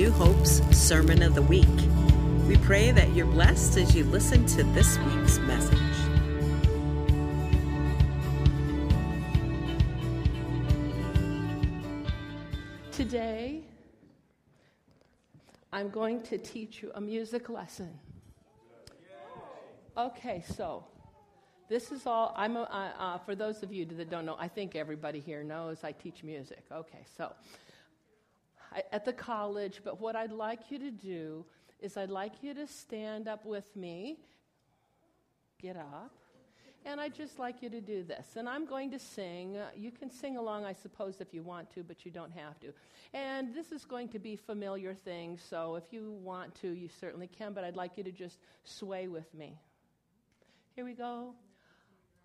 New 0.00 0.10
Hope's 0.12 0.62
Sermon 0.74 1.22
of 1.22 1.34
the 1.34 1.42
Week. 1.42 1.68
We 2.48 2.56
pray 2.56 2.90
that 2.90 3.10
you're 3.10 3.26
blessed 3.26 3.76
as 3.76 3.94
you 3.94 4.04
listen 4.04 4.46
to 4.46 4.62
this 4.72 4.96
week's 5.00 5.38
message. 5.40 5.78
Today, 12.90 13.60
I'm 15.70 15.90
going 15.90 16.22
to 16.22 16.38
teach 16.38 16.82
you 16.82 16.92
a 16.94 17.00
music 17.02 17.50
lesson. 17.50 17.90
Okay, 19.98 20.42
so 20.56 20.82
this 21.68 21.92
is 21.92 22.06
all. 22.06 22.32
I'm 22.38 22.56
uh, 22.56 22.62
uh, 22.62 23.18
for 23.18 23.34
those 23.34 23.62
of 23.62 23.70
you 23.70 23.84
that 23.84 24.08
don't 24.08 24.24
know. 24.24 24.36
I 24.38 24.48
think 24.48 24.76
everybody 24.76 25.20
here 25.20 25.44
knows 25.44 25.84
I 25.84 25.92
teach 25.92 26.24
music. 26.24 26.64
Okay, 26.72 27.04
so 27.18 27.34
at 28.92 29.04
the 29.04 29.12
college. 29.12 29.80
But 29.84 30.00
what 30.00 30.16
I'd 30.16 30.32
like 30.32 30.70
you 30.70 30.78
to 30.78 30.90
do 30.90 31.44
is 31.80 31.96
I'd 31.96 32.10
like 32.10 32.42
you 32.42 32.54
to 32.54 32.66
stand 32.66 33.28
up 33.28 33.44
with 33.44 33.74
me. 33.76 34.18
Get 35.60 35.76
up. 35.76 36.12
And 36.86 36.98
I'd 36.98 37.14
just 37.14 37.38
like 37.38 37.62
you 37.62 37.68
to 37.68 37.80
do 37.80 38.02
this. 38.02 38.36
And 38.36 38.48
I'm 38.48 38.64
going 38.64 38.90
to 38.92 38.98
sing. 38.98 39.58
You 39.76 39.90
can 39.90 40.10
sing 40.10 40.38
along, 40.38 40.64
I 40.64 40.72
suppose, 40.72 41.20
if 41.20 41.34
you 41.34 41.42
want 41.42 41.70
to, 41.74 41.82
but 41.82 42.06
you 42.06 42.10
don't 42.10 42.32
have 42.32 42.58
to. 42.60 42.72
And 43.12 43.54
this 43.54 43.70
is 43.70 43.84
going 43.84 44.08
to 44.08 44.18
be 44.18 44.36
familiar 44.36 44.94
things, 44.94 45.42
so 45.42 45.74
if 45.74 45.84
you 45.90 46.12
want 46.22 46.54
to, 46.62 46.68
you 46.68 46.88
certainly 47.00 47.26
can, 47.26 47.52
but 47.52 47.64
I'd 47.64 47.76
like 47.76 47.98
you 47.98 48.04
to 48.04 48.12
just 48.12 48.38
sway 48.64 49.08
with 49.08 49.34
me. 49.34 49.58
Here 50.74 50.84
we 50.84 50.94
go. 50.94 51.34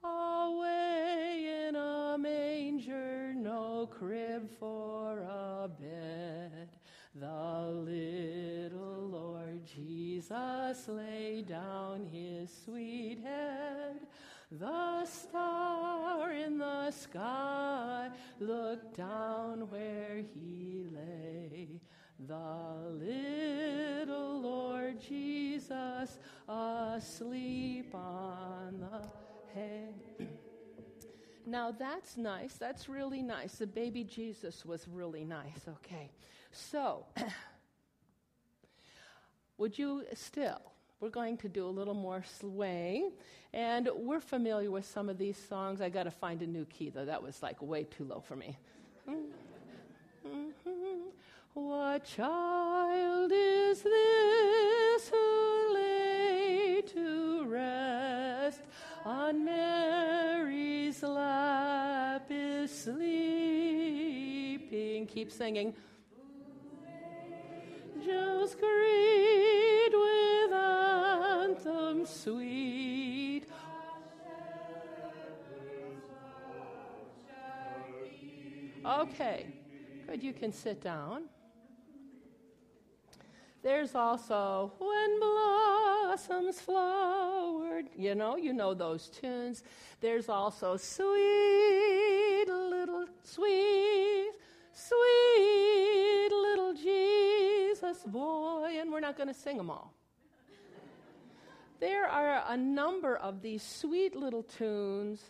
Away 0.06 1.68
in 1.68 1.76
a 1.76 2.18
manger, 2.20 3.34
no 3.36 3.88
crib 3.88 4.50
for 4.60 5.20
a 5.20 5.68
bed. 5.68 6.70
The 7.16 7.72
little 7.72 9.08
Lord 9.10 9.66
Jesus 9.66 10.88
lay 10.88 11.42
down 11.42 12.06
his 12.12 12.52
sweet 12.66 13.20
head. 13.24 14.02
The 14.52 15.06
star 15.06 16.32
in 16.32 16.60
the 16.60 16.92
sky 16.92 18.10
looked 18.40 18.98
down 18.98 19.70
where 19.70 20.24
he 20.34 20.86
lay. 20.92 21.82
The 22.20 22.92
little 22.92 24.42
Lord 24.42 25.00
Jesus 25.02 26.20
asleep 26.48 27.94
on 27.96 28.80
the 28.80 29.25
Now 31.46 31.72
that's 31.72 32.18
nice. 32.18 32.56
That's 32.56 32.90
really 32.90 33.22
nice. 33.22 33.56
The 33.56 33.68
baby 33.68 34.04
Jesus 34.04 34.66
was 34.66 34.88
really 34.88 35.24
nice. 35.24 35.68
Okay. 35.68 36.10
So, 36.52 37.06
would 39.58 39.78
you 39.78 40.06
still? 40.14 40.62
We're 41.00 41.10
going 41.10 41.38
to 41.38 41.50
do 41.50 41.68
a 41.68 41.70
little 41.70 41.94
more 41.94 42.24
swaying. 42.40 43.12
And 43.54 43.90
we're 43.96 44.22
familiar 44.22 44.72
with 44.72 44.86
some 44.86 45.10
of 45.10 45.18
these 45.18 45.38
songs. 45.38 45.82
I 45.82 45.90
got 45.90 46.04
to 46.04 46.12
find 46.12 46.42
a 46.42 46.48
new 46.48 46.66
key, 46.66 46.90
though. 46.90 47.06
That 47.06 47.22
was 47.22 47.44
like 47.44 47.62
way 47.62 47.84
too 47.84 48.06
low 48.06 48.22
for 48.22 48.36
me. 48.36 48.58
Mm-hmm. 49.08 50.28
Mm-hmm. 50.28 51.10
What 51.54 52.06
child 52.06 53.32
is 53.34 53.82
this 53.82 54.65
on 59.06 59.46
Mary's 59.46 61.02
lap 61.04 62.26
is 62.30 62.72
sleeping? 62.72 63.06
Keep 65.06 65.32
singing. 65.32 65.74
Just 68.04 68.60
greet 68.60 69.94
with 69.94 70.52
anthem 70.52 72.06
sweet. 72.06 73.46
Okay, 78.86 79.48
good. 80.08 80.22
You 80.22 80.34
can 80.34 80.52
sit 80.52 80.82
down. 80.82 81.24
There's 83.66 83.96
also 83.96 84.74
When 84.78 85.20
Blossoms 85.20 86.62
Flowered. 86.62 87.86
You 87.98 88.14
know, 88.14 88.36
you 88.36 88.54
know 88.54 88.76
those 88.76 89.10
tunes. 89.10 89.64
There's 90.00 90.30
also 90.30 90.78
Sweet 90.78 92.46
Little, 92.48 93.08
Sweet, 93.24 94.30
Sweet 94.72 96.30
Little 96.30 96.76
Jesus 96.76 98.04
Boy. 98.06 98.78
And 98.80 98.92
we're 98.92 99.00
not 99.00 99.18
going 99.18 99.30
to 99.30 99.34
sing 99.34 99.58
them 99.58 99.72
all. 99.72 99.96
There 101.80 102.06
are 102.06 102.44
a 102.48 102.56
number 102.56 103.18
of 103.18 103.42
these 103.42 103.64
sweet 103.64 104.16
little 104.16 104.44
tunes 104.44 105.24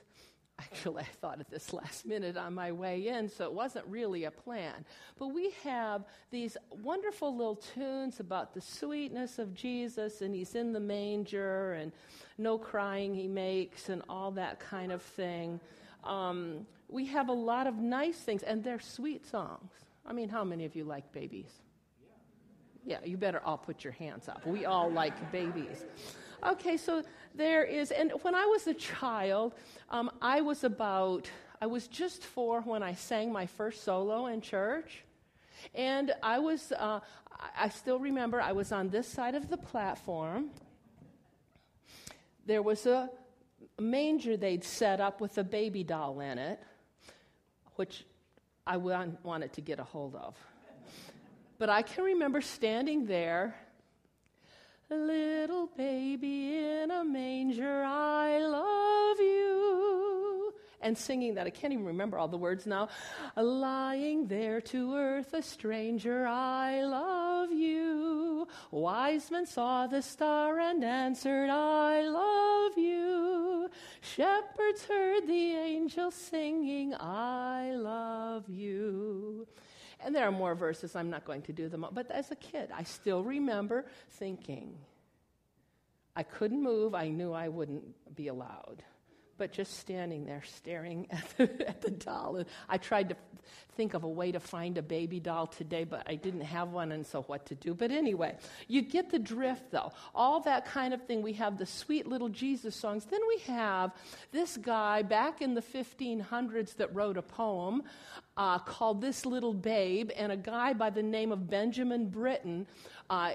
Actually, 0.58 1.02
I 1.02 1.08
thought 1.22 1.42
of 1.42 1.50
this 1.50 1.74
last 1.74 2.06
minute 2.06 2.38
on 2.38 2.54
my 2.54 2.72
way 2.72 3.08
in, 3.08 3.28
so 3.28 3.44
it 3.44 3.54
wasn't 3.54 3.86
really 3.88 4.24
a 4.24 4.32
plan. 4.32 4.86
But 5.20 5.28
we 5.28 5.52
have 5.64 6.06
these 6.32 6.56
wonderful 6.72 7.36
little 7.36 7.58
tunes 7.58 8.22
about 8.22 8.54
the 8.54 8.62
sweetness 8.62 9.38
of 9.38 9.54
Jesus, 9.54 10.22
and 10.22 10.34
he's 10.34 10.56
in 10.56 10.72
the 10.72 10.80
manger, 10.80 11.74
and 11.74 11.92
no 12.38 12.58
crying 12.58 13.14
he 13.14 13.28
makes, 13.28 13.90
and 13.90 14.02
all 14.08 14.32
that 14.32 14.60
kind 14.60 14.94
of 14.94 15.02
thing. 15.02 15.60
Um, 16.06 16.66
we 16.88 17.06
have 17.08 17.28
a 17.28 17.34
lot 17.34 17.68
of 17.68 17.76
nice 17.76 18.18
things, 18.18 18.42
and 18.44 18.64
they're 18.64 18.80
sweet 18.80 19.26
songs. 19.26 19.72
I 20.06 20.14
mean, 20.14 20.30
how 20.30 20.46
many 20.46 20.64
of 20.64 20.76
you 20.76 20.86
like 20.86 21.12
babies? 21.12 21.52
Yeah, 22.86 23.00
you 23.04 23.18
better 23.18 23.42
all 23.44 23.58
put 23.58 23.84
your 23.84 23.94
hands 23.94 24.30
up. 24.30 24.46
We 24.46 24.66
all 24.66 24.92
like 24.92 25.32
babies. 25.32 25.86
Okay, 26.46 26.78
so 26.78 27.02
there 27.34 27.64
is, 27.64 27.90
and 27.90 28.12
when 28.22 28.36
I 28.36 28.46
was 28.46 28.68
a 28.68 28.76
child, 28.76 29.56
um, 29.90 30.12
I 30.22 30.42
was 30.42 30.64
about, 30.64 31.28
I 31.60 31.66
was 31.66 31.88
just 31.88 32.24
four 32.24 32.62
when 32.62 32.84
I 32.84 32.94
sang 32.94 33.32
my 33.32 33.48
first 33.48 33.84
solo 33.84 34.28
in 34.28 34.42
church. 34.42 35.04
And 35.74 36.14
I 36.22 36.38
was, 36.38 36.72
uh, 36.74 37.00
I 37.58 37.70
still 37.70 37.98
remember, 37.98 38.40
I 38.40 38.52
was 38.52 38.72
on 38.72 38.90
this 38.90 39.08
side 39.08 39.34
of 39.34 39.50
the 39.50 39.58
platform. 39.58 40.52
There 42.46 42.62
was 42.62 42.86
a 42.86 43.10
manger 43.80 44.38
they'd 44.38 44.64
set 44.64 45.02
up 45.02 45.22
with 45.22 45.40
a 45.40 45.44
baby 45.44 45.84
doll 45.84 46.20
in 46.20 46.38
it, 46.38 46.60
which 47.78 48.06
I 48.68 48.78
wanted 48.78 49.54
to 49.54 49.62
get 49.62 49.80
a 49.80 49.84
hold 49.84 50.14
of. 50.14 50.36
But 51.58 51.70
I 51.70 51.82
can 51.82 52.04
remember 52.04 52.42
standing 52.42 53.06
there 53.06 53.56
Little 54.90 55.66
baby 55.76 56.58
in 56.60 56.92
a 56.92 57.04
manger, 57.04 57.84
I 57.84 58.38
love 58.38 59.20
you. 59.20 60.54
And 60.80 60.96
singing 60.96 61.34
that, 61.36 61.48
I 61.48 61.50
can't 61.50 61.74
even 61.74 61.86
remember 61.86 62.20
all 62.20 62.28
the 62.28 62.38
words 62.38 62.68
now. 62.68 62.90
Lying 63.36 64.28
there 64.28 64.62
to 64.62 64.96
earth, 64.96 65.34
a 65.34 65.42
stranger, 65.42 66.28
I 66.28 66.84
love 66.84 67.52
you. 67.52 68.48
Wise 68.70 69.32
men 69.32 69.48
saw 69.48 69.88
the 69.88 70.04
star 70.04 70.60
and 70.60 70.84
answered, 70.84 71.50
I 71.50 72.02
love 72.08 72.78
you. 72.78 73.68
Shepherds 74.02 74.86
heard 74.86 75.26
the 75.26 75.56
angels 75.56 76.14
singing, 76.14 76.94
I 76.94 77.72
love 77.72 78.48
you. 78.48 79.48
And 80.04 80.14
there 80.14 80.26
are 80.28 80.32
more 80.32 80.56
verses, 80.56 80.96
I'm 80.96 81.10
not 81.10 81.26
going 81.26 81.42
to 81.44 81.54
do 81.54 81.70
them 81.70 81.84
all. 81.84 81.92
But 81.92 82.12
as 82.12 82.32
a 82.32 82.36
kid, 82.36 82.70
I 82.74 82.84
still 82.84 83.24
remember 83.24 83.86
thinking, 84.12 84.76
I 86.16 86.24
couldn't 86.24 86.62
move, 86.62 86.96
I 86.96 87.10
knew 87.10 87.34
I 87.34 87.50
wouldn't 87.50 88.16
be 88.16 88.28
allowed. 88.28 88.84
But 89.38 89.52
just 89.52 89.80
standing 89.80 90.26
there 90.26 90.44
staring 90.46 91.08
at 91.12 91.38
the, 91.38 91.68
at 91.68 91.82
the 91.82 91.92
doll. 91.92 92.38
And 92.38 92.46
I 92.70 92.78
tried 92.78 93.10
to 93.10 93.16
think 93.76 93.94
of 93.94 94.04
a 94.04 94.10
way 94.10 94.32
to 94.32 94.40
find 94.40 94.78
a 94.78 94.82
baby 94.82 95.20
doll 95.20 95.48
today, 95.48 95.84
but 95.84 96.04
I 96.08 96.16
didn't 96.16 96.42
have 96.42 96.70
one, 96.70 96.92
and 96.92 97.06
so 97.06 97.24
what 97.24 97.46
to 97.48 97.56
do. 97.56 97.74
But 97.74 97.92
anyway, 97.92 98.36
you 98.68 98.82
get 98.82 99.12
the 99.12 99.20
drift, 99.20 99.72
though. 99.72 99.92
All 100.14 100.40
that 100.42 100.66
kind 100.66 100.94
of 100.94 101.06
thing. 101.06 101.22
We 101.22 101.34
have 101.34 101.58
the 101.58 101.66
sweet 101.66 102.08
little 102.08 102.30
Jesus 102.30 102.76
songs. 102.76 103.06
Then 103.06 103.20
we 103.28 103.40
have 103.54 103.92
this 104.32 104.58
guy 104.58 105.02
back 105.02 105.42
in 105.42 105.54
the 105.54 105.62
1500s 105.62 106.76
that 106.78 106.94
wrote 106.96 107.18
a 107.18 107.22
poem 107.22 107.84
uh, 108.38 108.60
called 108.60 109.02
This 109.02 109.26
Little 109.26 109.54
Babe, 109.54 110.12
and 110.16 110.32
a 110.32 110.38
guy 110.38 110.74
by 110.74 110.90
the 110.90 111.04
name 111.04 111.32
of 111.32 111.50
Benjamin 111.50 112.10
Britten. 112.10 112.68
Uh, 113.10 113.32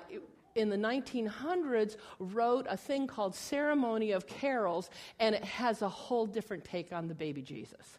in 0.54 0.68
the 0.68 0.76
1900s, 0.76 1.96
wrote 2.18 2.66
a 2.68 2.76
thing 2.76 3.06
called 3.06 3.34
Ceremony 3.34 4.12
of 4.12 4.26
Carols, 4.26 4.90
and 5.18 5.34
it 5.34 5.44
has 5.44 5.82
a 5.82 5.88
whole 5.88 6.26
different 6.26 6.64
take 6.64 6.92
on 6.92 7.08
the 7.08 7.14
baby 7.14 7.42
Jesus. 7.42 7.98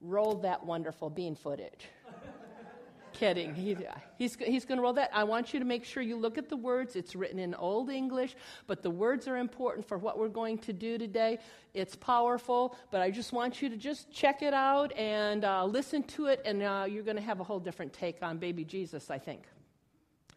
Roll 0.00 0.36
that 0.36 0.64
wonderful 0.64 1.10
bean 1.10 1.34
footage 1.34 1.86
kidding. 3.12 3.54
He, 3.54 3.76
he's 4.16 4.36
he's 4.36 4.64
going 4.64 4.78
to 4.78 4.82
roll 4.82 4.92
that. 4.94 5.10
I 5.12 5.24
want 5.24 5.52
you 5.52 5.58
to 5.58 5.64
make 5.64 5.84
sure 5.84 6.02
you 6.02 6.16
look 6.16 6.38
at 6.38 6.48
the 6.48 6.56
words. 6.56 6.94
It's 6.94 7.16
written 7.16 7.38
in 7.38 7.54
Old 7.54 7.90
English, 7.90 8.36
but 8.66 8.82
the 8.82 8.90
words 8.90 9.26
are 9.26 9.36
important 9.36 9.86
for 9.86 9.98
what 9.98 10.18
we're 10.18 10.28
going 10.28 10.58
to 10.58 10.72
do 10.72 10.98
today. 10.98 11.38
It's 11.74 11.96
powerful, 11.96 12.76
but 12.90 13.00
I 13.00 13.10
just 13.10 13.32
want 13.32 13.60
you 13.60 13.68
to 13.70 13.76
just 13.76 14.10
check 14.12 14.42
it 14.42 14.54
out 14.54 14.96
and 14.96 15.44
uh, 15.44 15.64
listen 15.64 16.02
to 16.04 16.26
it, 16.26 16.42
and 16.44 16.62
uh, 16.62 16.86
you're 16.88 17.02
going 17.02 17.16
to 17.16 17.22
have 17.22 17.40
a 17.40 17.44
whole 17.44 17.60
different 17.60 17.92
take 17.92 18.22
on 18.22 18.38
baby 18.38 18.64
Jesus, 18.64 19.10
I 19.10 19.18
think. 19.18 19.42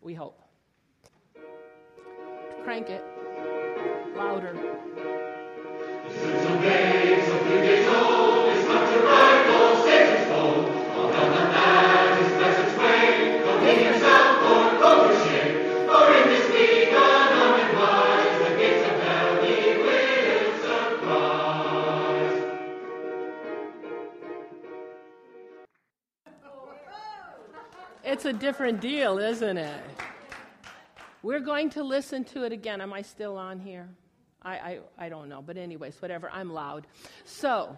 We 0.01 0.15
hope. 0.15 0.41
Crank 2.63 2.89
it 2.89 3.03
louder. 4.15 4.55
It's 28.03 28.25
a 28.25 28.33
different 28.33 28.81
deal, 28.81 29.17
isn't 29.19 29.57
it? 29.57 29.81
We're 31.23 31.39
going 31.39 31.69
to 31.71 31.83
listen 31.83 32.23
to 32.25 32.43
it 32.43 32.51
again. 32.51 32.81
Am 32.81 32.93
I 32.93 33.01
still 33.01 33.37
on 33.37 33.59
here? 33.59 33.87
I, 34.41 34.51
I, 34.51 34.79
I 34.97 35.09
don't 35.09 35.29
know. 35.29 35.41
But, 35.41 35.57
anyways, 35.57 36.01
whatever. 36.01 36.29
I'm 36.31 36.51
loud. 36.51 36.87
So, 37.25 37.77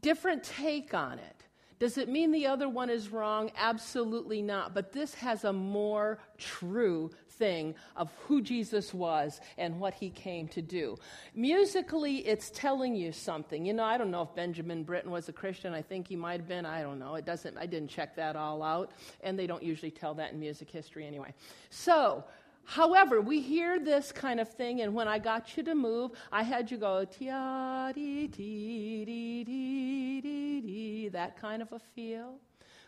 different 0.00 0.44
take 0.44 0.92
on 0.94 1.18
it. 1.18 1.44
Does 1.78 1.96
it 1.96 2.08
mean 2.08 2.32
the 2.32 2.46
other 2.46 2.68
one 2.68 2.90
is 2.90 3.10
wrong? 3.10 3.50
Absolutely 3.56 4.42
not. 4.42 4.74
But 4.74 4.92
this 4.92 5.14
has 5.14 5.44
a 5.44 5.52
more 5.52 6.18
true 6.36 7.10
thing 7.30 7.74
of 7.96 8.10
who 8.26 8.42
Jesus 8.42 8.92
was 8.92 9.40
and 9.56 9.78
what 9.78 9.94
he 9.94 10.10
came 10.10 10.48
to 10.48 10.62
do. 10.62 10.96
Musically, 11.34 12.26
it's 12.26 12.50
telling 12.50 12.96
you 12.96 13.12
something. 13.12 13.64
You 13.64 13.74
know, 13.74 13.84
I 13.84 13.96
don't 13.96 14.10
know 14.10 14.22
if 14.22 14.34
Benjamin 14.34 14.82
Britten 14.82 15.10
was 15.10 15.28
a 15.28 15.32
Christian. 15.32 15.72
I 15.72 15.82
think 15.82 16.08
he 16.08 16.16
might 16.16 16.40
have 16.40 16.48
been. 16.48 16.66
I 16.66 16.82
don't 16.82 16.98
know. 16.98 17.14
It 17.14 17.24
doesn't, 17.24 17.56
I 17.56 17.66
didn't 17.66 17.88
check 17.88 18.16
that 18.16 18.34
all 18.34 18.62
out. 18.62 18.90
And 19.22 19.38
they 19.38 19.46
don't 19.46 19.62
usually 19.62 19.92
tell 19.92 20.14
that 20.14 20.32
in 20.32 20.40
music 20.40 20.70
history 20.70 21.06
anyway. 21.06 21.32
So, 21.70 22.24
However, 22.68 23.22
we 23.22 23.40
hear 23.40 23.80
this 23.80 24.12
kind 24.12 24.38
of 24.38 24.46
thing, 24.50 24.82
and 24.82 24.92
when 24.92 25.08
I 25.08 25.18
got 25.18 25.56
you 25.56 25.62
to 25.62 25.74
move, 25.74 26.10
I 26.30 26.42
had 26.42 26.70
you 26.70 26.76
go 26.76 27.02
tia 27.06 27.92
dee 27.94 28.26
dee 28.26 29.06
dee 29.06 29.44
dee 29.44 30.20
dee 30.20 30.60
dee, 30.60 31.08
that 31.08 31.40
kind 31.40 31.62
of 31.62 31.72
a 31.72 31.78
feel, 31.78 32.34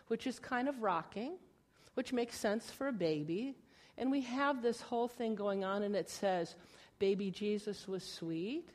which 0.05 0.27
is 0.27 0.37
kind 0.37 0.69
of 0.69 0.83
rocking, 0.83 1.31
which 1.95 2.13
makes 2.13 2.37
sense 2.37 2.69
for 2.69 2.89
a 2.89 2.91
baby. 2.91 3.55
And 3.97 4.11
we 4.11 4.21
have 4.21 4.61
this 4.61 4.81
whole 4.81 5.07
thing 5.07 5.33
going 5.33 5.63
on, 5.63 5.81
and 5.81 5.95
it 5.95 6.11
says, 6.11 6.53
Baby 6.99 7.31
Jesus 7.31 7.87
was 7.87 8.03
sweet, 8.03 8.69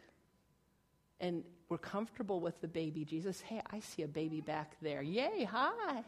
and 1.21 1.45
we're 1.69 1.79
comfortable 1.79 2.41
with 2.41 2.61
the 2.61 2.69
baby 2.69 3.05
Jesus. 3.05 3.41
Hey, 3.41 3.63
I 3.71 3.79
see 3.79 4.03
a 4.03 4.09
baby 4.09 4.41
back 4.41 4.73
there. 4.83 5.03
Yay, 5.03 5.45
hi. 5.45 6.03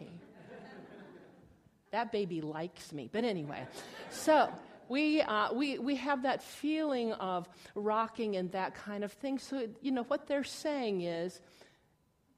that 1.93 2.11
baby 2.11 2.41
likes 2.41 2.93
me. 2.93 3.09
But 3.13 3.23
anyway, 3.23 3.65
so 4.11 4.51
we, 4.89 5.21
uh, 5.23 5.53
we, 5.53 5.79
we 5.79 5.97
have 5.97 6.23
that 6.23 6.43
feeling 6.43 7.13
of 7.15 7.49
rocking 7.75 8.37
and 8.37 8.51
that 8.53 8.75
kind 8.75 9.05
of 9.05 9.13
thing. 9.13 9.39
So, 9.39 9.69
you 9.81 9.93
know, 9.93 10.05
what 10.05 10.27
they're 10.27 10.45
saying 10.45 11.03
is 11.03 11.41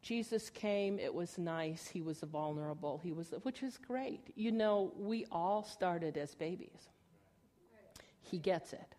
Jesus 0.02 0.50
came, 0.50 0.99
it 0.99 1.14
was 1.14 1.38
nice, 1.38 1.87
he 1.87 2.02
was 2.02 2.20
vulnerable, 2.20 3.00
he 3.02 3.12
was, 3.12 3.32
which 3.43 3.62
is 3.62 3.79
great. 3.79 4.20
You 4.35 4.52
know, 4.52 4.93
we 4.97 5.26
all 5.31 5.62
started 5.62 6.17
as 6.17 6.35
babies. 6.35 6.88
He 8.23 8.38
gets 8.38 8.73
it. 8.73 8.94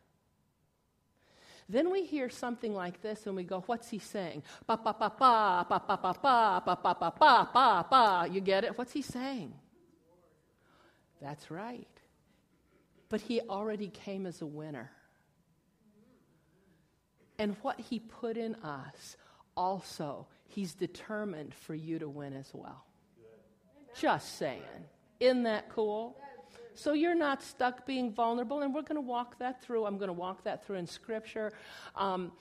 Then 1.67 1.89
we 1.89 2.03
hear 2.03 2.29
something 2.29 2.73
like 2.73 3.01
this 3.01 3.27
and 3.27 3.35
we 3.35 3.43
go, 3.43 3.63
What's 3.65 3.89
he 3.89 3.99
saying? 3.99 4.43
Ba 4.67 4.77
ba 4.77 4.93
ba 4.99 5.11
ba, 5.17 5.65
ba 5.69 5.81
ba 5.87 5.97
ba 5.97 6.13
ba, 6.21 6.61
ba 6.65 6.77
ba 6.83 6.95
ba 6.99 7.13
ba, 7.17 7.49
ba 7.53 7.85
ba. 7.89 8.27
You 8.29 8.41
get 8.41 8.65
it? 8.65 8.77
What's 8.77 8.91
he 8.91 9.01
saying? 9.01 9.53
That's 11.21 11.49
right 11.49 12.00
but 13.11 13.19
he 13.19 13.41
already 13.41 13.89
came 13.89 14.25
as 14.25 14.41
a 14.41 14.45
winner. 14.45 14.89
And 17.37 17.57
what 17.61 17.77
he 17.77 17.99
put 17.99 18.37
in 18.37 18.55
us, 18.55 19.17
also, 19.57 20.27
he's 20.47 20.73
determined 20.73 21.53
for 21.53 21.75
you 21.75 21.99
to 21.99 22.07
win 22.07 22.33
as 22.33 22.49
well. 22.53 22.85
Just 23.99 24.37
saying. 24.37 24.61
Isn't 25.19 25.43
that 25.43 25.67
cool? 25.67 26.17
So 26.73 26.93
you're 26.93 27.13
not 27.13 27.43
stuck 27.43 27.85
being 27.85 28.13
vulnerable, 28.13 28.61
and 28.61 28.73
we're 28.73 28.81
going 28.81 28.95
to 28.95 29.01
walk 29.01 29.37
that 29.39 29.61
through. 29.61 29.85
I'm 29.85 29.97
going 29.97 30.07
to 30.07 30.13
walk 30.13 30.45
that 30.45 30.65
through 30.65 30.77
in 30.77 30.87
Scripture. 30.87 31.51
Um, 31.97 32.31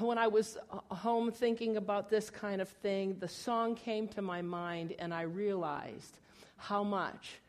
when 0.00 0.18
I 0.18 0.28
was 0.28 0.58
home 0.90 1.32
thinking 1.32 1.78
about 1.78 2.10
this 2.10 2.28
kind 2.28 2.60
of 2.60 2.68
thing, 2.68 3.16
the 3.20 3.28
song 3.28 3.74
came 3.74 4.06
to 4.08 4.20
my 4.20 4.42
mind, 4.42 4.94
and 4.98 5.14
I 5.14 5.22
realized 5.22 6.18
how 6.58 6.84
much 6.84 7.40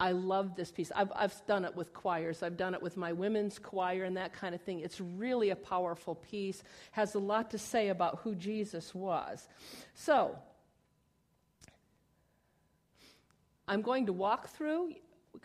I 0.00 0.12
love 0.12 0.54
this 0.54 0.70
piece. 0.70 0.92
I've, 0.94 1.10
I've 1.14 1.34
done 1.46 1.64
it 1.64 1.74
with 1.74 1.92
choirs. 1.92 2.42
I've 2.44 2.56
done 2.56 2.72
it 2.74 2.80
with 2.80 2.96
my 2.96 3.12
women's 3.12 3.58
choir 3.58 4.04
and 4.04 4.16
that 4.16 4.32
kind 4.32 4.54
of 4.54 4.60
thing. 4.60 4.80
It's 4.80 5.00
really 5.00 5.50
a 5.50 5.56
powerful 5.56 6.14
piece, 6.14 6.62
has 6.92 7.16
a 7.16 7.18
lot 7.18 7.50
to 7.50 7.58
say 7.58 7.88
about 7.88 8.20
who 8.22 8.36
Jesus 8.36 8.94
was. 8.94 9.48
So, 9.94 10.38
I'm 13.66 13.82
going 13.82 14.06
to 14.06 14.12
walk 14.12 14.48
through. 14.48 14.94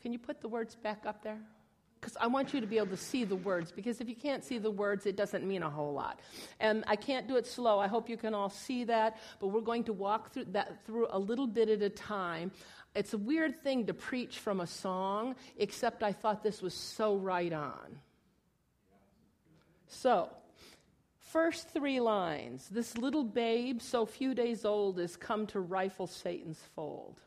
Can 0.01 0.13
you 0.13 0.19
put 0.19 0.39
the 0.39 0.47
words 0.47 0.75
back 0.75 1.05
up 1.05 1.23
there? 1.23 1.39
Because 1.99 2.17
I 2.19 2.27
want 2.27 2.53
you 2.53 2.59
to 2.59 2.67
be 2.67 2.77
able 2.77 2.87
to 2.87 2.97
see 2.97 3.23
the 3.23 3.35
words, 3.35 3.71
because 3.71 4.01
if 4.01 4.09
you 4.09 4.15
can't 4.15 4.43
see 4.43 4.57
the 4.57 4.69
words, 4.69 5.05
it 5.05 5.15
doesn't 5.15 5.47
mean 5.47 5.63
a 5.63 5.69
whole 5.69 5.93
lot. 5.93 6.19
And 6.59 6.83
I 6.85 6.97
can't 6.97 7.29
do 7.29 7.37
it 7.37 7.47
slow. 7.47 7.79
I 7.79 7.87
hope 7.87 8.09
you 8.09 8.17
can 8.17 8.33
all 8.33 8.49
see 8.49 8.83
that, 8.83 9.17
but 9.39 9.47
we're 9.47 9.61
going 9.61 9.85
to 9.85 9.93
walk 9.93 10.33
through 10.33 10.45
that 10.51 10.85
through 10.85 11.07
a 11.09 11.17
little 11.17 11.47
bit 11.47 11.69
at 11.69 11.81
a 11.81 11.89
time. 11.89 12.51
It's 12.95 13.13
a 13.13 13.17
weird 13.17 13.63
thing 13.63 13.87
to 13.87 13.93
preach 13.93 14.39
from 14.39 14.61
a 14.61 14.67
song, 14.67 15.35
except 15.57 16.03
I 16.03 16.13
thought 16.13 16.43
this 16.43 16.61
was 16.61 16.73
so 16.73 17.15
right 17.15 17.51
on. 17.51 17.99
So, 19.87 20.29
first 21.31 21.69
three 21.69 21.99
lines 21.99 22.67
this 22.69 22.97
little 22.97 23.23
babe, 23.23 23.81
so 23.81 24.05
few 24.05 24.35
days 24.35 24.63
old, 24.63 24.99
is 24.99 25.15
come 25.15 25.47
to 25.47 25.59
rifle 25.59 26.07
Satan's 26.07 26.61
fold. 26.75 27.19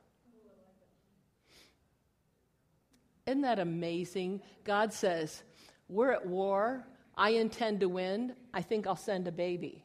Isn't 3.27 3.41
that 3.41 3.59
amazing? 3.59 4.41
God 4.63 4.93
says, 4.93 5.43
We're 5.89 6.13
at 6.13 6.27
war. 6.27 6.87
I 7.17 7.31
intend 7.31 7.81
to 7.81 7.89
win. 7.89 8.35
I 8.55 8.63
think 8.63 8.87
I'll 8.87 8.95
send 8.95 9.27
a 9.27 9.33
baby. 9.33 9.85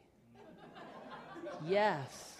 yes. 1.66 2.31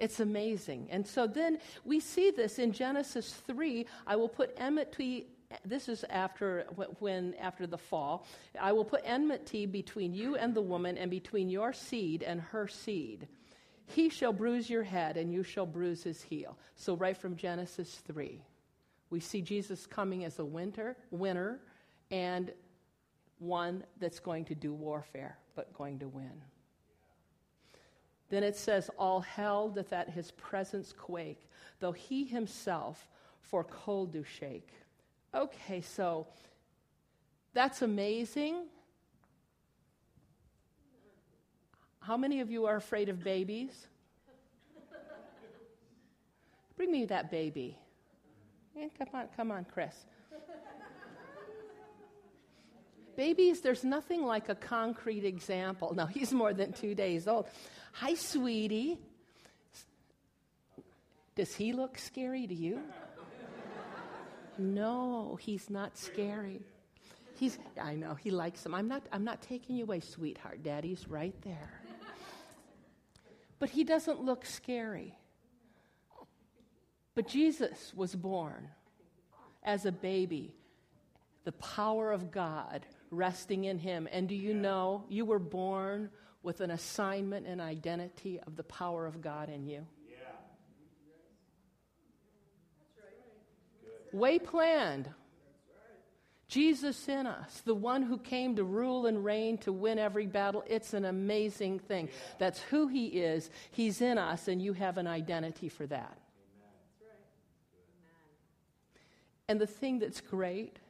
It's 0.00 0.18
amazing. 0.18 0.88
And 0.90 1.06
so 1.06 1.26
then 1.26 1.58
we 1.84 2.00
see 2.00 2.30
this 2.30 2.58
in 2.58 2.72
Genesis 2.72 3.34
3. 3.46 3.86
I 4.06 4.16
will 4.16 4.28
put 4.28 4.54
enmity 4.56 5.26
this 5.64 5.88
is 5.88 6.04
after 6.10 6.64
when 7.00 7.34
after 7.40 7.66
the 7.66 7.76
fall 7.76 8.24
i 8.60 8.70
will 8.70 8.84
put 8.84 9.02
enmity 9.04 9.66
between 9.66 10.14
you 10.14 10.36
and 10.36 10.54
the 10.54 10.60
woman 10.60 10.96
and 10.96 11.10
between 11.10 11.48
your 11.48 11.72
seed 11.72 12.22
and 12.22 12.40
her 12.40 12.68
seed 12.68 13.26
he 13.86 14.08
shall 14.08 14.32
bruise 14.32 14.70
your 14.70 14.84
head 14.84 15.16
and 15.16 15.32
you 15.32 15.42
shall 15.42 15.66
bruise 15.66 16.04
his 16.04 16.22
heel 16.22 16.56
so 16.76 16.94
right 16.94 17.16
from 17.16 17.34
genesis 17.34 18.00
3 18.06 18.40
we 19.10 19.18
see 19.18 19.42
jesus 19.42 19.86
coming 19.86 20.24
as 20.24 20.38
a 20.38 20.44
winter 20.44 20.96
winner 21.10 21.58
and 22.12 22.52
one 23.40 23.82
that's 23.98 24.20
going 24.20 24.44
to 24.44 24.54
do 24.54 24.72
warfare 24.72 25.36
but 25.56 25.74
going 25.74 25.98
to 25.98 26.06
win 26.06 26.40
then 28.30 28.42
it 28.42 28.56
says, 28.56 28.88
All 28.98 29.20
hell 29.20 29.68
doth 29.68 29.92
at 29.92 30.08
his 30.08 30.30
presence 30.30 30.92
quake, 30.92 31.48
though 31.80 31.92
he 31.92 32.24
himself 32.24 33.08
for 33.42 33.64
cold 33.64 34.12
do 34.12 34.24
shake. 34.24 34.70
Okay, 35.34 35.80
so 35.80 36.26
that's 37.52 37.82
amazing. 37.82 38.66
How 42.00 42.16
many 42.16 42.40
of 42.40 42.50
you 42.50 42.66
are 42.66 42.76
afraid 42.76 43.08
of 43.08 43.22
babies? 43.22 43.86
Bring 46.76 46.90
me 46.90 47.04
that 47.06 47.30
baby. 47.30 47.76
Yeah, 48.74 48.86
come 48.96 49.08
on, 49.12 49.28
come 49.36 49.50
on, 49.50 49.66
Chris. 49.70 50.06
Babies, 53.20 53.60
there's 53.60 53.84
nothing 53.84 54.24
like 54.24 54.48
a 54.48 54.54
concrete 54.54 55.26
example. 55.26 55.92
Now, 55.94 56.06
he's 56.06 56.32
more 56.32 56.54
than 56.54 56.72
two 56.72 56.94
days 56.94 57.28
old. 57.28 57.48
Hi, 57.92 58.14
sweetie. 58.14 58.96
Does 61.34 61.54
he 61.54 61.74
look 61.74 61.98
scary 61.98 62.46
to 62.46 62.54
you? 62.54 62.80
No, 64.56 65.36
he's 65.38 65.68
not 65.68 65.98
scary. 65.98 66.62
He's, 67.38 67.58
I 67.78 67.94
know, 67.94 68.14
he 68.14 68.30
likes 68.30 68.62
them. 68.62 68.74
I'm 68.74 68.88
not, 68.88 69.02
I'm 69.12 69.22
not 69.22 69.42
taking 69.42 69.76
you 69.76 69.84
away, 69.84 70.00
sweetheart. 70.00 70.62
Daddy's 70.62 71.06
right 71.06 71.34
there. 71.42 71.82
But 73.58 73.68
he 73.68 73.84
doesn't 73.84 74.24
look 74.24 74.46
scary. 74.46 75.14
But 77.14 77.28
Jesus 77.28 77.92
was 77.94 78.14
born 78.14 78.70
as 79.62 79.84
a 79.84 79.92
baby, 79.92 80.54
the 81.44 81.52
power 81.52 82.12
of 82.12 82.30
God 82.30 82.86
resting 83.10 83.64
in 83.64 83.78
him. 83.78 84.08
And 84.10 84.28
do 84.28 84.34
you 84.34 84.54
know, 84.54 85.04
you 85.08 85.24
were 85.24 85.38
born 85.38 86.10
with 86.42 86.60
an 86.60 86.70
assignment 86.70 87.46
and 87.46 87.60
identity 87.60 88.40
of 88.46 88.56
the 88.56 88.64
power 88.64 89.06
of 89.06 89.20
God 89.20 89.50
in 89.50 89.66
you. 89.66 89.86
Yeah. 90.08 90.16
way 94.12 94.38
planned. 94.38 95.08
Jesus 96.48 97.08
in 97.08 97.28
us, 97.28 97.62
the 97.64 97.76
one 97.76 98.02
who 98.02 98.18
came 98.18 98.56
to 98.56 98.64
rule 98.64 99.06
and 99.06 99.24
reign 99.24 99.56
to 99.58 99.72
win 99.72 100.00
every 100.00 100.26
battle. 100.26 100.64
It's 100.66 100.94
an 100.94 101.04
amazing 101.04 101.78
thing. 101.78 102.08
That's 102.38 102.58
who 102.58 102.88
he 102.88 103.06
is. 103.06 103.48
He's 103.70 104.00
in 104.00 104.18
us, 104.18 104.48
and 104.48 104.60
you 104.60 104.72
have 104.72 104.98
an 104.98 105.06
identity 105.06 105.68
for 105.68 105.86
that. 105.86 106.18
Amen. 106.58 107.12
And 109.46 109.60
the 109.60 109.66
thing 109.68 110.00
that's 110.00 110.20
great, 110.20 110.80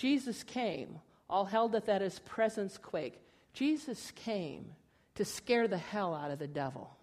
Jesus 0.00 0.42
came, 0.44 0.98
all 1.28 1.44
held 1.44 1.74
at 1.74 1.84
that 1.84 2.00
his 2.00 2.20
presence 2.20 2.78
quake. 2.78 3.20
Jesus 3.52 4.12
came 4.12 4.64
to 5.16 5.26
scare 5.26 5.68
the 5.68 5.76
hell 5.76 6.14
out 6.14 6.30
of 6.30 6.38
the 6.38 6.46
devil. 6.46 6.96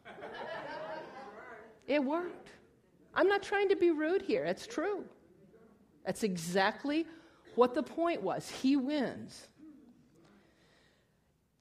It 1.85 2.03
worked. 2.03 2.49
I'm 3.13 3.27
not 3.27 3.43
trying 3.43 3.69
to 3.69 3.75
be 3.75 3.91
rude 3.91 4.23
here, 4.23 4.45
it's 4.45 4.65
true. 4.65 5.03
That's 6.07 6.23
exactly 6.23 7.05
what 7.53 7.75
the 7.75 7.83
point 7.83 8.23
was. 8.23 8.49
He 8.49 8.75
wins. 8.75 9.47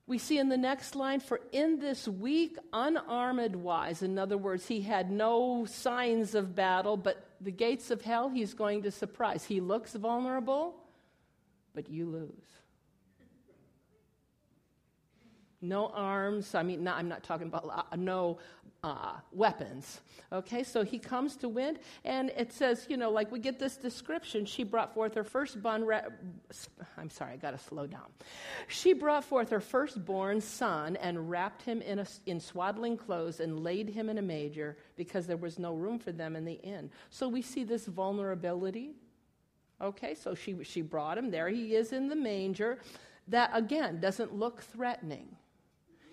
We 0.07 0.16
see 0.16 0.38
in 0.38 0.49
the 0.49 0.57
next 0.57 0.97
line, 0.97 1.21
for 1.21 1.43
in 1.52 1.81
this 1.81 2.09
weak, 2.09 2.57
unarmed 2.73 3.57
wise, 3.57 4.00
in 4.00 4.19
other 4.19 4.38
words, 4.38 4.66
he 4.66 4.81
had 4.81 5.11
no 5.11 5.66
signs 5.66 6.35
of 6.35 6.55
battle, 6.55 6.97
but 6.97 7.26
the 7.43 7.52
gates 7.52 7.90
of 7.90 8.00
hell 8.00 8.31
he's 8.31 8.55
going 8.55 8.85
to 8.85 8.90
surprise. 8.90 9.45
He 9.45 9.61
looks 9.61 9.93
vulnerable, 9.93 10.76
but 11.76 11.88
you 11.88 12.06
lose. 12.06 12.33
No 15.61 15.88
arms, 15.88 16.54
I 16.54 16.62
mean, 16.62 16.87
I'm 16.88 17.09
not 17.09 17.23
talking 17.23 17.47
about 17.47 17.87
uh, 17.92 17.97
no 17.97 18.38
uh, 18.83 19.14
weapons. 19.33 20.00
Okay, 20.33 20.62
so 20.62 20.85
he 20.85 20.99
comes 20.99 21.37
to 21.37 21.49
wind, 21.49 21.78
and 22.04 22.30
it 22.37 22.52
says, 22.52 22.87
you 22.88 22.97
know, 22.97 23.11
like 23.11 23.30
we 23.33 23.38
get 23.38 23.59
this 23.59 23.76
description. 23.76 24.45
She 24.47 24.64
brought 24.64 24.95
forth 24.95 25.14
her 25.14 25.25
firstborn. 25.25 25.85
Re- 25.85 26.02
I'm 26.97 27.11
sorry, 27.11 27.33
I 27.33 27.37
got 27.37 27.50
to 27.50 27.59
slow 27.59 27.87
down. 27.87 28.06
She 28.68 28.92
brought 28.92 29.25
forth 29.25 29.50
her 29.50 29.61
firstborn 29.61 30.40
son 30.40 30.97
and 30.97 31.30
wrapped 31.30 31.62
him 31.62 31.83
in, 31.83 31.99
a, 32.00 32.06
in 32.26 32.40
swaddling 32.40 32.97
clothes 32.97 33.40
and 33.40 33.61
laid 33.61 33.88
him 33.90 34.09
in 34.09 34.18
a 34.18 34.23
manger 34.23 34.76
because 34.97 35.26
there 35.26 35.37
was 35.37 35.59
no 35.59 35.75
room 35.75 35.99
for 35.99 36.12
them 36.12 36.37
in 36.37 36.45
the 36.45 36.54
inn. 36.62 36.90
So 37.11 37.28
we 37.28 37.42
see 37.42 37.64
this 37.64 37.87
vulnerability. 37.87 38.95
Okay, 39.80 40.14
so 40.14 40.35
she, 40.35 40.62
she 40.64 40.83
brought 40.83 41.18
him. 41.18 41.30
There 41.30 41.49
he 41.49 41.75
is 41.75 41.92
in 41.92 42.09
the 42.09 42.16
manger. 42.16 42.78
That, 43.28 43.50
again, 43.52 44.00
doesn't 44.00 44.35
look 44.35 44.62
threatening 44.62 45.37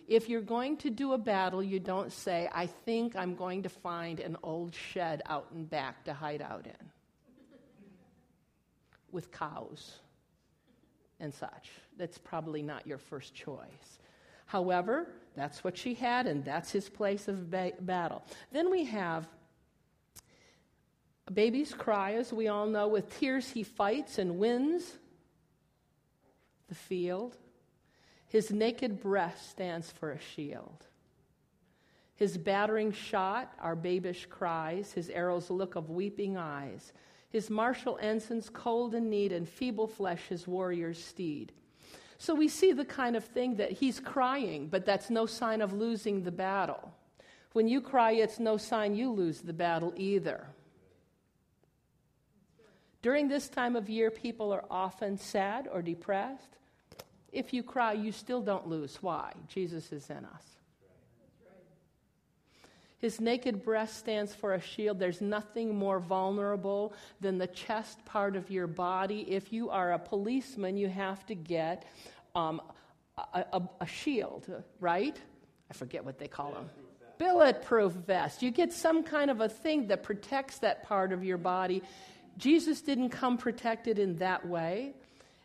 if 0.08 0.30
you're 0.30 0.42
going 0.42 0.78
to 0.78 0.90
do 0.90 1.14
a 1.14 1.18
battle, 1.18 1.64
you 1.64 1.80
don't 1.80 2.12
say, 2.12 2.50
I 2.54 2.68
think 2.68 3.16
I'm 3.16 3.36
going 3.36 3.64
to 3.64 3.70
find 3.70 4.20
an 4.20 4.38
old 4.44 4.76
shed 4.76 5.22
out 5.26 5.48
and 5.54 5.70
back 5.70 6.04
to 6.06 6.14
hide 6.14 6.42
out 6.42 6.66
in 6.66 6.92
with 9.12 9.32
cows 9.32 10.00
and 11.20 11.34
such. 11.34 11.70
That's 11.98 12.18
probably 12.18 12.62
not 12.62 12.86
your 12.86 12.98
first 12.98 13.34
choice. 13.34 14.00
However, 14.46 15.08
that's 15.36 15.64
what 15.64 15.78
she 15.78 15.94
had, 15.94 16.28
and 16.28 16.44
that's 16.44 16.72
his 16.72 16.90
place 16.90 17.28
of 17.28 17.50
ba- 17.50 17.74
battle. 17.80 18.24
Then 18.52 18.70
we 18.70 18.86
have 18.86 19.28
a 21.28 21.32
baby's 21.32 21.74
cry, 21.74 22.14
as 22.16 22.34
we 22.34 22.48
all 22.48 22.68
know. 22.68 22.88
With 22.88 23.18
tears, 23.18 23.50
he 23.50 23.64
fights 23.64 24.18
and 24.18 24.38
wins 24.38 24.98
the 26.68 26.76
field. 26.76 27.38
His 28.28 28.52
naked 28.52 29.00
breast 29.00 29.50
stands 29.50 29.92
for 29.92 30.12
a 30.12 30.20
shield. 30.20 30.86
His 32.16 32.38
battering 32.38 32.92
shot 32.92 33.54
are 33.60 33.76
babish 33.76 34.28
cries, 34.30 34.92
his 34.92 35.10
arrows 35.10 35.50
look 35.50 35.76
of 35.76 35.90
weeping 35.90 36.38
eyes. 36.38 36.94
His 37.30 37.50
martial 37.50 37.98
ensigns 37.98 38.50
cold 38.50 38.94
and 38.94 39.10
need, 39.10 39.32
and 39.32 39.48
feeble 39.48 39.88
flesh 39.88 40.22
his 40.28 40.48
warrior's 40.48 41.04
steed. 41.04 41.52
So 42.18 42.36
we 42.36 42.48
see 42.48 42.72
the 42.72 42.86
kind 42.86 43.16
of 43.16 43.26
thing 43.26 43.56
that 43.56 43.72
he's 43.72 44.00
crying, 44.00 44.68
but 44.68 44.86
that's 44.86 45.10
no 45.10 45.26
sign 45.26 45.62
of 45.62 45.74
losing 45.74 46.24
the 46.24 46.32
battle. 46.32 46.94
When 47.54 47.68
you 47.68 47.82
cry, 47.82 48.14
it's 48.14 48.40
no 48.40 48.58
sign 48.58 48.96
you 48.96 49.12
lose 49.12 49.42
the 49.42 49.54
battle 49.54 49.94
either. 49.98 50.48
During 53.04 53.28
this 53.28 53.50
time 53.50 53.76
of 53.76 53.90
year, 53.90 54.10
people 54.10 54.54
are 54.54 54.64
often 54.72 55.18
sad 55.18 55.68
or 55.72 55.82
depressed. 55.82 56.58
If 57.34 57.54
you 57.54 57.62
cry, 57.62 57.94
you 57.94 58.14
still 58.14 58.42
don't 58.42 58.68
lose. 58.68 58.98
Why? 59.02 59.34
Jesus 59.50 59.92
is 59.92 60.10
in 60.10 60.24
us. 60.24 60.44
His 63.00 63.20
naked 63.20 63.66
breast 63.66 63.98
stands 63.98 64.34
for 64.34 64.54
a 64.54 64.62
shield. 64.62 64.98
There's 64.98 65.20
nothing 65.20 65.76
more 65.76 66.00
vulnerable 66.00 66.94
than 67.20 67.38
the 67.38 67.48
chest 67.48 68.06
part 68.06 68.38
of 68.38 68.50
your 68.50 68.68
body. 68.68 69.26
If 69.28 69.52
you 69.52 69.70
are 69.70 69.92
a 69.92 70.00
policeman, 70.00 70.78
you 70.78 70.88
have 70.88 71.26
to 71.26 71.36
get 71.36 71.84
um, 72.34 72.62
a, 73.18 73.44
a, 73.52 73.62
a, 73.82 73.86
shield, 73.86 74.48
right? 74.80 75.20
I 75.70 75.74
forget 75.74 76.06
what 76.06 76.18
they 76.18 76.30
call 76.30 76.54
them. 76.54 76.70
Bulletproof 77.18 77.92
vest. 77.92 78.42
You 78.42 78.52
get 78.52 78.72
some 78.72 79.04
kind 79.04 79.30
of 79.30 79.42
a 79.42 79.50
thing 79.50 79.88
that 79.88 80.04
protects 80.04 80.60
that 80.60 80.84
part 80.84 81.12
of 81.12 81.26
your 81.26 81.38
body. 81.38 81.84
Jesus 82.38 82.82
didn't 82.82 83.10
come 83.10 83.38
protected 83.38 84.00
in 84.00 84.18
that 84.18 84.48
way. 84.48 84.94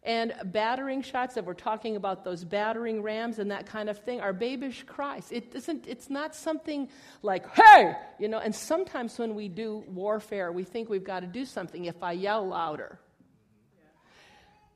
And 0.04 0.32
battering 0.44 1.02
shots 1.02 1.34
that 1.34 1.44
we're 1.44 1.54
talking 1.54 1.96
about, 1.96 2.24
those 2.24 2.44
battering 2.44 3.02
rams 3.02 3.38
and 3.38 3.50
that 3.50 3.66
kind 3.66 3.90
of 3.90 3.98
thing, 3.98 4.20
are 4.20 4.32
babish 4.32 4.86
cries. 4.86 5.30
It 5.30 5.52
isn't, 5.54 5.86
it's 5.86 6.08
not 6.08 6.34
something 6.34 6.88
like, 7.22 7.52
hey, 7.54 7.94
you 8.18 8.28
know, 8.28 8.38
and 8.38 8.54
sometimes 8.54 9.18
when 9.18 9.34
we 9.34 9.48
do 9.48 9.84
warfare, 9.88 10.50
we 10.52 10.64
think 10.64 10.88
we've 10.88 11.04
got 11.04 11.20
to 11.20 11.26
do 11.26 11.44
something 11.44 11.84
if 11.84 12.02
I 12.02 12.12
yell 12.12 12.46
louder. 12.46 12.98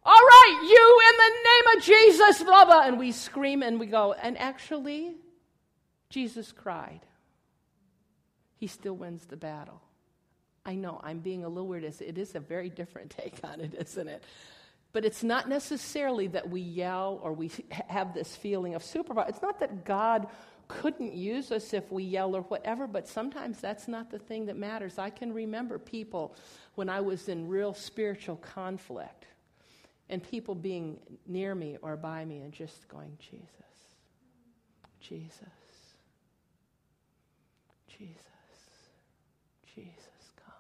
All 0.05 0.13
right, 0.13 0.61
you 0.69 1.01
in 1.09 1.17
the 1.17 1.49
name 1.51 1.79
of 1.79 1.85
Jesus, 1.85 2.43
blah, 2.43 2.65
blah. 2.65 2.83
And 2.83 2.99
we 2.99 3.13
scream 3.13 3.63
and 3.63 3.79
we 3.79 3.87
go. 3.87 4.13
And 4.13 4.37
actually, 4.37 5.15
Jesus 6.11 6.51
cried. 6.51 7.01
He 8.57 8.67
still 8.67 8.95
wins 8.95 9.25
the 9.27 9.37
battle. 9.37 9.81
I 10.65 10.75
know 10.75 11.01
I'm 11.03 11.19
being 11.19 11.45
a 11.45 11.49
little 11.49 11.67
weird. 11.69 11.85
It 11.85 12.19
is 12.19 12.35
a 12.35 12.41
very 12.41 12.71
different 12.71 13.11
take 13.19 13.39
on 13.45 13.61
it, 13.61 13.75
isn't 13.79 14.09
it? 14.09 14.23
But 14.93 15.05
it's 15.05 15.23
not 15.23 15.49
necessarily 15.49 16.27
that 16.29 16.51
we 16.51 16.61
yell 16.61 17.19
or 17.23 17.33
we 17.33 17.51
have 17.89 18.13
this 18.13 18.37
feeling 18.37 18.75
of 18.75 18.83
superpower. 18.83 19.29
It's 19.29 19.41
not 19.41 19.61
that 19.61 19.85
God 19.85 20.27
couldn't 20.69 21.15
use 21.15 21.51
us 21.51 21.73
if 21.73 21.91
we 21.91 22.05
yell 22.05 22.37
or 22.37 22.43
whatever, 22.43 22.87
but 22.87 23.09
sometimes 23.09 23.61
that's 23.61 23.89
not 23.89 24.11
the 24.11 24.19
thing 24.19 24.47
that 24.47 24.57
matters. 24.57 24.99
I 24.99 25.11
can 25.11 25.33
remember 25.33 25.79
people 25.79 26.37
when 26.75 26.89
I 26.89 27.01
was 27.01 27.29
in 27.29 27.49
real 27.49 27.75
spiritual 27.75 28.37
conflict 28.37 29.27
and 30.09 30.23
people 30.23 30.55
being 30.55 30.99
near 31.27 31.55
me 31.55 31.79
or 31.83 31.97
by 31.97 32.25
me 32.25 32.41
and 32.41 32.53
just 32.53 32.89
going, 32.89 33.17
Jesus, 33.19 33.49
Jesus, 35.01 35.39
Jesus, 37.89 38.19
Jesus, 39.75 40.33
come. 40.37 40.55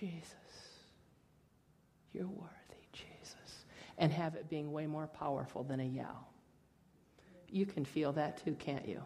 Jesus. 0.00 0.34
You're 2.14 2.26
worthy, 2.26 2.86
Jesus. 2.92 3.66
And 3.98 4.10
have 4.10 4.34
it 4.34 4.48
being 4.48 4.72
way 4.72 4.86
more 4.86 5.06
powerful 5.06 5.62
than 5.62 5.80
a 5.80 5.84
yell. 5.84 6.28
You 7.50 7.66
can 7.66 7.84
feel 7.84 8.12
that 8.12 8.42
too, 8.42 8.54
can't 8.54 8.88
you? 8.88 9.02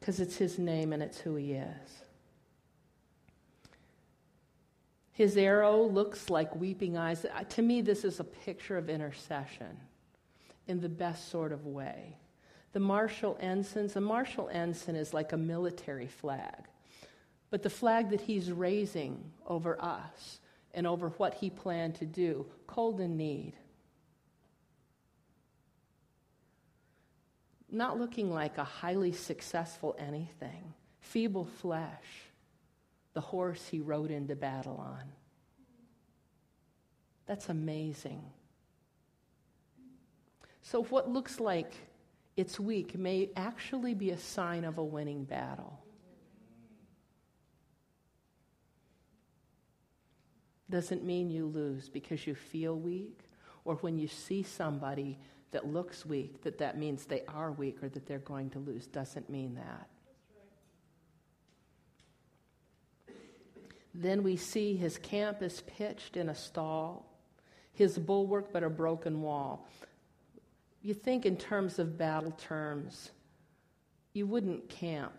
Because 0.00 0.20
it's 0.20 0.36
His 0.36 0.58
name 0.58 0.92
and 0.94 1.02
it's 1.02 1.18
who 1.18 1.34
He 1.34 1.52
is. 1.52 2.04
His 5.12 5.36
arrow 5.36 5.82
looks 5.82 6.30
like 6.30 6.56
weeping 6.56 6.96
eyes. 6.96 7.24
To 7.50 7.62
me, 7.62 7.82
this 7.82 8.04
is 8.04 8.18
a 8.20 8.24
picture 8.24 8.76
of 8.76 8.88
intercession 8.90 9.76
in 10.66 10.80
the 10.80 10.88
best 10.88 11.30
sort 11.30 11.52
of 11.52 11.66
way. 11.66 12.16
The 12.72 12.80
martial 12.80 13.36
ensigns, 13.40 13.94
a 13.94 14.00
martial 14.00 14.48
ensign 14.50 14.96
is 14.96 15.14
like 15.14 15.32
a 15.32 15.36
military 15.36 16.08
flag. 16.08 16.64
But 17.54 17.62
the 17.62 17.70
flag 17.70 18.10
that 18.10 18.20
he's 18.20 18.50
raising 18.50 19.30
over 19.46 19.80
us 19.80 20.40
and 20.72 20.88
over 20.88 21.10
what 21.10 21.34
he 21.34 21.50
planned 21.50 21.94
to 21.94 22.04
do, 22.04 22.46
cold 22.66 23.00
in 23.00 23.16
need. 23.16 23.52
Not 27.70 27.96
looking 27.96 28.28
like 28.28 28.58
a 28.58 28.64
highly 28.64 29.12
successful 29.12 29.94
anything, 30.00 30.74
feeble 30.98 31.44
flesh, 31.44 32.24
the 33.12 33.20
horse 33.20 33.68
he 33.68 33.78
rode 33.78 34.10
into 34.10 34.34
battle 34.34 34.84
on. 34.84 35.12
That's 37.26 37.50
amazing. 37.50 38.20
So, 40.62 40.82
what 40.82 41.08
looks 41.08 41.38
like 41.38 41.72
it's 42.36 42.58
weak 42.58 42.98
may 42.98 43.30
actually 43.36 43.94
be 43.94 44.10
a 44.10 44.18
sign 44.18 44.64
of 44.64 44.78
a 44.78 44.84
winning 44.84 45.22
battle. 45.22 45.83
Doesn't 50.74 51.04
mean 51.04 51.30
you 51.30 51.46
lose 51.46 51.88
because 51.88 52.26
you 52.26 52.34
feel 52.34 52.76
weak 52.76 53.20
or 53.64 53.76
when 53.76 53.96
you 53.96 54.08
see 54.08 54.42
somebody 54.42 55.16
that 55.52 55.72
looks 55.72 56.04
weak 56.04 56.42
that 56.42 56.58
that 56.58 56.76
means 56.76 57.04
they 57.04 57.22
are 57.28 57.52
weak 57.52 57.80
or 57.80 57.88
that 57.88 58.04
they're 58.06 58.18
going 58.18 58.50
to 58.50 58.58
lose 58.58 58.88
doesn't 58.88 59.30
mean 59.30 59.54
that 59.54 59.88
Then 63.94 64.24
we 64.24 64.36
see 64.36 64.74
his 64.74 64.98
camp 64.98 65.40
is 65.40 65.60
pitched 65.60 66.16
in 66.16 66.28
a 66.28 66.34
stall, 66.34 67.06
his 67.72 67.96
bulwark 67.96 68.52
but 68.52 68.64
a 68.64 68.68
broken 68.68 69.22
wall. 69.22 69.68
You 70.82 70.94
think 70.94 71.24
in 71.24 71.36
terms 71.36 71.78
of 71.78 71.96
battle 71.96 72.32
terms, 72.32 73.12
you 74.12 74.26
wouldn't 74.26 74.68
camp 74.68 75.14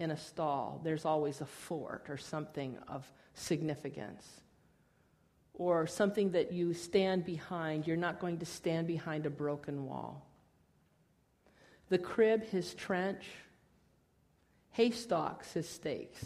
in 0.00 0.10
a 0.10 0.16
stall. 0.16 0.80
There's 0.82 1.04
always 1.04 1.40
a 1.40 1.46
fort 1.46 2.06
or 2.08 2.16
something 2.16 2.76
of 2.88 3.10
significance. 3.34 4.26
Or 5.54 5.86
something 5.86 6.32
that 6.32 6.52
you 6.52 6.74
stand 6.74 7.24
behind. 7.24 7.86
You're 7.86 7.96
not 7.96 8.18
going 8.18 8.38
to 8.38 8.46
stand 8.46 8.86
behind 8.86 9.26
a 9.26 9.30
broken 9.30 9.86
wall. 9.86 10.26
The 11.90 11.98
crib, 11.98 12.44
his 12.44 12.74
trench, 12.74 13.24
haystacks, 14.70 15.52
his 15.52 15.68
stakes 15.68 16.24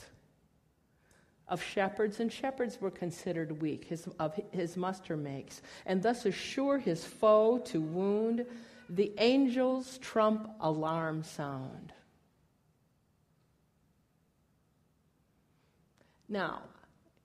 of 1.49 1.63
shepherds, 1.63 2.21
and 2.21 2.33
shepherds 2.33 2.81
were 2.81 2.91
considered 2.91 3.61
weak, 3.61 3.85
his, 3.85 4.09
of 4.19 4.39
his 4.51 4.77
muster 4.77 5.17
makes, 5.17 5.61
and 5.85 6.03
thus 6.03 6.25
assure 6.25 6.79
his 6.79 7.05
foe 7.05 7.59
to 7.59 7.81
wound, 7.81 8.47
the 8.89 9.13
angels 9.19 9.99
trump 9.99 10.51
alarm 10.61 11.23
sound. 11.23 11.93
Now, 16.29 16.63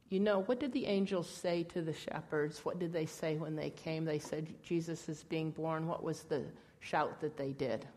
you 0.10 0.20
know, 0.20 0.39
what 0.41 0.60
did 0.60 0.74
the 0.74 0.88
angels 0.88 1.29
say 1.29 1.63
to 1.63 1.82
the 1.82 1.94
shepherds? 1.94 2.65
What 2.65 2.79
did 2.79 2.91
they 2.91 3.06
say 3.06 3.36
when 3.36 3.56
they 3.56 3.70
came? 3.70 4.06
They 4.06 4.20
said, 4.20 4.48
Jesus 4.63 5.08
is 5.08 5.24
being 5.24 5.51
born. 5.51 5.88
What 5.88 6.03
was 6.03 6.24
the 6.24 6.46
shout 6.79 7.22
that 7.22 7.38
they 7.38 7.51
did? 7.51 7.88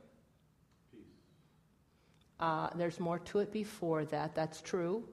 Uh, 2.38 2.68
there's 2.75 3.00
more 3.00 3.18
to 3.21 3.38
it 3.38 3.52
before 3.52 4.04
that. 4.06 4.35
That's 4.35 4.61
true. 4.61 5.04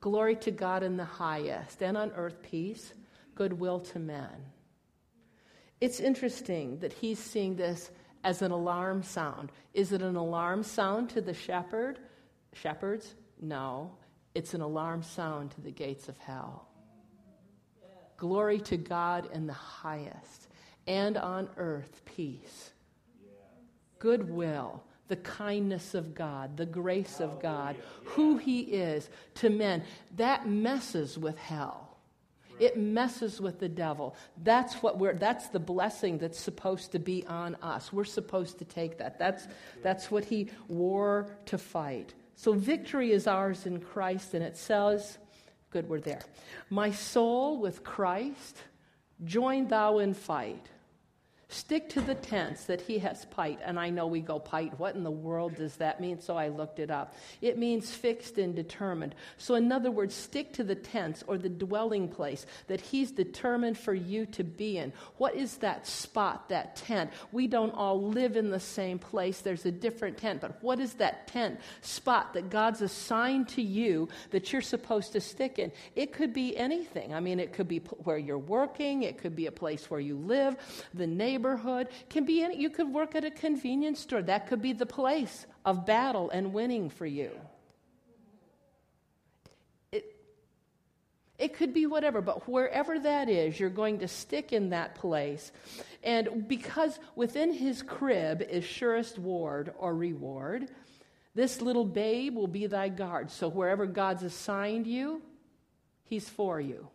Glory 0.00 0.36
to 0.36 0.50
God 0.50 0.82
in 0.82 0.96
the 0.96 1.04
highest, 1.04 1.82
and 1.82 1.96
on 1.96 2.12
earth 2.12 2.40
peace, 2.42 2.94
goodwill 3.34 3.80
to 3.80 3.98
men. 3.98 4.46
It's 5.80 6.00
interesting 6.00 6.78
that 6.78 6.92
he's 6.92 7.18
seeing 7.18 7.56
this 7.56 7.90
as 8.24 8.42
an 8.42 8.50
alarm 8.50 9.02
sound. 9.02 9.52
Is 9.74 9.92
it 9.92 10.02
an 10.02 10.16
alarm 10.16 10.62
sound 10.62 11.10
to 11.10 11.20
the 11.20 11.34
shepherd? 11.34 11.98
Shepherds? 12.52 13.14
No. 13.40 13.92
It's 14.34 14.54
an 14.54 14.60
alarm 14.60 15.02
sound 15.02 15.52
to 15.52 15.60
the 15.60 15.70
gates 15.70 16.08
of 16.08 16.18
hell. 16.18 16.68
Glory 18.16 18.60
to 18.60 18.76
God 18.76 19.28
in 19.32 19.46
the 19.46 19.52
highest, 19.52 20.48
and 20.86 21.16
on 21.16 21.48
earth 21.56 22.02
peace, 22.04 22.72
goodwill 23.98 24.82
the 25.08 25.16
kindness 25.16 25.94
of 25.94 26.14
God, 26.14 26.56
the 26.56 26.66
grace 26.66 27.20
of 27.20 27.40
God, 27.40 27.76
who 28.04 28.36
He 28.36 28.60
is 28.60 29.08
to 29.36 29.50
men. 29.50 29.82
That 30.16 30.46
messes 30.46 31.18
with 31.18 31.38
hell. 31.38 31.96
It 32.60 32.76
messes 32.76 33.40
with 33.40 33.60
the 33.60 33.68
devil. 33.68 34.16
That's 34.42 34.74
what 34.76 34.98
we're 34.98 35.14
that's 35.14 35.48
the 35.48 35.60
blessing 35.60 36.18
that's 36.18 36.38
supposed 36.38 36.92
to 36.92 36.98
be 36.98 37.24
on 37.26 37.54
us. 37.56 37.92
We're 37.92 38.04
supposed 38.04 38.58
to 38.58 38.64
take 38.64 38.98
that. 38.98 39.18
That's 39.18 39.46
that's 39.82 40.10
what 40.10 40.24
he 40.24 40.50
wore 40.66 41.28
to 41.46 41.58
fight. 41.58 42.14
So 42.38 42.52
victory 42.52 43.10
is 43.10 43.26
ours 43.26 43.66
in 43.66 43.80
Christ 43.80 44.32
and 44.32 44.44
it 44.44 44.56
says, 44.56 45.18
good 45.70 45.88
we're 45.88 45.98
there. 45.98 46.22
My 46.70 46.92
soul 46.92 47.58
with 47.58 47.82
Christ, 47.82 48.58
join 49.24 49.66
thou 49.66 49.98
in 49.98 50.14
fight. 50.14 50.68
Stick 51.50 51.88
to 51.88 52.02
the 52.02 52.14
tents 52.14 52.64
that 52.64 52.82
he 52.82 52.98
has 52.98 53.24
pight. 53.24 53.58
And 53.64 53.80
I 53.80 53.88
know 53.88 54.06
we 54.06 54.20
go 54.20 54.38
pight. 54.38 54.78
What 54.78 54.94
in 54.94 55.02
the 55.02 55.10
world 55.10 55.54
does 55.56 55.76
that 55.76 55.98
mean? 55.98 56.20
So 56.20 56.36
I 56.36 56.48
looked 56.48 56.78
it 56.78 56.90
up. 56.90 57.14
It 57.40 57.56
means 57.56 57.90
fixed 57.90 58.36
and 58.36 58.54
determined. 58.54 59.14
So, 59.38 59.54
in 59.54 59.72
other 59.72 59.90
words, 59.90 60.14
stick 60.14 60.52
to 60.54 60.64
the 60.64 60.74
tents 60.74 61.24
or 61.26 61.38
the 61.38 61.48
dwelling 61.48 62.08
place 62.08 62.44
that 62.66 62.82
he's 62.82 63.10
determined 63.12 63.78
for 63.78 63.94
you 63.94 64.26
to 64.26 64.44
be 64.44 64.76
in. 64.76 64.92
What 65.16 65.36
is 65.36 65.56
that 65.58 65.86
spot, 65.86 66.50
that 66.50 66.76
tent? 66.76 67.10
We 67.32 67.46
don't 67.46 67.74
all 67.74 68.02
live 68.02 68.36
in 68.36 68.50
the 68.50 68.60
same 68.60 68.98
place. 68.98 69.40
There's 69.40 69.64
a 69.64 69.72
different 69.72 70.18
tent. 70.18 70.42
But 70.42 70.62
what 70.62 70.78
is 70.78 70.94
that 70.94 71.28
tent 71.28 71.60
spot 71.80 72.34
that 72.34 72.50
God's 72.50 72.82
assigned 72.82 73.48
to 73.50 73.62
you 73.62 74.10
that 74.32 74.52
you're 74.52 74.60
supposed 74.60 75.12
to 75.12 75.20
stick 75.22 75.58
in? 75.58 75.72
It 75.96 76.12
could 76.12 76.34
be 76.34 76.54
anything. 76.58 77.14
I 77.14 77.20
mean, 77.20 77.40
it 77.40 77.54
could 77.54 77.68
be 77.68 77.78
where 77.78 78.18
you're 78.18 78.36
working, 78.36 79.04
it 79.04 79.16
could 79.16 79.34
be 79.34 79.46
a 79.46 79.52
place 79.52 79.90
where 79.90 80.00
you 80.00 80.16
live, 80.16 80.54
the 80.92 81.06
neighbor 81.06 81.37
neighborhood, 81.38 81.88
can 82.10 82.24
be 82.24 82.42
any, 82.42 82.60
you 82.60 82.70
could 82.70 82.92
work 82.92 83.14
at 83.14 83.24
a 83.24 83.30
convenience 83.30 84.00
store. 84.00 84.22
That 84.22 84.48
could 84.48 84.60
be 84.60 84.72
the 84.72 84.86
place 84.86 85.46
of 85.64 85.86
battle 85.86 86.30
and 86.30 86.52
winning 86.52 86.90
for 86.90 87.06
you. 87.06 87.30
It, 89.92 90.16
it 91.38 91.54
could 91.54 91.72
be 91.72 91.86
whatever, 91.86 92.20
but 92.20 92.48
wherever 92.48 92.98
that 92.98 93.28
is, 93.28 93.58
you're 93.58 93.70
going 93.70 94.00
to 94.00 94.08
stick 94.08 94.52
in 94.52 94.70
that 94.70 94.96
place. 94.96 95.52
And 96.02 96.48
because 96.48 96.98
within 97.14 97.52
his 97.52 97.82
crib 97.82 98.42
is 98.42 98.64
surest 98.64 99.18
ward 99.18 99.72
or 99.78 99.94
reward, 99.94 100.68
this 101.34 101.60
little 101.60 101.84
babe 101.84 102.34
will 102.34 102.48
be 102.48 102.66
thy 102.66 102.88
guard. 102.88 103.30
So 103.30 103.48
wherever 103.48 103.86
God's 103.86 104.24
assigned 104.24 104.88
you, 104.88 105.22
he's 106.04 106.28
for 106.28 106.60
you. 106.60 106.88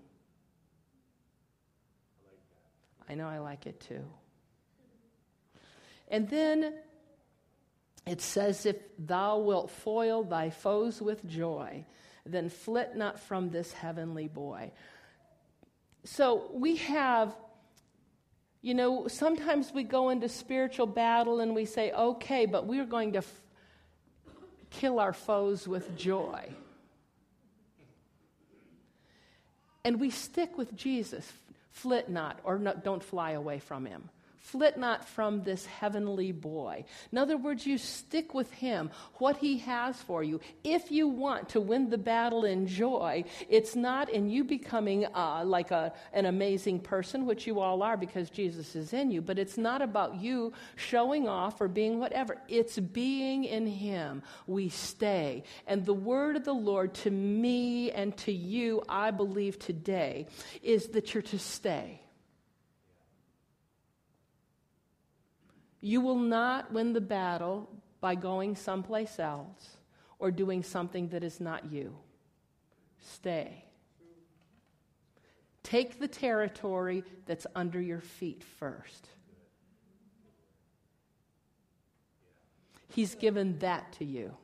I 3.07 3.15
know 3.15 3.27
I 3.27 3.39
like 3.39 3.67
it 3.67 3.79
too. 3.79 4.03
And 6.13 6.29
then 6.29 6.75
it 8.05 8.21
says, 8.21 8.67
If 8.67 8.77
thou 8.99 9.39
wilt 9.39 9.71
foil 9.71 10.23
thy 10.23 10.51
foes 10.51 11.01
with 11.01 11.27
joy, 11.27 11.85
then 12.23 12.49
flit 12.49 12.95
not 12.95 13.19
from 13.19 13.49
this 13.49 13.73
heavenly 13.73 14.27
boy. 14.27 14.71
So 16.03 16.51
we 16.53 16.75
have, 16.77 17.35
you 18.61 18.75
know, 18.75 19.07
sometimes 19.07 19.73
we 19.73 19.81
go 19.81 20.11
into 20.11 20.29
spiritual 20.29 20.85
battle 20.85 21.39
and 21.39 21.55
we 21.55 21.65
say, 21.65 21.91
okay, 21.91 22.45
but 22.45 22.67
we're 22.67 22.85
going 22.85 23.13
to 23.13 23.19
f- 23.19 23.41
kill 24.69 24.99
our 24.99 25.13
foes 25.13 25.67
with 25.67 25.97
joy. 25.97 26.47
And 29.83 29.99
we 29.99 30.11
stick 30.11 30.57
with 30.57 30.75
Jesus, 30.75 31.29
flit 31.71 32.07
not, 32.07 32.39
or 32.43 32.59
no, 32.59 32.73
don't 32.73 33.03
fly 33.03 33.31
away 33.31 33.57
from 33.57 33.85
him. 33.85 34.09
Flit 34.43 34.77
not 34.77 35.07
from 35.07 35.41
this 35.41 35.65
heavenly 35.65 36.33
boy. 36.33 36.83
In 37.13 37.17
other 37.17 37.37
words, 37.37 37.65
you 37.65 37.77
stick 37.77 38.33
with 38.33 38.51
him, 38.51 38.91
what 39.13 39.37
he 39.37 39.59
has 39.59 39.95
for 40.01 40.21
you. 40.21 40.41
If 40.65 40.91
you 40.91 41.07
want 41.07 41.47
to 41.49 41.61
win 41.61 41.89
the 41.89 41.97
battle 41.97 42.43
in 42.43 42.67
joy, 42.67 43.23
it's 43.47 43.73
not 43.73 44.09
in 44.09 44.29
you 44.29 44.43
becoming 44.43 45.05
uh, 45.15 45.43
like 45.45 45.71
a, 45.71 45.93
an 46.11 46.25
amazing 46.25 46.81
person, 46.81 47.25
which 47.25 47.47
you 47.47 47.61
all 47.61 47.81
are 47.81 47.95
because 47.95 48.29
Jesus 48.29 48.75
is 48.75 48.91
in 48.91 49.11
you, 49.11 49.21
but 49.21 49.39
it's 49.39 49.57
not 49.57 49.81
about 49.81 50.15
you 50.15 50.51
showing 50.75 51.25
off 51.25 51.61
or 51.61 51.69
being 51.69 51.97
whatever. 52.01 52.37
It's 52.49 52.77
being 52.77 53.45
in 53.45 53.65
him. 53.65 54.23
We 54.45 54.67
stay. 54.67 55.45
And 55.67 55.85
the 55.85 55.93
word 55.93 56.35
of 56.35 56.43
the 56.43 56.53
Lord 56.53 56.93
to 56.95 57.09
me 57.09 57.91
and 57.91 58.15
to 58.17 58.33
you, 58.33 58.83
I 58.89 59.11
believe 59.11 59.57
today, 59.57 60.27
is 60.61 60.87
that 60.89 61.13
you're 61.13 61.23
to 61.23 61.39
stay. 61.39 62.02
You 65.85 65.99
will 65.99 66.17
not 66.17 66.71
win 66.71 66.93
the 66.93 67.01
battle 67.01 67.69
by 67.99 68.15
going 68.15 68.55
someplace 68.55 69.19
else 69.19 69.75
or 70.17 70.31
doing 70.31 70.63
something 70.63 71.09
that 71.09 71.25
is 71.25 71.41
not 71.41 71.73
you. 71.73 71.93
Stay. 73.01 73.65
Take 75.61 75.99
the 75.99 76.07
territory 76.07 77.03
that's 77.25 77.45
under 77.53 77.81
your 77.81 77.99
feet 77.99 78.45
first. 78.45 79.09
He's 82.87 83.15
given 83.15 83.59
that 83.59 83.91
to 83.99 84.05
you. 84.05 84.37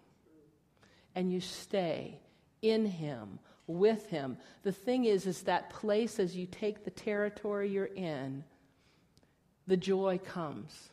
And 1.15 1.31
you 1.31 1.39
stay 1.39 2.19
in 2.61 2.85
Him, 2.85 3.39
with 3.65 4.07
Him. 4.07 4.35
The 4.63 4.73
thing 4.73 5.05
is, 5.05 5.25
is 5.25 5.43
that 5.43 5.69
place 5.69 6.19
as 6.19 6.35
you 6.35 6.47
take 6.47 6.83
the 6.83 6.91
territory 6.91 7.69
you're 7.69 7.85
in, 7.85 8.43
the 9.67 9.77
joy 9.77 10.17
comes 10.17 10.89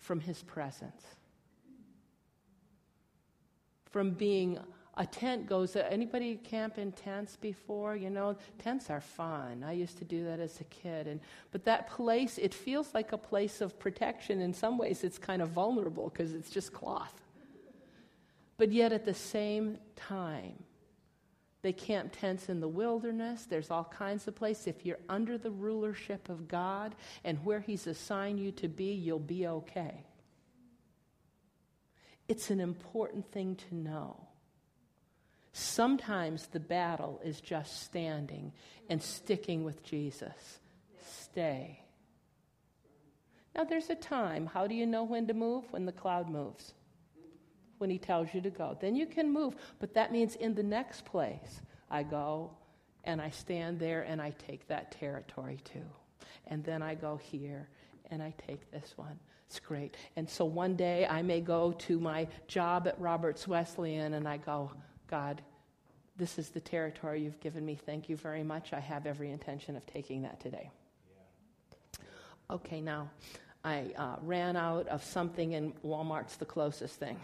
from 0.00 0.20
his 0.20 0.42
presence. 0.42 1.04
From 3.90 4.12
being 4.12 4.58
a 4.96 5.06
tent 5.06 5.46
goes 5.46 5.76
anybody 5.76 6.36
camp 6.36 6.78
in 6.78 6.92
tents 6.92 7.36
before? 7.36 7.96
You 7.96 8.10
know 8.10 8.36
tents 8.58 8.90
are 8.90 9.00
fun. 9.00 9.64
I 9.64 9.72
used 9.72 9.98
to 9.98 10.04
do 10.04 10.24
that 10.24 10.40
as 10.40 10.60
a 10.60 10.64
kid. 10.64 11.06
And 11.06 11.20
but 11.52 11.64
that 11.64 11.88
place 11.88 12.38
it 12.38 12.52
feels 12.52 12.92
like 12.94 13.12
a 13.12 13.18
place 13.18 13.60
of 13.60 13.78
protection. 13.78 14.40
In 14.40 14.52
some 14.52 14.78
ways 14.78 15.04
it's 15.04 15.18
kind 15.18 15.42
of 15.42 15.50
vulnerable 15.50 16.10
because 16.10 16.34
it's 16.34 16.50
just 16.50 16.72
cloth. 16.72 17.14
But 18.56 18.72
yet 18.72 18.92
at 18.92 19.04
the 19.04 19.14
same 19.14 19.78
time 19.96 20.64
they 21.62 21.72
camp 21.72 22.16
tents 22.18 22.48
in 22.48 22.60
the 22.60 22.68
wilderness. 22.68 23.44
There's 23.44 23.70
all 23.70 23.84
kinds 23.84 24.26
of 24.26 24.34
places. 24.34 24.66
If 24.66 24.86
you're 24.86 24.98
under 25.08 25.36
the 25.36 25.50
rulership 25.50 26.28
of 26.28 26.48
God 26.48 26.94
and 27.24 27.44
where 27.44 27.60
He's 27.60 27.86
assigned 27.86 28.40
you 28.40 28.52
to 28.52 28.68
be, 28.68 28.92
you'll 28.92 29.18
be 29.18 29.46
okay. 29.46 30.04
It's 32.28 32.50
an 32.50 32.60
important 32.60 33.30
thing 33.30 33.56
to 33.56 33.74
know. 33.74 34.28
Sometimes 35.52 36.46
the 36.46 36.60
battle 36.60 37.20
is 37.24 37.40
just 37.40 37.82
standing 37.82 38.52
and 38.88 39.02
sticking 39.02 39.64
with 39.64 39.82
Jesus. 39.82 40.60
Stay. 41.04 41.80
Now, 43.54 43.64
there's 43.64 43.90
a 43.90 43.96
time. 43.96 44.46
How 44.46 44.66
do 44.66 44.74
you 44.74 44.86
know 44.86 45.02
when 45.02 45.26
to 45.26 45.34
move? 45.34 45.64
When 45.72 45.86
the 45.86 45.92
cloud 45.92 46.30
moves, 46.30 46.72
when 47.80 47.88
he 47.90 47.98
tells 47.98 48.34
you 48.34 48.40
to 48.42 48.50
go. 48.50 48.76
Then 48.78 48.94
you 48.94 49.06
can 49.06 49.32
move. 49.32 49.56
But 49.78 49.94
that 49.94 50.12
means 50.12 50.36
in 50.36 50.54
the 50.54 50.62
next 50.62 51.06
place, 51.06 51.62
I 51.90 52.02
go 52.02 52.50
and 53.04 53.20
I 53.20 53.30
stand 53.30 53.80
there 53.80 54.02
and 54.02 54.20
I 54.20 54.30
take 54.46 54.68
that 54.68 54.92
territory 54.92 55.58
too. 55.64 55.86
And 56.46 56.62
then 56.62 56.82
I 56.82 56.94
go 56.94 57.16
here 57.16 57.68
and 58.10 58.22
I 58.22 58.34
take 58.46 58.70
this 58.70 58.92
one. 58.96 59.18
It's 59.46 59.58
great. 59.58 59.96
And 60.16 60.28
so 60.28 60.44
one 60.44 60.76
day 60.76 61.06
I 61.06 61.22
may 61.22 61.40
go 61.40 61.72
to 61.72 61.98
my 61.98 62.28
job 62.48 62.86
at 62.86 63.00
Roberts 63.00 63.48
Wesleyan 63.48 64.14
and 64.14 64.28
I 64.28 64.36
go, 64.36 64.70
God, 65.08 65.40
this 66.16 66.38
is 66.38 66.50
the 66.50 66.60
territory 66.60 67.22
you've 67.22 67.40
given 67.40 67.64
me. 67.64 67.74
Thank 67.74 68.10
you 68.10 68.16
very 68.16 68.42
much. 68.42 68.74
I 68.74 68.80
have 68.80 69.06
every 69.06 69.30
intention 69.30 69.74
of 69.74 69.86
taking 69.86 70.22
that 70.22 70.38
today. 70.38 70.70
Yeah. 71.08 72.56
Okay, 72.56 72.82
now 72.82 73.10
I 73.64 73.92
uh, 73.96 74.16
ran 74.22 74.54
out 74.54 74.86
of 74.88 75.02
something, 75.02 75.54
and 75.54 75.72
Walmart's 75.82 76.36
the 76.36 76.44
closest 76.44 76.96
thing. 76.96 77.18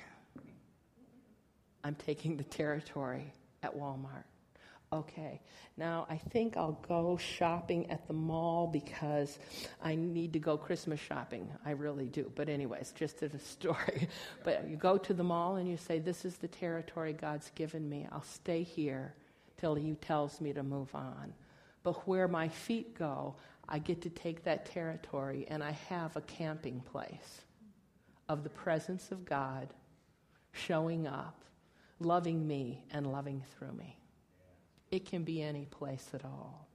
I'm 1.86 1.94
taking 1.94 2.36
the 2.36 2.44
territory 2.44 3.32
at 3.62 3.76
Walmart. 3.76 4.24
Okay, 4.92 5.40
now 5.76 6.06
I 6.10 6.16
think 6.16 6.56
I'll 6.56 6.80
go 6.88 7.16
shopping 7.16 7.88
at 7.90 8.06
the 8.08 8.12
mall 8.12 8.66
because 8.66 9.38
I 9.80 9.94
need 9.94 10.32
to 10.32 10.40
go 10.40 10.56
Christmas 10.56 10.98
shopping. 10.98 11.48
I 11.64 11.72
really 11.72 12.06
do. 12.06 12.30
But, 12.34 12.48
anyways, 12.48 12.92
just 12.92 13.22
as 13.22 13.34
a 13.34 13.38
story. 13.38 14.08
but 14.44 14.68
you 14.68 14.76
go 14.76 14.96
to 14.98 15.14
the 15.14 15.22
mall 15.22 15.56
and 15.56 15.68
you 15.68 15.76
say, 15.76 16.00
This 16.00 16.24
is 16.24 16.36
the 16.36 16.48
territory 16.48 17.12
God's 17.12 17.50
given 17.54 17.88
me. 17.88 18.06
I'll 18.10 18.22
stay 18.22 18.64
here 18.64 19.14
till 19.56 19.76
He 19.76 19.94
tells 19.94 20.40
me 20.40 20.52
to 20.52 20.64
move 20.64 20.92
on. 20.94 21.32
But 21.84 22.06
where 22.08 22.26
my 22.26 22.48
feet 22.48 22.98
go, 22.98 23.36
I 23.68 23.78
get 23.78 24.02
to 24.02 24.10
take 24.10 24.42
that 24.44 24.66
territory 24.66 25.46
and 25.48 25.62
I 25.62 25.72
have 25.88 26.16
a 26.16 26.20
camping 26.22 26.80
place 26.80 27.42
of 28.28 28.42
the 28.42 28.50
presence 28.50 29.12
of 29.12 29.24
God 29.24 29.68
showing 30.52 31.06
up, 31.06 31.44
loving 32.00 32.46
me, 32.46 32.82
and 32.90 33.10
loving 33.10 33.42
through 33.56 33.72
me. 33.72 33.98
It 34.90 35.06
can 35.06 35.24
be 35.24 35.42
any 35.42 35.64
place 35.66 36.08
at 36.14 36.24
all. 36.24 36.68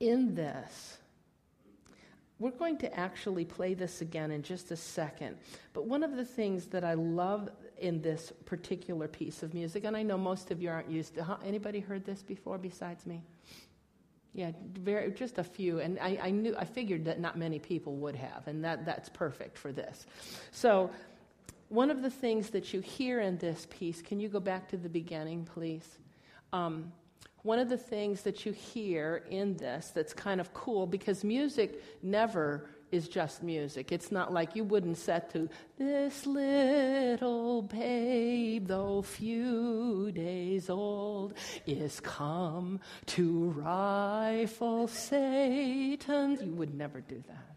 In 0.00 0.34
this, 0.34 0.98
we're 2.38 2.50
going 2.50 2.76
to 2.78 2.98
actually 2.98 3.44
play 3.44 3.74
this 3.74 4.00
again 4.00 4.32
in 4.32 4.42
just 4.42 4.72
a 4.72 4.76
second. 4.76 5.36
But 5.72 5.86
one 5.86 6.02
of 6.02 6.16
the 6.16 6.24
things 6.24 6.66
that 6.66 6.82
I 6.82 6.94
love 6.94 7.48
in 7.78 8.02
this 8.02 8.32
particular 8.44 9.06
piece 9.06 9.42
of 9.42 9.54
music, 9.54 9.84
and 9.84 9.96
I 9.96 10.02
know 10.02 10.18
most 10.18 10.50
of 10.50 10.60
you 10.60 10.68
aren't 10.68 10.90
used 10.90 11.14
to, 11.14 11.24
huh? 11.24 11.36
anybody 11.44 11.80
heard 11.80 12.04
this 12.04 12.22
before 12.22 12.58
besides 12.58 13.06
me? 13.06 13.22
Yeah, 14.34 14.52
very, 14.72 15.10
just 15.12 15.36
a 15.36 15.44
few, 15.44 15.80
and 15.80 15.98
I, 15.98 16.18
I 16.22 16.30
knew 16.30 16.56
I 16.56 16.64
figured 16.64 17.04
that 17.04 17.20
not 17.20 17.36
many 17.36 17.58
people 17.58 17.96
would 17.96 18.16
have, 18.16 18.46
and 18.46 18.64
that, 18.64 18.86
that's 18.86 19.10
perfect 19.10 19.58
for 19.58 19.72
this. 19.72 20.06
So 20.52 20.90
one 21.68 21.90
of 21.90 22.00
the 22.00 22.10
things 22.10 22.48
that 22.50 22.72
you 22.72 22.80
hear 22.80 23.20
in 23.20 23.36
this 23.38 23.66
piece, 23.68 24.00
can 24.00 24.20
you 24.20 24.28
go 24.28 24.40
back 24.40 24.68
to 24.70 24.78
the 24.78 24.88
beginning, 24.88 25.44
please? 25.44 25.98
Um, 26.52 26.92
one 27.42 27.58
of 27.58 27.68
the 27.68 27.76
things 27.76 28.22
that 28.22 28.46
you 28.46 28.52
hear 28.52 29.24
in 29.28 29.56
this 29.56 29.90
that's 29.94 30.14
kind 30.14 30.40
of 30.40 30.54
cool 30.54 30.86
because 30.86 31.24
music 31.24 31.82
never 32.02 32.70
is 32.92 33.08
just 33.08 33.42
music. 33.42 33.90
It's 33.90 34.12
not 34.12 34.32
like 34.32 34.54
you 34.54 34.64
wouldn't 34.64 34.98
set 34.98 35.32
to 35.32 35.48
this 35.78 36.26
little 36.26 37.62
babe, 37.62 38.68
though 38.68 39.02
few 39.02 40.12
days 40.12 40.70
old, 40.70 41.34
is 41.66 41.98
come 42.00 42.78
to 43.06 43.50
rifle 43.56 44.86
Satan's. 44.86 46.42
You 46.42 46.52
would 46.52 46.74
never 46.74 47.00
do 47.00 47.22
that. 47.28 47.56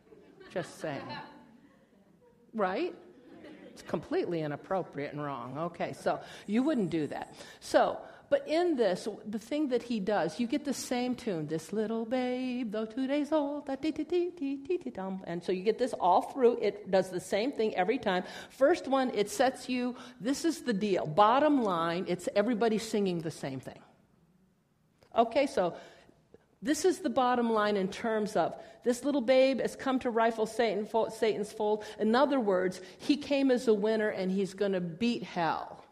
Just 0.51 0.79
saying. 0.79 1.01
Right? 2.53 2.95
It's 3.67 3.81
completely 3.81 4.41
inappropriate 4.41 5.11
and 5.11 5.21
wrong. 5.21 5.57
Okay, 5.57 5.91
so 5.91 6.21
you 6.47 6.63
wouldn't 6.63 6.89
do 6.89 7.07
that. 7.07 7.35
So, 7.59 7.99
but 8.29 8.47
in 8.47 8.75
this, 8.75 9.07
the 9.25 9.39
thing 9.39 9.69
that 9.69 9.83
he 9.83 9.99
does, 9.99 10.39
you 10.39 10.47
get 10.47 10.65
the 10.65 10.73
same 10.73 11.15
tune. 11.15 11.47
This 11.47 11.71
little 11.71 12.05
babe, 12.05 12.71
though 12.71 12.85
two 12.85 13.07
days 13.07 13.31
old, 13.31 13.67
and 13.67 15.43
so 15.43 15.51
you 15.51 15.63
get 15.63 15.77
this 15.77 15.93
all 15.93 16.21
through. 16.21 16.57
It 16.61 16.89
does 16.89 17.09
the 17.09 17.19
same 17.19 17.51
thing 17.51 17.75
every 17.75 17.97
time. 17.97 18.23
First 18.49 18.87
one, 18.87 19.11
it 19.13 19.29
sets 19.29 19.69
you. 19.69 19.95
This 20.19 20.45
is 20.45 20.61
the 20.61 20.73
deal. 20.73 21.05
Bottom 21.05 21.63
line, 21.63 22.05
it's 22.07 22.27
everybody 22.35 22.77
singing 22.77 23.19
the 23.19 23.31
same 23.31 23.59
thing. 23.59 23.79
Okay, 25.15 25.47
so 25.47 25.75
this 26.61 26.83
is 26.83 26.99
the 26.99 27.09
bottom 27.09 27.51
line 27.51 27.77
in 27.77 27.87
terms 27.89 28.35
of 28.35 28.55
this 28.83 29.03
little 29.03 29.21
babe 29.21 29.61
has 29.61 29.75
come 29.75 29.99
to 29.99 30.09
rifle 30.09 30.45
Satan, 30.45 30.87
Satan's 31.11 31.51
fold. 31.51 31.83
In 31.99 32.15
other 32.15 32.39
words, 32.39 32.81
he 32.97 33.17
came 33.17 33.51
as 33.51 33.67
a 33.67 33.73
winner 33.73 34.09
and 34.09 34.31
he's 34.31 34.53
going 34.53 34.71
to 34.71 34.81
beat 34.81 35.23
hell. 35.23 35.84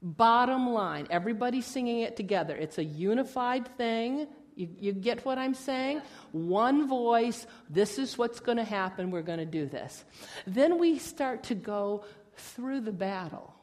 Bottom 0.00 0.70
line, 0.70 1.08
everybody's 1.10 1.66
singing 1.66 2.00
it 2.00 2.16
together. 2.16 2.54
It's 2.54 2.78
a 2.78 2.84
unified 2.84 3.76
thing. 3.76 4.28
You, 4.54 4.68
you 4.78 4.92
get 4.92 5.24
what 5.24 5.38
I'm 5.38 5.54
saying? 5.54 6.02
One 6.32 6.88
voice. 6.88 7.46
This 7.68 7.98
is 7.98 8.16
what's 8.16 8.40
going 8.40 8.58
to 8.58 8.64
happen. 8.64 9.10
We're 9.10 9.22
going 9.22 9.38
to 9.38 9.44
do 9.44 9.66
this. 9.66 10.04
Then 10.46 10.78
we 10.78 10.98
start 10.98 11.44
to 11.44 11.54
go 11.54 12.04
through 12.36 12.80
the 12.80 12.92
battle. 12.92 13.54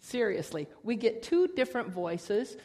Seriously, 0.00 0.68
we 0.82 0.96
get 0.96 1.22
two 1.22 1.48
different 1.48 1.90
voices 1.90 2.56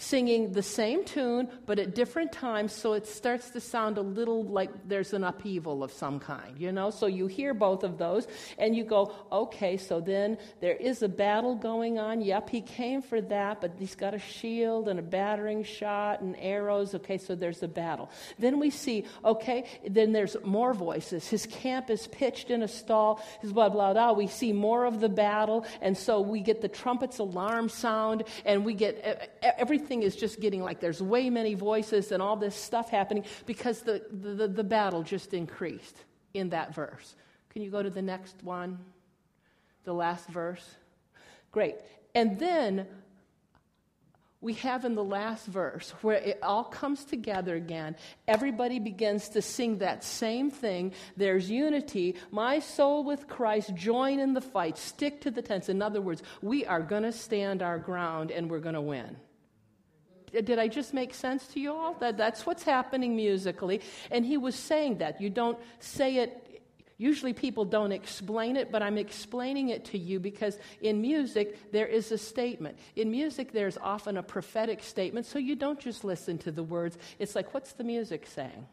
singing 0.00 0.52
the 0.52 0.62
same 0.62 1.04
tune, 1.04 1.46
but 1.66 1.78
at 1.78 1.94
different 1.94 2.32
times, 2.32 2.72
so 2.72 2.94
it 2.94 3.06
starts 3.06 3.50
to 3.50 3.60
sound 3.60 3.98
a 3.98 4.02
little 4.02 4.44
like 4.44 4.70
there's 4.88 5.12
an 5.12 5.22
upheaval 5.24 5.84
of 5.84 5.92
some 5.92 6.18
kind, 6.18 6.58
you 6.58 6.72
know? 6.72 6.88
So 6.88 7.06
you 7.06 7.26
hear 7.26 7.52
both 7.52 7.84
of 7.84 7.98
those, 7.98 8.26
and 8.58 8.74
you 8.74 8.84
go, 8.84 9.12
okay, 9.30 9.76
so 9.76 10.00
then 10.00 10.38
there 10.60 10.74
is 10.74 11.02
a 11.02 11.08
battle 11.08 11.54
going 11.54 11.98
on. 11.98 12.22
Yep, 12.22 12.48
he 12.48 12.62
came 12.62 13.02
for 13.02 13.20
that, 13.20 13.60
but 13.60 13.74
he's 13.78 13.94
got 13.94 14.14
a 14.14 14.18
shield 14.18 14.88
and 14.88 14.98
a 14.98 15.02
battering 15.02 15.64
shot 15.64 16.22
and 16.22 16.34
arrows. 16.38 16.94
Okay, 16.94 17.18
so 17.18 17.34
there's 17.34 17.62
a 17.62 17.68
battle. 17.68 18.10
Then 18.38 18.58
we 18.58 18.70
see, 18.70 19.04
okay, 19.22 19.66
then 19.86 20.12
there's 20.12 20.34
more 20.44 20.72
voices. 20.72 21.28
His 21.28 21.44
camp 21.44 21.90
is 21.90 22.06
pitched 22.06 22.50
in 22.50 22.62
a 22.62 22.68
stall, 22.68 23.22
his 23.42 23.52
blah, 23.52 23.68
blah, 23.68 23.92
blah. 23.92 24.12
We 24.12 24.28
see 24.28 24.54
more 24.54 24.86
of 24.86 25.00
the 25.00 25.10
battle, 25.10 25.66
and 25.82 25.94
so 25.94 26.22
we 26.22 26.40
get 26.40 26.62
the 26.62 26.68
trumpet's 26.68 27.18
alarm 27.18 27.68
sound, 27.68 28.24
and 28.46 28.64
we 28.64 28.72
get 28.72 29.36
everything 29.42 29.89
everything 29.90 30.06
is 30.06 30.14
just 30.14 30.38
getting 30.40 30.62
like 30.62 30.78
there's 30.78 31.02
way 31.02 31.28
many 31.30 31.54
voices 31.54 32.12
and 32.12 32.22
all 32.22 32.36
this 32.36 32.54
stuff 32.54 32.90
happening 32.90 33.24
because 33.44 33.80
the, 33.80 34.00
the, 34.12 34.46
the 34.46 34.62
battle 34.62 35.02
just 35.02 35.34
increased 35.34 35.96
in 36.32 36.50
that 36.50 36.72
verse. 36.72 37.16
Can 37.50 37.62
you 37.62 37.70
go 37.72 37.82
to 37.82 37.90
the 37.90 38.02
next 38.02 38.36
one? 38.44 38.78
The 39.82 39.92
last 39.92 40.28
verse? 40.28 40.64
Great. 41.50 41.74
And 42.14 42.38
then 42.38 42.86
we 44.40 44.52
have 44.54 44.84
in 44.84 44.94
the 44.94 45.02
last 45.02 45.46
verse 45.46 45.90
where 46.02 46.18
it 46.18 46.38
all 46.40 46.62
comes 46.62 47.04
together 47.04 47.56
again. 47.56 47.96
Everybody 48.28 48.78
begins 48.78 49.30
to 49.30 49.42
sing 49.42 49.78
that 49.78 50.04
same 50.04 50.52
thing. 50.52 50.92
There's 51.16 51.50
unity. 51.50 52.14
My 52.30 52.60
soul 52.60 53.02
with 53.02 53.26
Christ, 53.26 53.74
join 53.74 54.20
in 54.20 54.34
the 54.34 54.40
fight, 54.40 54.78
stick 54.78 55.22
to 55.22 55.32
the 55.32 55.42
tents. 55.42 55.68
In 55.68 55.82
other 55.82 56.00
words, 56.00 56.22
we 56.42 56.64
are 56.64 56.80
going 56.80 57.02
to 57.02 57.12
stand 57.12 57.60
our 57.60 57.78
ground 57.80 58.30
and 58.30 58.48
we're 58.48 58.60
going 58.60 58.76
to 58.76 58.80
win 58.80 59.16
did 60.32 60.58
I 60.58 60.68
just 60.68 60.94
make 60.94 61.14
sense 61.14 61.46
to 61.48 61.60
you 61.60 61.72
all? 61.72 61.94
That, 61.94 62.16
that's 62.16 62.46
what's 62.46 62.62
happening 62.62 63.16
musically. 63.16 63.80
And 64.10 64.24
he 64.24 64.36
was 64.36 64.54
saying 64.54 64.98
that. 64.98 65.20
You 65.20 65.30
don't 65.30 65.58
say 65.80 66.16
it 66.16 66.46
Usually 67.00 67.32
people 67.32 67.64
don't 67.64 67.92
explain 67.92 68.56
it, 68.58 68.70
but 68.70 68.82
I'm 68.82 68.98
explaining 68.98 69.70
it 69.70 69.86
to 69.86 69.98
you 69.98 70.20
because 70.20 70.58
in 70.82 71.00
music 71.00 71.72
there 71.72 71.86
is 71.86 72.12
a 72.12 72.18
statement. 72.18 72.78
In 72.94 73.10
music 73.10 73.52
there's 73.52 73.78
often 73.78 74.18
a 74.18 74.22
prophetic 74.22 74.82
statement, 74.82 75.24
so 75.24 75.38
you 75.38 75.56
don't 75.56 75.80
just 75.80 76.04
listen 76.04 76.36
to 76.40 76.52
the 76.52 76.62
words. 76.62 76.98
It's 77.18 77.34
like, 77.34 77.54
what's 77.54 77.72
the 77.72 77.84
music 77.84 78.26
saying? 78.26 78.66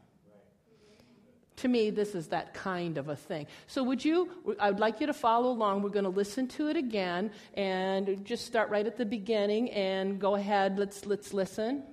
To 1.58 1.68
me, 1.68 1.90
this 1.90 2.16
is 2.16 2.28
that 2.28 2.54
kind 2.54 2.98
of 2.98 3.10
a 3.10 3.16
thing. 3.16 3.48
So, 3.68 3.84
would 3.84 4.04
you? 4.06 4.56
I 4.60 4.70
would 4.70 4.80
like 4.80 5.02
you 5.02 5.08
to 5.08 5.14
follow 5.14 5.50
along. 5.50 5.82
We're 5.82 5.90
going 5.90 6.04
to 6.04 6.10
listen 6.10 6.48
to 6.50 6.68
it 6.70 6.78
again 6.78 7.32
and 7.56 8.24
just 8.24 8.46
start 8.46 8.70
right 8.70 8.86
at 8.86 8.98
the 8.98 9.06
beginning 9.06 9.72
and 9.72 10.20
go 10.20 10.36
ahead. 10.36 10.78
Let's 10.78 11.06
let's 11.06 11.34
listen. 11.34 11.84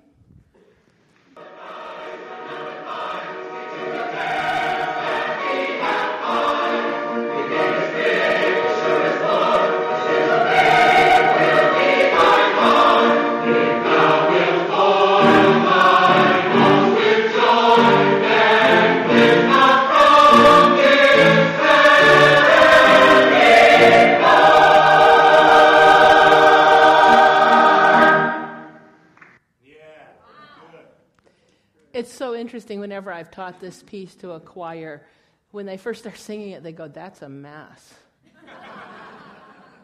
Interesting 32.45 32.79
whenever 32.79 33.11
I've 33.11 33.31
taught 33.31 33.59
this 33.59 33.83
piece 33.83 34.15
to 34.17 34.33
a 34.33 34.41
choir, 34.41 35.03
when 35.51 35.65
they 35.65 35.79
first 35.79 36.01
start 36.01 36.19
singing 36.19 36.51
it, 36.51 36.63
they 36.63 36.73
go, 36.73 36.89
That's 36.89 37.23
a 37.23 37.29
mess. 37.29 37.95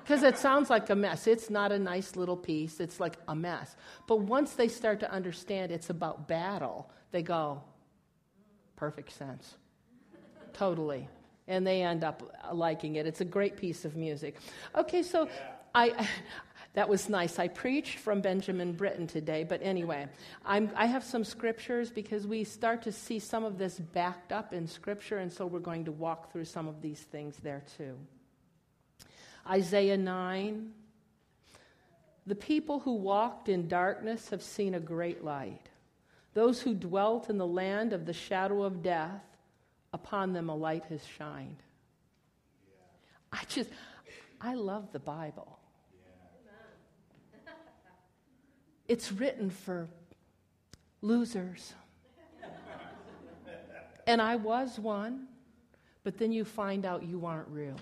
Because 0.02 0.22
it 0.22 0.36
sounds 0.36 0.68
like 0.68 0.90
a 0.90 0.94
mess. 0.94 1.26
It's 1.26 1.48
not 1.48 1.72
a 1.72 1.78
nice 1.78 2.16
little 2.16 2.36
piece, 2.36 2.78
it's 2.78 3.00
like 3.00 3.16
a 3.28 3.34
mess. 3.34 3.76
But 4.06 4.20
once 4.20 4.52
they 4.52 4.68
start 4.68 5.00
to 5.00 5.10
understand 5.10 5.72
it's 5.72 5.88
about 5.88 6.28
battle, 6.28 6.90
they 7.12 7.22
go, 7.22 7.62
Perfect 8.76 9.12
sense. 9.12 9.56
totally. 10.52 11.08
And 11.48 11.66
they 11.66 11.80
end 11.82 12.04
up 12.04 12.22
liking 12.52 12.96
it. 12.96 13.06
It's 13.06 13.22
a 13.22 13.24
great 13.24 13.56
piece 13.56 13.86
of 13.86 13.96
music. 13.96 14.36
Okay, 14.76 15.02
so 15.02 15.28
I. 15.74 16.06
That 16.74 16.88
was 16.88 17.08
nice. 17.08 17.38
I 17.38 17.48
preached 17.48 17.98
from 17.98 18.20
Benjamin 18.20 18.74
Britten 18.74 19.08
today, 19.08 19.42
but 19.42 19.60
anyway, 19.62 20.06
I'm, 20.44 20.70
i 20.76 20.86
have 20.86 21.02
some 21.02 21.24
scriptures 21.24 21.90
because 21.90 22.26
we 22.26 22.44
start 22.44 22.82
to 22.82 22.92
see 22.92 23.18
some 23.18 23.44
of 23.44 23.58
this 23.58 23.78
backed 23.78 24.30
up 24.30 24.52
in 24.52 24.68
scripture, 24.68 25.18
and 25.18 25.32
so 25.32 25.46
we're 25.46 25.58
going 25.58 25.84
to 25.86 25.92
walk 25.92 26.32
through 26.32 26.44
some 26.44 26.68
of 26.68 26.80
these 26.80 27.00
things 27.00 27.36
there 27.42 27.64
too. 27.76 27.96
Isaiah 29.48 29.96
9 29.96 30.70
The 32.26 32.34
people 32.36 32.78
who 32.78 32.94
walked 32.94 33.48
in 33.48 33.66
darkness 33.66 34.28
have 34.30 34.42
seen 34.42 34.74
a 34.74 34.80
great 34.80 35.24
light. 35.24 35.68
Those 36.34 36.62
who 36.62 36.74
dwelt 36.74 37.28
in 37.28 37.38
the 37.38 37.46
land 37.46 37.92
of 37.92 38.06
the 38.06 38.12
shadow 38.12 38.62
of 38.62 38.80
death, 38.80 39.24
upon 39.92 40.32
them 40.32 40.48
a 40.48 40.54
light 40.54 40.84
has 40.84 41.04
shined. 41.04 41.64
I 43.32 43.42
just, 43.48 43.70
I 44.40 44.54
love 44.54 44.92
the 44.92 45.00
Bible. 45.00 45.59
It's 48.90 49.12
written 49.12 49.50
for 49.50 49.88
losers. 51.00 51.74
and 54.04 54.20
I 54.20 54.34
was 54.34 54.80
one, 54.80 55.28
but 56.02 56.18
then 56.18 56.32
you 56.32 56.44
find 56.44 56.84
out 56.84 57.04
you 57.04 57.24
aren't 57.24 57.46
really. 57.46 57.76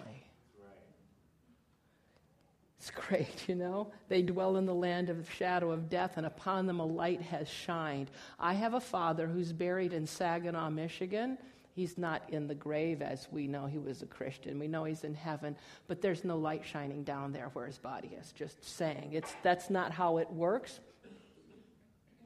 It's 2.78 2.90
great, 2.90 3.48
you 3.48 3.54
know? 3.54 3.90
They 4.08 4.20
dwell 4.20 4.58
in 4.58 4.66
the 4.66 4.74
land 4.74 5.08
of 5.08 5.24
the 5.24 5.32
shadow 5.32 5.70
of 5.70 5.88
death, 5.88 6.18
and 6.18 6.26
upon 6.26 6.66
them 6.66 6.78
a 6.78 6.84
light 6.84 7.22
has 7.22 7.48
shined. 7.48 8.10
I 8.38 8.52
have 8.52 8.74
a 8.74 8.80
father 8.80 9.26
who's 9.26 9.50
buried 9.50 9.94
in 9.94 10.06
Saginaw, 10.06 10.68
Michigan. 10.68 11.38
He's 11.74 11.96
not 11.96 12.22
in 12.28 12.46
the 12.46 12.54
grave 12.54 13.00
as 13.00 13.28
we 13.32 13.46
know 13.46 13.64
he 13.64 13.78
was 13.78 14.02
a 14.02 14.06
Christian. 14.06 14.58
We 14.58 14.68
know 14.68 14.84
he's 14.84 15.04
in 15.04 15.14
heaven, 15.14 15.56
but 15.86 16.02
there's 16.02 16.22
no 16.22 16.36
light 16.36 16.66
shining 16.66 17.02
down 17.02 17.32
there 17.32 17.48
where 17.54 17.64
his 17.64 17.78
body 17.78 18.10
is. 18.20 18.30
Just 18.32 18.62
saying. 18.62 19.12
It's, 19.12 19.34
that's 19.42 19.70
not 19.70 19.90
how 19.90 20.18
it 20.18 20.30
works 20.30 20.80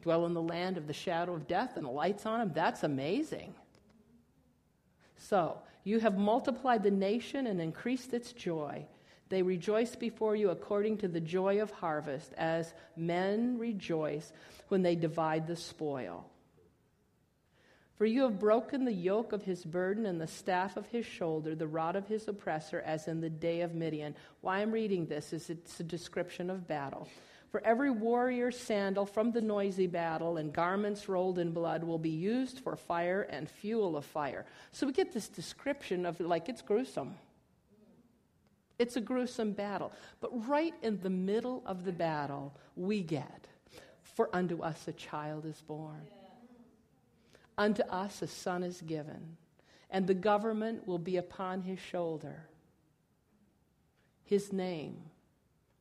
dwell 0.02 0.26
in 0.26 0.34
the 0.34 0.42
land 0.42 0.76
of 0.76 0.86
the 0.86 0.92
shadow 0.92 1.34
of 1.34 1.48
death 1.48 1.76
and 1.76 1.86
the 1.86 1.90
lights 1.90 2.26
on 2.26 2.40
them. 2.40 2.52
That's 2.54 2.82
amazing. 2.82 3.54
So, 5.16 5.58
you 5.84 6.00
have 6.00 6.18
multiplied 6.18 6.82
the 6.82 6.90
nation 6.90 7.46
and 7.46 7.60
increased 7.60 8.12
its 8.12 8.32
joy. 8.32 8.86
They 9.28 9.42
rejoice 9.42 9.96
before 9.96 10.36
you 10.36 10.50
according 10.50 10.98
to 10.98 11.08
the 11.08 11.20
joy 11.20 11.62
of 11.62 11.70
harvest, 11.70 12.32
as 12.36 12.74
men 12.96 13.58
rejoice 13.58 14.32
when 14.68 14.82
they 14.82 14.94
divide 14.94 15.46
the 15.46 15.56
spoil. 15.56 16.26
For 17.96 18.06
you 18.06 18.22
have 18.22 18.38
broken 18.38 18.84
the 18.84 18.92
yoke 18.92 19.32
of 19.32 19.44
his 19.44 19.64
burden 19.64 20.06
and 20.06 20.20
the 20.20 20.26
staff 20.26 20.76
of 20.76 20.86
his 20.86 21.06
shoulder, 21.06 21.54
the 21.54 21.68
rod 21.68 21.94
of 21.94 22.08
his 22.08 22.26
oppressor, 22.26 22.82
as 22.84 23.06
in 23.06 23.20
the 23.20 23.30
day 23.30 23.60
of 23.60 23.74
Midian. 23.74 24.16
Why 24.40 24.58
I'm 24.58 24.72
reading 24.72 25.06
this 25.06 25.32
is 25.32 25.48
it's 25.50 25.78
a 25.78 25.84
description 25.84 26.50
of 26.50 26.66
battle. 26.66 27.08
For 27.52 27.60
every 27.66 27.90
warrior's 27.90 28.58
sandal 28.58 29.04
from 29.04 29.30
the 29.30 29.42
noisy 29.42 29.86
battle 29.86 30.38
and 30.38 30.54
garments 30.54 31.06
rolled 31.06 31.38
in 31.38 31.52
blood 31.52 31.84
will 31.84 31.98
be 31.98 32.08
used 32.08 32.60
for 32.60 32.74
fire 32.76 33.28
and 33.28 33.46
fuel 33.46 33.94
of 33.94 34.06
fire. 34.06 34.46
So 34.72 34.86
we 34.86 34.94
get 34.94 35.12
this 35.12 35.28
description 35.28 36.06
of 36.06 36.18
like 36.18 36.48
it's 36.48 36.62
gruesome. 36.62 37.14
It's 38.78 38.96
a 38.96 39.02
gruesome 39.02 39.52
battle. 39.52 39.92
But 40.22 40.48
right 40.48 40.72
in 40.80 40.98
the 41.00 41.10
middle 41.10 41.62
of 41.66 41.84
the 41.84 41.92
battle, 41.92 42.56
we 42.74 43.02
get, 43.02 43.48
For 44.00 44.30
unto 44.32 44.62
us 44.62 44.88
a 44.88 44.92
child 44.92 45.44
is 45.44 45.60
born, 45.60 46.08
unto 47.58 47.82
us 47.82 48.22
a 48.22 48.28
son 48.28 48.62
is 48.62 48.80
given, 48.80 49.36
and 49.90 50.06
the 50.06 50.14
government 50.14 50.88
will 50.88 50.98
be 50.98 51.18
upon 51.18 51.60
his 51.60 51.78
shoulder. 51.78 52.46
His 54.24 54.54
name 54.54 54.96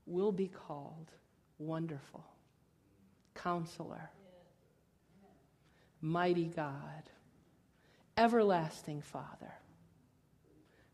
will 0.06 0.34
be 0.34 0.50
called 0.50 1.12
Wonderful. 1.62 2.24
Counselor. 3.36 4.10
Mighty 6.02 6.46
God. 6.46 7.04
Everlasting 8.18 9.02
Father. 9.02 9.54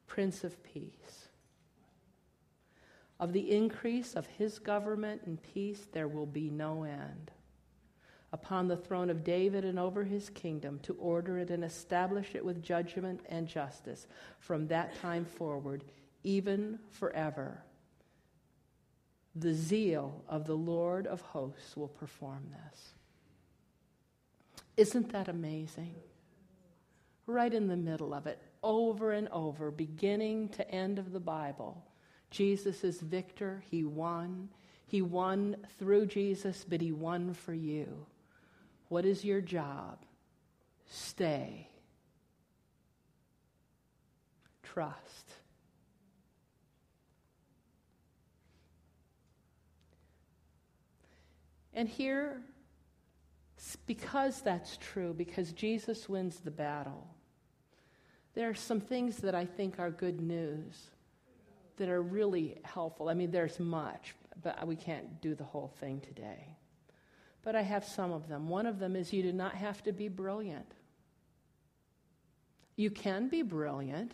Prince 0.08 0.44
of 0.44 0.62
Peace. 0.64 1.30
Of 3.18 3.32
the 3.32 3.50
increase 3.50 4.14
of 4.14 4.28
his 4.28 4.60
government 4.60 5.22
and 5.26 5.42
peace, 5.42 5.88
there 5.94 6.10
will 6.10 6.26
be 6.26 6.50
no 6.50 6.84
end. 6.84 7.32
Upon 8.34 8.68
the 8.68 8.76
throne 8.76 9.10
of 9.10 9.24
David 9.24 9.64
and 9.64 9.80
over 9.80 10.04
his 10.04 10.30
kingdom, 10.30 10.80
to 10.84 10.94
order 10.96 11.38
it 11.40 11.50
and 11.50 11.64
establish 11.64 12.36
it 12.36 12.44
with 12.44 12.62
judgment 12.62 13.22
and 13.30 13.48
justice 13.48 14.06
from 14.40 14.68
that 14.68 15.00
time 15.00 15.24
forward, 15.24 15.86
even 16.24 16.78
forever. 16.92 17.64
The 19.40 19.54
zeal 19.54 20.24
of 20.28 20.48
the 20.48 20.56
Lord 20.56 21.06
of 21.06 21.22
hosts 21.22 21.78
will 21.78 21.90
perform 21.90 22.50
this. 22.52 22.94
Isn't 24.78 25.12
that 25.12 25.28
amazing? 25.28 25.96
Right 27.26 27.54
in 27.54 27.68
the 27.68 27.78
middle 27.78 28.14
of 28.14 28.26
it, 28.26 28.42
over 28.64 29.12
and 29.12 29.28
over, 29.30 29.70
beginning 29.70 30.50
to 30.50 30.72
end 30.72 30.98
of 30.98 31.12
the 31.12 31.20
Bible, 31.20 31.84
Jesus 32.32 32.84
is 32.84 33.00
victor. 33.02 33.64
He 33.70 33.84
won. 33.84 34.50
He 34.86 35.02
won 35.02 35.58
through 35.78 36.08
Jesus, 36.08 36.66
but 36.68 36.82
he 36.82 36.92
won 36.92 37.34
for 37.34 37.54
you. 37.54 38.06
What 38.88 39.06
is 39.06 39.26
your 39.26 39.42
job? 39.42 40.00
Stay. 40.90 41.70
Trust. 44.64 45.34
And 51.78 51.88
here, 51.88 52.42
because 53.86 54.42
that's 54.42 54.78
true, 54.78 55.14
because 55.14 55.54
Jesus 55.54 56.10
wins 56.10 56.40
the 56.40 56.50
battle, 56.50 57.08
there 58.34 58.50
are 58.50 58.56
some 58.56 58.80
things 58.80 59.18
that 59.18 59.36
I 59.36 59.46
think 59.46 59.80
are 59.80 59.92
good 59.92 60.20
news 60.20 60.90
that 61.78 61.88
are 61.88 62.02
really 62.02 62.58
helpful. 62.64 63.10
I 63.10 63.14
mean, 63.14 63.30
there's 63.30 63.60
much, 63.60 64.16
but 64.42 64.66
we 64.66 64.76
can't 64.76 65.22
do 65.22 65.36
the 65.36 65.44
whole 65.44 65.72
thing 65.80 66.02
today. 66.02 66.48
But 67.44 67.56
I 67.56 67.62
have 67.62 67.86
some 67.86 68.12
of 68.12 68.28
them. 68.28 68.50
One 68.50 68.66
of 68.66 68.80
them 68.80 68.96
is 68.96 69.14
you 69.14 69.22
do 69.22 69.32
not 69.32 69.54
have 69.54 69.84
to 69.84 69.92
be 69.92 70.08
brilliant. 70.08 70.72
You 72.76 72.90
can 72.90 73.28
be 73.28 73.44
brilliant, 73.44 74.14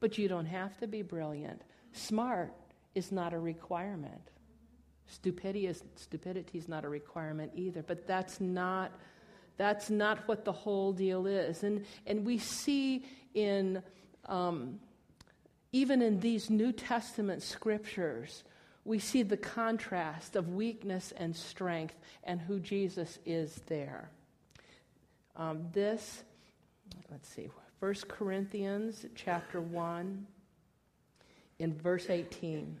but 0.00 0.18
you 0.18 0.26
don't 0.26 0.46
have 0.46 0.76
to 0.78 0.88
be 0.88 1.02
brilliant. 1.02 1.62
Smart 1.92 2.52
is 2.96 3.12
not 3.12 3.32
a 3.32 3.38
requirement. 3.38 4.32
Stupidity 5.06 5.66
is, 5.66 5.82
stupidity 5.96 6.58
is 6.58 6.68
not 6.68 6.84
a 6.84 6.88
requirement 6.88 7.52
either, 7.54 7.82
but 7.82 8.06
that's 8.06 8.40
not, 8.40 8.92
that's 9.56 9.90
not 9.90 10.26
what 10.26 10.44
the 10.44 10.52
whole 10.52 10.92
deal 10.92 11.26
is. 11.26 11.62
And, 11.62 11.84
and 12.06 12.24
we 12.24 12.38
see 12.38 13.04
in, 13.34 13.82
um, 14.26 14.78
even 15.72 16.02
in 16.02 16.20
these 16.20 16.50
New 16.50 16.72
Testament 16.72 17.42
scriptures, 17.42 18.44
we 18.84 18.98
see 18.98 19.22
the 19.22 19.36
contrast 19.36 20.34
of 20.34 20.48
weakness 20.48 21.12
and 21.16 21.36
strength 21.36 21.94
and 22.24 22.40
who 22.40 22.58
Jesus 22.58 23.18
is 23.24 23.60
there. 23.66 24.10
Um, 25.36 25.66
this, 25.72 26.24
let's 27.10 27.28
see, 27.28 27.48
1 27.80 27.94
Corinthians 28.08 29.06
chapter 29.14 29.60
1 29.60 30.26
in 31.58 31.74
verse 31.74 32.10
18. 32.10 32.80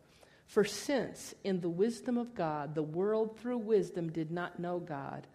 For 0.51 0.65
since 0.65 1.33
in 1.45 1.61
the 1.61 1.69
wisdom 1.69 2.17
of 2.17 2.35
God, 2.35 2.75
the 2.75 2.83
world 2.83 3.39
through 3.39 3.59
wisdom 3.59 4.11
did 4.11 4.31
not 4.31 4.59
know 4.59 4.79
God, 4.79 5.25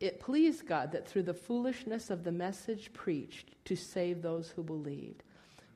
it 0.00 0.20
pleased 0.20 0.66
God 0.66 0.90
that 0.92 1.06
through 1.06 1.24
the 1.24 1.34
foolishness 1.34 2.08
of 2.08 2.24
the 2.24 2.32
message 2.32 2.90
preached 2.94 3.50
to 3.66 3.76
save 3.76 4.22
those 4.22 4.48
who 4.48 4.62
believed. 4.62 5.22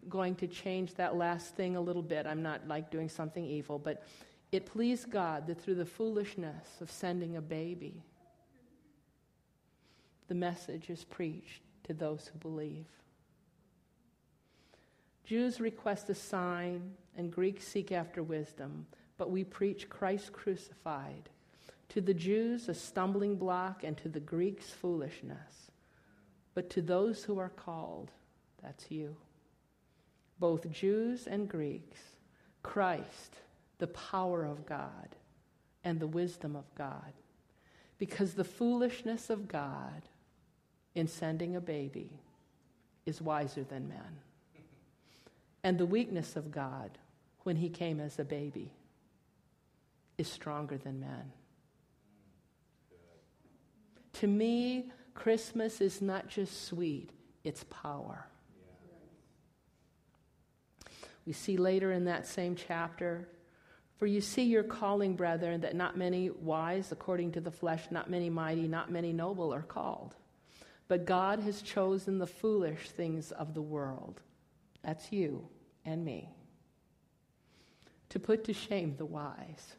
Going 0.08 0.34
to 0.36 0.46
change 0.46 0.94
that 0.94 1.16
last 1.16 1.54
thing 1.54 1.76
a 1.76 1.80
little 1.82 2.00
bit. 2.00 2.26
I'm 2.26 2.42
not 2.42 2.66
like 2.66 2.90
doing 2.90 3.10
something 3.10 3.44
evil, 3.44 3.78
but 3.78 4.04
it 4.52 4.64
pleased 4.64 5.10
God 5.10 5.48
that 5.48 5.60
through 5.60 5.74
the 5.74 5.84
foolishness 5.84 6.80
of 6.80 6.90
sending 6.90 7.36
a 7.36 7.42
baby, 7.42 8.02
the 10.28 10.34
message 10.34 10.88
is 10.88 11.04
preached 11.04 11.60
to 11.84 11.92
those 11.92 12.30
who 12.32 12.38
believe. 12.38 12.86
Jews 15.28 15.60
request 15.60 16.08
a 16.08 16.14
sign, 16.14 16.94
and 17.14 17.30
Greeks 17.30 17.66
seek 17.68 17.92
after 17.92 18.22
wisdom, 18.22 18.86
but 19.18 19.30
we 19.30 19.44
preach 19.44 19.90
Christ 19.90 20.32
crucified. 20.32 21.28
To 21.90 22.00
the 22.00 22.14
Jews, 22.14 22.66
a 22.70 22.72
stumbling 22.72 23.36
block, 23.36 23.84
and 23.84 23.94
to 23.98 24.08
the 24.08 24.20
Greeks, 24.20 24.70
foolishness. 24.70 25.70
But 26.54 26.70
to 26.70 26.80
those 26.80 27.24
who 27.24 27.38
are 27.38 27.50
called, 27.50 28.10
that's 28.62 28.90
you, 28.90 29.16
both 30.40 30.70
Jews 30.70 31.26
and 31.26 31.46
Greeks, 31.46 32.00
Christ, 32.62 33.36
the 33.76 33.88
power 33.88 34.46
of 34.46 34.64
God 34.64 35.14
and 35.84 36.00
the 36.00 36.06
wisdom 36.06 36.56
of 36.56 36.74
God. 36.74 37.12
Because 37.98 38.32
the 38.32 38.44
foolishness 38.44 39.28
of 39.28 39.46
God 39.46 40.08
in 40.94 41.06
sending 41.06 41.54
a 41.54 41.60
baby 41.60 42.22
is 43.04 43.20
wiser 43.20 43.64
than 43.64 43.90
men. 43.90 44.22
And 45.68 45.76
the 45.76 45.84
weakness 45.84 46.34
of 46.34 46.50
God 46.50 46.96
when 47.42 47.56
he 47.56 47.68
came 47.68 48.00
as 48.00 48.18
a 48.18 48.24
baby 48.24 48.72
is 50.16 50.26
stronger 50.26 50.78
than 50.78 50.98
man. 50.98 51.30
To 54.14 54.26
me, 54.26 54.90
Christmas 55.12 55.82
is 55.82 56.00
not 56.00 56.26
just 56.26 56.64
sweet, 56.64 57.10
it's 57.44 57.64
power. 57.64 58.26
We 61.26 61.34
see 61.34 61.58
later 61.58 61.92
in 61.92 62.06
that 62.06 62.26
same 62.26 62.56
chapter, 62.56 63.28
for 63.98 64.06
you 64.06 64.22
see 64.22 64.44
your 64.44 64.62
calling, 64.62 65.16
brethren, 65.16 65.60
that 65.60 65.76
not 65.76 65.98
many 65.98 66.30
wise 66.30 66.92
according 66.92 67.32
to 67.32 67.42
the 67.42 67.50
flesh, 67.50 67.82
not 67.90 68.08
many 68.08 68.30
mighty, 68.30 68.68
not 68.68 68.90
many 68.90 69.12
noble 69.12 69.52
are 69.52 69.60
called. 69.60 70.14
But 70.88 71.04
God 71.04 71.40
has 71.40 71.60
chosen 71.60 72.16
the 72.16 72.26
foolish 72.26 72.88
things 72.88 73.32
of 73.32 73.52
the 73.52 73.60
world. 73.60 74.22
That's 74.82 75.12
you 75.12 75.46
and 75.88 76.04
me. 76.04 76.28
To 78.10 78.20
put 78.20 78.44
to 78.44 78.52
shame 78.52 78.94
the 78.96 79.06
wise. 79.06 79.74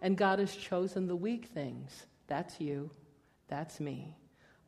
And 0.00 0.16
God 0.16 0.38
has 0.38 0.54
chosen 0.54 1.06
the 1.06 1.16
weak 1.16 1.46
things. 1.46 2.06
That's 2.26 2.60
you 2.60 2.90
that's 3.48 3.80
me, 3.80 4.14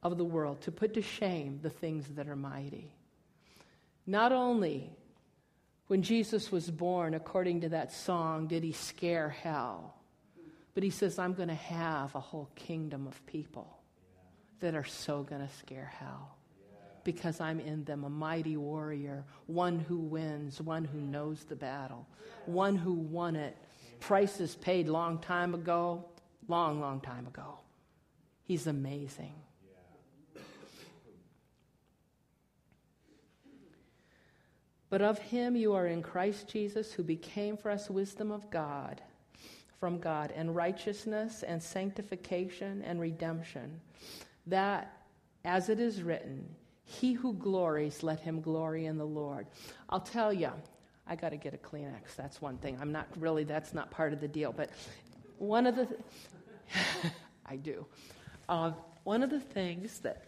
of 0.02 0.16
the 0.16 0.24
world, 0.24 0.62
to 0.62 0.72
put 0.72 0.94
to 0.94 1.02
shame 1.02 1.60
the 1.62 1.70
things 1.70 2.06
that 2.16 2.28
are 2.28 2.36
mighty. 2.36 2.94
Not 4.06 4.32
only 4.32 4.90
when 5.86 6.02
Jesus 6.02 6.50
was 6.50 6.70
born, 6.70 7.14
according 7.14 7.60
to 7.60 7.68
that 7.70 7.92
song, 7.92 8.48
did 8.48 8.64
he 8.64 8.72
scare 8.72 9.28
hell, 9.28 9.94
but 10.72 10.82
he 10.82 10.90
says, 10.90 11.18
I'm 11.18 11.34
going 11.34 11.48
to 11.48 11.54
have 11.54 12.14
a 12.14 12.20
whole 12.20 12.48
kingdom 12.54 13.06
of 13.06 13.26
people 13.26 13.76
that 14.60 14.74
are 14.74 14.84
so 14.84 15.22
going 15.22 15.46
to 15.46 15.54
scare 15.58 15.92
hell 15.98 16.36
because 17.12 17.40
I'm 17.40 17.58
in 17.58 17.82
them, 17.84 18.04
a 18.04 18.08
mighty 18.08 18.56
warrior, 18.56 19.24
one 19.46 19.80
who 19.80 19.98
wins, 19.98 20.60
one 20.60 20.84
who 20.84 21.00
knows 21.00 21.42
the 21.42 21.56
battle, 21.56 22.06
one 22.46 22.76
who 22.76 22.92
won 22.92 23.34
it. 23.34 23.56
Prices 23.98 24.54
paid 24.54 24.88
long 24.88 25.18
time 25.18 25.52
ago, 25.54 26.04
long, 26.46 26.80
long 26.80 27.00
time 27.00 27.26
ago. 27.26 27.58
He's 28.44 28.68
amazing. 28.68 29.34
But 34.88 35.02
of 35.02 35.18
him 35.18 35.56
you 35.56 35.74
are 35.74 35.86
in 35.86 36.02
Christ 36.02 36.48
Jesus, 36.48 36.92
who 36.92 37.02
became 37.02 37.56
for 37.56 37.70
us 37.72 37.90
wisdom 37.90 38.30
of 38.30 38.50
God, 38.50 39.00
from 39.80 39.98
God, 39.98 40.32
and 40.36 40.54
righteousness 40.54 41.42
and 41.42 41.60
sanctification 41.60 42.82
and 42.82 43.00
redemption. 43.00 43.80
That, 44.46 44.92
as 45.44 45.68
it 45.68 45.80
is 45.80 46.02
written, 46.02 46.54
he 46.90 47.12
who 47.12 47.34
glories, 47.34 48.02
let 48.02 48.18
him 48.18 48.40
glory 48.40 48.86
in 48.86 48.98
the 48.98 49.06
Lord. 49.06 49.46
I'll 49.88 50.00
tell 50.00 50.32
you, 50.32 50.50
I 51.06 51.14
got 51.14 51.28
to 51.28 51.36
get 51.36 51.54
a 51.54 51.56
Kleenex. 51.56 52.16
That's 52.16 52.42
one 52.42 52.56
thing. 52.58 52.76
I'm 52.80 52.90
not 52.90 53.06
really, 53.16 53.44
that's 53.44 53.72
not 53.72 53.92
part 53.92 54.12
of 54.12 54.20
the 54.20 54.26
deal. 54.26 54.52
But 54.52 54.70
one 55.38 55.66
of 55.66 55.76
the, 55.76 55.86
th- 55.86 56.00
I 57.46 57.56
do. 57.56 57.86
Uh, 58.48 58.72
one 59.04 59.22
of 59.22 59.30
the 59.30 59.38
things 59.38 60.00
that 60.00 60.24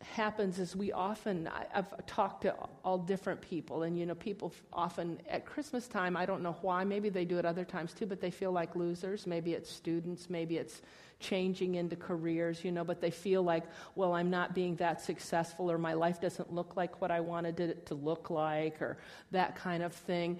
happens 0.00 0.58
is 0.58 0.74
we 0.74 0.92
often 0.92 1.48
I, 1.48 1.66
have 1.70 2.06
talked 2.06 2.42
to 2.42 2.54
all 2.84 2.98
different 2.98 3.40
people 3.40 3.82
and 3.84 3.98
you 3.98 4.04
know 4.04 4.14
people 4.14 4.52
often 4.70 5.18
at 5.26 5.46
christmas 5.46 5.88
time 5.88 6.18
i 6.18 6.26
don't 6.26 6.42
know 6.42 6.54
why 6.60 6.84
maybe 6.84 7.08
they 7.08 7.24
do 7.24 7.38
it 7.38 7.46
other 7.46 7.64
times 7.64 7.94
too 7.94 8.04
but 8.04 8.20
they 8.20 8.30
feel 8.30 8.52
like 8.52 8.76
losers 8.76 9.26
maybe 9.26 9.54
it's 9.54 9.72
students 9.72 10.28
maybe 10.28 10.58
it's 10.58 10.82
changing 11.22 11.76
into 11.76 11.96
careers 11.96 12.64
you 12.64 12.72
know 12.72 12.84
but 12.84 13.00
they 13.00 13.10
feel 13.10 13.42
like 13.42 13.64
well 13.94 14.12
i'm 14.12 14.28
not 14.28 14.54
being 14.54 14.76
that 14.76 15.00
successful 15.00 15.70
or 15.70 15.78
my 15.78 15.94
life 15.94 16.20
doesn't 16.20 16.52
look 16.52 16.76
like 16.76 17.00
what 17.00 17.10
i 17.10 17.20
wanted 17.20 17.58
it 17.60 17.86
to 17.86 17.94
look 17.94 18.28
like 18.28 18.82
or 18.82 18.98
that 19.30 19.56
kind 19.56 19.82
of 19.82 19.94
thing 19.94 20.38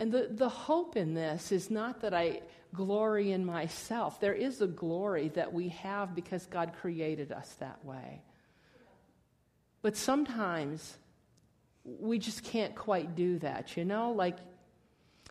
and 0.00 0.10
the, 0.10 0.28
the 0.30 0.48
hope 0.48 0.96
in 0.96 1.14
this 1.14 1.52
is 1.52 1.70
not 1.70 2.00
that 2.00 2.12
I 2.12 2.42
glory 2.74 3.30
in 3.30 3.44
myself. 3.44 4.20
There 4.20 4.34
is 4.34 4.60
a 4.60 4.66
glory 4.66 5.28
that 5.30 5.52
we 5.52 5.68
have 5.68 6.14
because 6.14 6.44
God 6.46 6.72
created 6.80 7.30
us 7.30 7.48
that 7.60 7.84
way. 7.84 8.22
But 9.82 9.96
sometimes 9.96 10.96
we 11.84 12.18
just 12.18 12.42
can't 12.42 12.74
quite 12.74 13.14
do 13.14 13.38
that, 13.40 13.76
you 13.76 13.84
know? 13.84 14.12
Like 14.12 14.36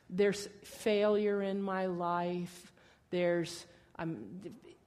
there's 0.10 0.48
failure 0.64 1.42
in 1.42 1.62
my 1.62 1.88
life, 1.88 2.72
there's 3.10 3.66
um, 3.98 4.26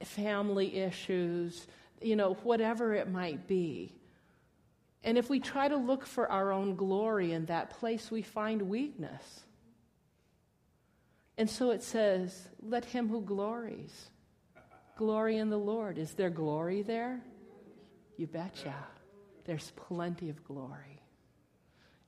family 0.03 0.77
issues, 0.77 1.67
you 2.01 2.15
know, 2.15 2.33
whatever 2.43 2.93
it 2.93 3.09
might 3.09 3.47
be. 3.47 3.93
And 5.03 5.17
if 5.17 5.29
we 5.29 5.39
try 5.39 5.67
to 5.67 5.77
look 5.77 6.05
for 6.05 6.29
our 6.29 6.51
own 6.51 6.75
glory 6.75 7.31
in 7.31 7.45
that 7.45 7.69
place, 7.69 8.11
we 8.11 8.21
find 8.21 8.63
weakness. 8.63 9.43
And 11.37 11.49
so 11.49 11.69
it 11.71 11.83
says, 11.83 12.49
let 12.61 12.83
him 12.85 13.07
who 13.07 13.21
glories 13.21 14.09
glory 14.97 15.37
in 15.37 15.49
the 15.49 15.57
Lord. 15.57 15.97
Is 15.97 16.13
there 16.13 16.31
glory 16.31 16.81
there? 16.81 17.21
You 18.17 18.27
betcha. 18.27 18.73
There's 19.45 19.71
plenty 19.75 20.29
of 20.29 20.43
glory. 20.43 21.01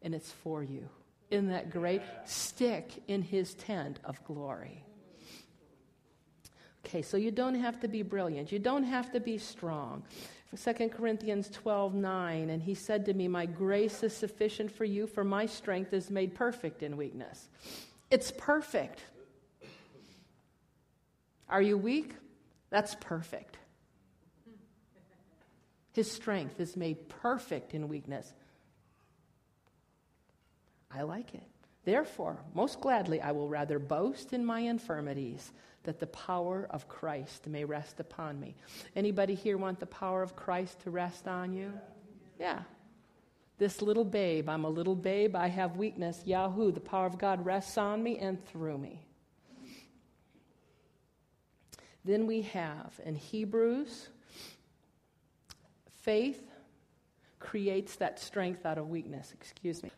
And 0.01 0.15
it's 0.15 0.31
for 0.31 0.63
you. 0.63 0.89
In 1.29 1.49
that 1.49 1.69
great 1.69 2.01
stick 2.25 3.03
in 3.07 3.21
his 3.21 3.53
tent 3.53 3.99
of 4.03 4.21
glory. 4.25 4.83
Okay, 6.89 7.03
so 7.03 7.17
you 7.17 7.29
don't 7.29 7.53
have 7.53 7.79
to 7.81 7.87
be 7.87 8.01
brilliant. 8.01 8.51
You 8.51 8.57
don't 8.57 8.83
have 8.83 9.11
to 9.11 9.19
be 9.19 9.37
strong. 9.37 10.01
2 10.57 10.89
Corinthians 10.89 11.47
12, 11.51 11.93
9, 11.93 12.49
and 12.49 12.63
he 12.63 12.73
said 12.73 13.05
to 13.05 13.13
me, 13.13 13.27
My 13.27 13.45
grace 13.45 14.01
is 14.01 14.11
sufficient 14.11 14.71
for 14.71 14.85
you, 14.85 15.05
for 15.05 15.23
my 15.23 15.45
strength 15.45 15.93
is 15.93 16.09
made 16.09 16.33
perfect 16.33 16.81
in 16.81 16.97
weakness. 16.97 17.47
It's 18.09 18.31
perfect. 18.35 19.03
Are 21.47 21.61
you 21.61 21.77
weak? 21.77 22.15
That's 22.71 22.95
perfect. 22.95 23.59
His 25.93 26.11
strength 26.11 26.59
is 26.59 26.75
made 26.75 27.07
perfect 27.07 27.75
in 27.75 27.87
weakness. 27.87 28.33
I 30.91 31.03
like 31.03 31.35
it. 31.35 31.43
Therefore, 31.85 32.39
most 32.55 32.81
gladly, 32.81 33.21
I 33.21 33.31
will 33.31 33.47
rather 33.47 33.77
boast 33.77 34.33
in 34.33 34.43
my 34.43 34.61
infirmities 34.61 35.51
that 35.89 35.99
the 35.99 36.05
power 36.05 36.67
of 36.69 36.87
Christ 36.87 37.47
may 37.47 37.65
rest 37.65 37.99
upon 37.99 38.39
me. 38.39 38.55
Anybody 38.95 39.33
here 39.33 39.57
want 39.57 39.79
the 39.79 39.87
power 39.87 40.21
of 40.21 40.35
Christ 40.35 40.81
to 40.81 40.91
rest 40.91 41.27
on 41.27 41.51
you? 41.51 41.73
Yeah. 42.39 42.59
This 43.57 43.81
little 43.81 44.05
babe, 44.05 44.49
I'm 44.49 44.65
a 44.65 44.69
little 44.69 44.95
babe, 44.95 45.35
I 45.35 45.47
have 45.47 45.77
weakness. 45.77 46.21
Yahoo, 46.25 46.71
the 46.71 46.79
power 46.79 47.07
of 47.07 47.17
God 47.17 47.43
rests 47.43 47.75
on 47.75 48.03
me 48.03 48.19
and 48.19 48.37
through 48.45 48.77
me. 48.77 49.03
Then 52.05 52.27
we 52.27 52.43
have 52.43 52.99
in 53.03 53.15
Hebrews, 53.15 54.09
faith 56.03 56.51
creates 57.39 57.95
that 57.95 58.19
strength 58.19 58.63
out 58.63 58.77
of 58.77 58.89
weakness. 58.89 59.33
Excuse 59.33 59.81
me. 59.81 59.89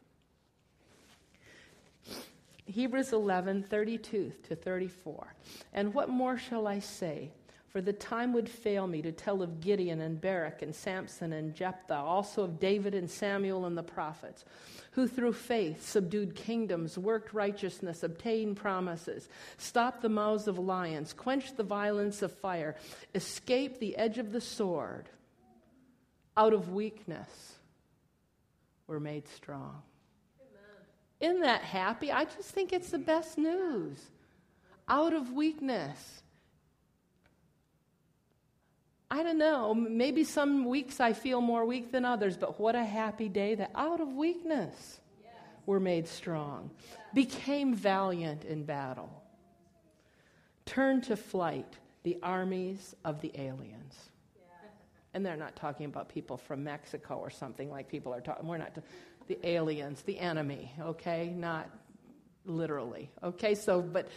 Hebrews 2.72 3.14
11, 3.14 3.64
32 3.64 4.32
to 4.48 4.56
34. 4.56 5.36
And 5.74 5.94
what 5.94 6.10
more 6.10 6.38
shall 6.38 6.68
I 6.68 6.80
say? 6.80 7.32
For 7.72 7.80
the 7.80 7.94
time 7.94 8.34
would 8.34 8.50
fail 8.50 8.86
me 8.86 9.02
to 9.02 9.14
tell 9.14 9.42
of 9.42 9.62
Gideon 9.62 10.02
and 10.02 10.20
Barak 10.20 10.62
and 10.62 10.76
Samson 10.76 11.32
and 11.32 11.56
Jephthah, 11.56 11.96
also 11.96 12.44
of 12.44 12.60
David 12.60 12.94
and 12.94 13.10
Samuel 13.10 13.66
and 13.66 13.78
the 13.78 13.84
prophets, 13.84 14.44
who 14.92 15.08
through 15.08 15.32
faith 15.32 15.88
subdued 15.88 16.36
kingdoms, 16.36 16.98
worked 16.98 17.34
righteousness, 17.34 18.04
obtained 18.04 18.58
promises, 18.58 19.30
stopped 19.58 20.02
the 20.02 20.10
mouths 20.10 20.50
of 20.50 20.60
lions, 20.60 21.14
quenched 21.14 21.56
the 21.56 21.64
violence 21.64 22.22
of 22.22 22.34
fire, 22.34 22.76
escaped 23.16 23.80
the 23.80 23.96
edge 23.96 24.18
of 24.18 24.34
the 24.34 24.42
sword. 24.42 25.08
Out 26.36 26.54
of 26.54 26.74
weakness 26.74 27.56
were 28.86 29.00
made 29.00 29.30
strong. 29.30 29.82
Isn't 31.22 31.42
that 31.42 31.62
happy? 31.62 32.12
I 32.12 32.26
just 32.26 32.50
think 32.50 32.74
it's 32.74 32.90
the 32.90 33.00
best 33.00 33.38
news. 33.38 34.00
Out 34.88 35.14
of 35.14 35.32
weakness 35.32 36.22
I 39.12 39.24
don't 39.24 39.38
know, 39.38 39.74
maybe 39.74 40.24
some 40.24 40.64
weeks 40.64 41.02
I 41.02 41.12
feel 41.12 41.42
more 41.42 41.66
weak 41.66 41.92
than 41.92 42.06
others, 42.06 42.38
but 42.38 42.58
what 42.62 42.76
a 42.78 42.86
happy 42.86 43.28
day 43.28 43.56
that 43.56 43.72
out 43.76 44.00
of 44.00 44.14
weakness 44.14 45.02
yes. 45.22 45.34
we're 45.66 45.82
made 45.82 46.08
strong, 46.08 46.72
yes. 46.80 47.00
became 47.14 47.76
valiant 47.76 48.46
in 48.46 48.64
battle, 48.64 49.22
turned 50.66 51.04
to 51.04 51.18
flight 51.18 51.76
the 52.04 52.18
armies 52.24 52.96
of 53.04 53.20
the 53.20 53.34
aliens. 53.36 53.96
And 55.14 55.26
they're 55.26 55.36
not 55.36 55.58
talking 55.58 55.88
about 55.88 56.08
people 56.08 56.38
from 56.38 56.64
Mexico 56.64 57.16
or 57.16 57.30
something 57.30 57.70
like 57.70 57.90
people 57.90 58.14
are 58.14 58.22
talking. 58.22 58.48
We're 58.48 58.58
not 58.60 58.74
the 59.28 59.40
aliens, 59.48 60.02
the 60.02 60.20
enemy, 60.20 60.72
okay? 60.80 61.30
Not 61.30 61.70
literally, 62.46 63.10
okay? 63.24 63.56
So, 63.56 63.82
but 63.82 64.08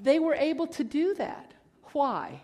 they 0.00 0.18
were 0.18 0.34
able 0.34 0.66
to 0.68 0.84
do 0.84 1.14
that. 1.14 1.54
Why? 1.92 2.40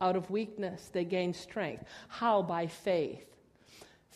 Out 0.00 0.16
of 0.16 0.30
weakness, 0.30 0.90
they 0.92 1.04
gain 1.04 1.34
strength. 1.34 1.84
How? 2.08 2.42
By 2.42 2.66
faith. 2.66 3.24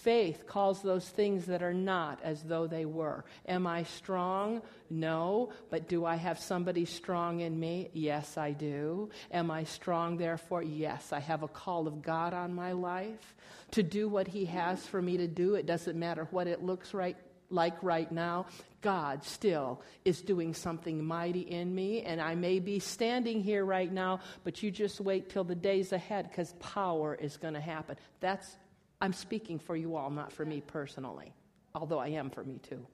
Faith 0.03 0.47
calls 0.47 0.81
those 0.81 1.07
things 1.09 1.45
that 1.47 1.63
are 1.63 1.75
not 1.75 2.21
as 2.23 2.43
though 2.43 2.67
they 2.67 2.87
were. 2.87 3.25
Am 3.47 3.67
I 3.67 3.83
strong? 3.83 4.63
No. 4.89 5.53
But 5.69 5.89
do 5.89 6.07
I 6.07 6.17
have 6.17 6.39
somebody 6.39 6.87
strong 6.87 7.41
in 7.41 7.61
me? 7.61 7.91
Yes, 7.93 8.39
I 8.39 8.53
do. 8.53 9.11
Am 9.31 9.51
I 9.51 9.65
strong, 9.65 10.17
therefore? 10.17 10.63
Yes. 10.63 11.13
I 11.13 11.21
have 11.21 11.43
a 11.43 11.49
call 11.49 11.87
of 11.87 12.01
God 12.01 12.33
on 12.33 12.55
my 12.55 12.73
life 12.73 13.35
to 13.73 13.83
do 13.83 14.09
what 14.09 14.27
He 14.27 14.47
has 14.47 14.87
for 14.87 15.03
me 15.03 15.19
to 15.19 15.27
do. 15.27 15.55
It 15.55 15.67
doesn't 15.67 15.99
matter 15.99 16.27
what 16.31 16.47
it 16.47 16.63
looks 16.63 16.95
right, 16.95 17.17
like 17.51 17.83
right 17.83 18.11
now. 18.11 18.47
God 18.81 19.23
still 19.23 19.83
is 20.07 20.23
doing 20.23 20.55
something 20.55 21.05
mighty 21.05 21.41
in 21.41 21.75
me, 21.75 22.03
and 22.03 22.23
I 22.23 22.35
may 22.35 22.59
be 22.59 22.79
standing 22.79 23.43
here 23.43 23.65
right 23.65 23.93
now, 23.93 24.21
but 24.45 24.63
you 24.63 24.71
just 24.71 24.99
wait 24.99 25.29
till 25.29 25.45
the 25.45 25.55
days 25.55 25.93
ahead 25.93 26.29
because 26.31 26.55
power 26.59 27.15
is 27.15 27.37
going 27.37 27.55
to 27.55 27.61
happen. 27.61 27.97
That's, 28.21 28.57
I'm 29.01 29.13
speaking 29.13 29.59
for 29.59 29.77
you 29.77 29.97
all, 29.97 30.11
not 30.11 30.33
for 30.33 30.45
me 30.45 30.61
personally, 30.61 31.33
although 31.75 31.99
I 31.99 32.09
am 32.09 32.31
for 32.31 32.45
me 32.45 32.59
too. 32.59 32.87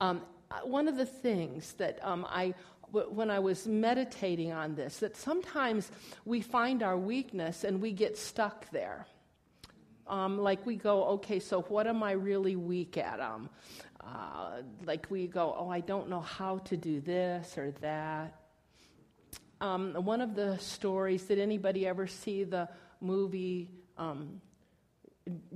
Um, 0.00 0.22
one 0.64 0.88
of 0.88 0.96
the 0.96 1.06
things 1.06 1.74
that 1.74 1.98
um, 2.02 2.26
I 2.28 2.54
when 2.90 3.30
I 3.30 3.38
was 3.38 3.66
meditating 3.66 4.50
on 4.50 4.74
this, 4.74 5.00
that 5.00 5.14
sometimes 5.14 5.90
we 6.24 6.40
find 6.40 6.82
our 6.82 6.96
weakness 6.96 7.64
and 7.64 7.82
we 7.82 7.92
get 7.92 8.16
stuck 8.16 8.70
there 8.70 9.06
um, 10.08 10.38
like 10.38 10.64
we 10.64 10.76
go, 10.76 11.04
okay, 11.04 11.38
so 11.38 11.62
what 11.62 11.86
am 11.86 12.02
I 12.02 12.12
really 12.12 12.56
weak 12.56 12.96
at? 12.96 13.20
Um, 13.20 13.50
uh, 14.00 14.62
like 14.86 15.06
we 15.10 15.26
go, 15.26 15.54
oh, 15.56 15.68
I 15.68 15.80
don't 15.80 16.08
know 16.08 16.20
how 16.20 16.58
to 16.58 16.76
do 16.76 17.00
this 17.00 17.58
or 17.58 17.72
that. 17.82 18.34
Um, 19.60 19.94
one 19.94 20.20
of 20.20 20.34
the 20.34 20.56
stories, 20.58 21.24
did 21.24 21.38
anybody 21.38 21.86
ever 21.86 22.06
see 22.06 22.44
the 22.44 22.68
movie 23.00 23.70
um, 23.98 24.40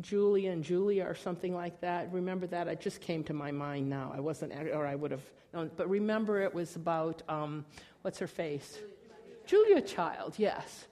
Julie 0.00 0.48
and 0.48 0.62
Julia 0.62 1.04
or 1.04 1.14
something 1.14 1.54
like 1.54 1.80
that? 1.80 2.12
Remember 2.12 2.46
that? 2.48 2.68
It 2.68 2.80
just 2.80 3.00
came 3.00 3.24
to 3.24 3.32
my 3.32 3.50
mind 3.50 3.88
now. 3.88 4.12
I 4.14 4.20
wasn't, 4.20 4.52
or 4.52 4.86
I 4.86 4.94
would 4.94 5.10
have 5.10 5.24
known. 5.54 5.70
But 5.76 5.88
remember, 5.88 6.40
it 6.40 6.52
was 6.52 6.76
about, 6.76 7.22
um, 7.28 7.64
what's 8.02 8.18
her 8.18 8.26
face? 8.26 8.78
Julia 9.46 9.80
Child, 9.80 10.34
yes. 10.36 10.86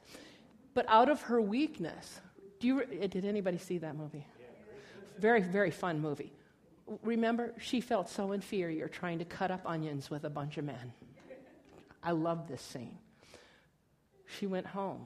But 0.74 0.86
out 0.88 1.08
of 1.08 1.22
her 1.22 1.40
weakness, 1.40 2.20
do 2.58 2.66
you, 2.66 2.84
did 2.86 3.24
anybody 3.24 3.58
see 3.58 3.78
that 3.78 3.96
movie? 3.96 4.26
Very, 5.18 5.42
very 5.42 5.70
fun 5.70 6.00
movie. 6.00 6.32
Remember, 7.02 7.54
she 7.58 7.80
felt 7.80 8.08
so 8.08 8.32
inferior 8.32 8.88
trying 8.88 9.18
to 9.18 9.24
cut 9.24 9.50
up 9.50 9.60
onions 9.64 10.10
with 10.10 10.24
a 10.24 10.30
bunch 10.30 10.58
of 10.58 10.64
men. 10.64 10.92
I 12.02 12.12
love 12.12 12.48
this 12.48 12.62
scene. 12.62 12.98
She 14.38 14.46
went 14.46 14.66
home. 14.66 15.04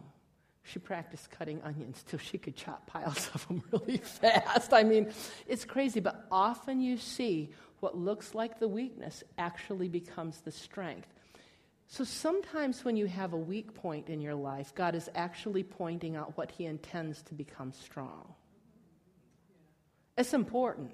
She 0.65 0.79
practiced 0.79 1.31
cutting 1.31 1.61
onions 1.63 2.03
till 2.09 2.19
she 2.19 2.39
could 2.39 2.57
chop 2.57 2.87
piles 2.87 3.31
of 3.35 3.47
them 3.47 3.63
really 3.71 3.97
fast. 4.03 4.73
I 4.73 4.83
mean, 4.83 5.13
it's 5.47 5.65
crazy, 5.65 6.01
but 6.01 6.27
often 6.33 6.81
you 6.81 6.97
see 6.97 7.51
what 7.81 7.97
looks 7.97 8.35
like 8.35 8.59
the 8.59 8.69
weakness 8.69 9.23
actually 9.37 9.89
becomes 9.89 10.41
the 10.41 10.51
strength. 10.51 11.09
So 11.87 12.03
sometimes 12.03 12.83
when 12.83 12.97
you 12.97 13.07
have 13.07 13.35
a 13.35 13.39
weak 13.39 13.75
point 13.75 14.09
in 14.09 14.23
your 14.23 14.35
life, 14.35 14.75
God 14.75 14.95
is 14.95 15.11
actually 15.15 15.63
pointing 15.63 16.17
out 16.17 16.37
what 16.39 16.51
He 16.51 16.65
intends 16.65 17.23
to 17.25 17.35
become 17.35 17.73
strong. 17.73 18.33
It's 20.17 20.33
important. 20.33 20.93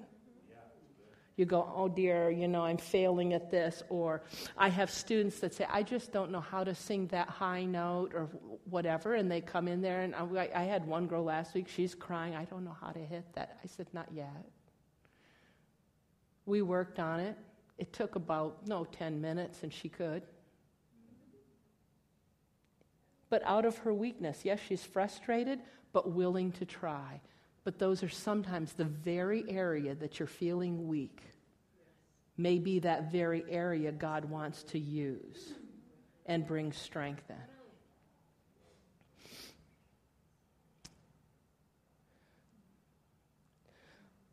You 1.41 1.47
go, 1.47 1.67
oh 1.75 1.87
dear, 1.87 2.29
you 2.29 2.47
know, 2.47 2.61
I'm 2.61 2.77
failing 2.77 3.33
at 3.33 3.49
this. 3.49 3.81
Or 3.89 4.21
I 4.55 4.69
have 4.69 4.91
students 4.91 5.39
that 5.39 5.55
say, 5.55 5.65
I 5.67 5.81
just 5.81 6.11
don't 6.11 6.29
know 6.29 6.39
how 6.39 6.63
to 6.63 6.75
sing 6.75 7.07
that 7.07 7.29
high 7.29 7.63
note 7.65 8.13
or 8.13 8.29
whatever. 8.69 9.15
And 9.15 9.31
they 9.31 9.41
come 9.41 9.67
in 9.67 9.81
there, 9.81 10.01
and 10.01 10.13
I, 10.13 10.51
I 10.53 10.63
had 10.65 10.85
one 10.85 11.07
girl 11.07 11.23
last 11.23 11.55
week, 11.55 11.67
she's 11.67 11.95
crying, 11.95 12.35
I 12.35 12.43
don't 12.43 12.63
know 12.63 12.77
how 12.79 12.91
to 12.91 12.99
hit 12.99 13.25
that. 13.33 13.57
I 13.63 13.65
said, 13.65 13.87
not 13.91 14.09
yet. 14.13 14.51
We 16.45 16.61
worked 16.61 16.99
on 16.99 17.19
it. 17.19 17.35
It 17.79 17.91
took 17.91 18.13
about, 18.13 18.67
no, 18.67 18.85
10 18.85 19.19
minutes, 19.19 19.63
and 19.63 19.73
she 19.73 19.89
could 19.89 20.21
but 23.31 23.41
out 23.45 23.63
of 23.63 23.77
her 23.77 23.93
weakness. 23.93 24.41
Yes, 24.43 24.59
she's 24.67 24.83
frustrated, 24.83 25.59
but 25.93 26.11
willing 26.11 26.51
to 26.51 26.65
try. 26.65 27.21
But 27.63 27.77
those 27.77 28.01
are 28.03 28.09
sometimes 28.09 28.73
the 28.73 28.85
very 28.85 29.45
area 29.49 29.93
that 29.95 30.19
you're 30.19 30.27
feeling 30.27 30.87
weak, 30.87 31.21
may 32.37 32.57
be 32.57 32.79
that 32.79 33.11
very 33.11 33.43
area 33.49 33.91
God 33.91 34.25
wants 34.25 34.63
to 34.63 34.79
use 34.79 35.53
and 36.25 36.47
bring 36.47 36.71
strength 36.71 37.29
in. 37.29 37.35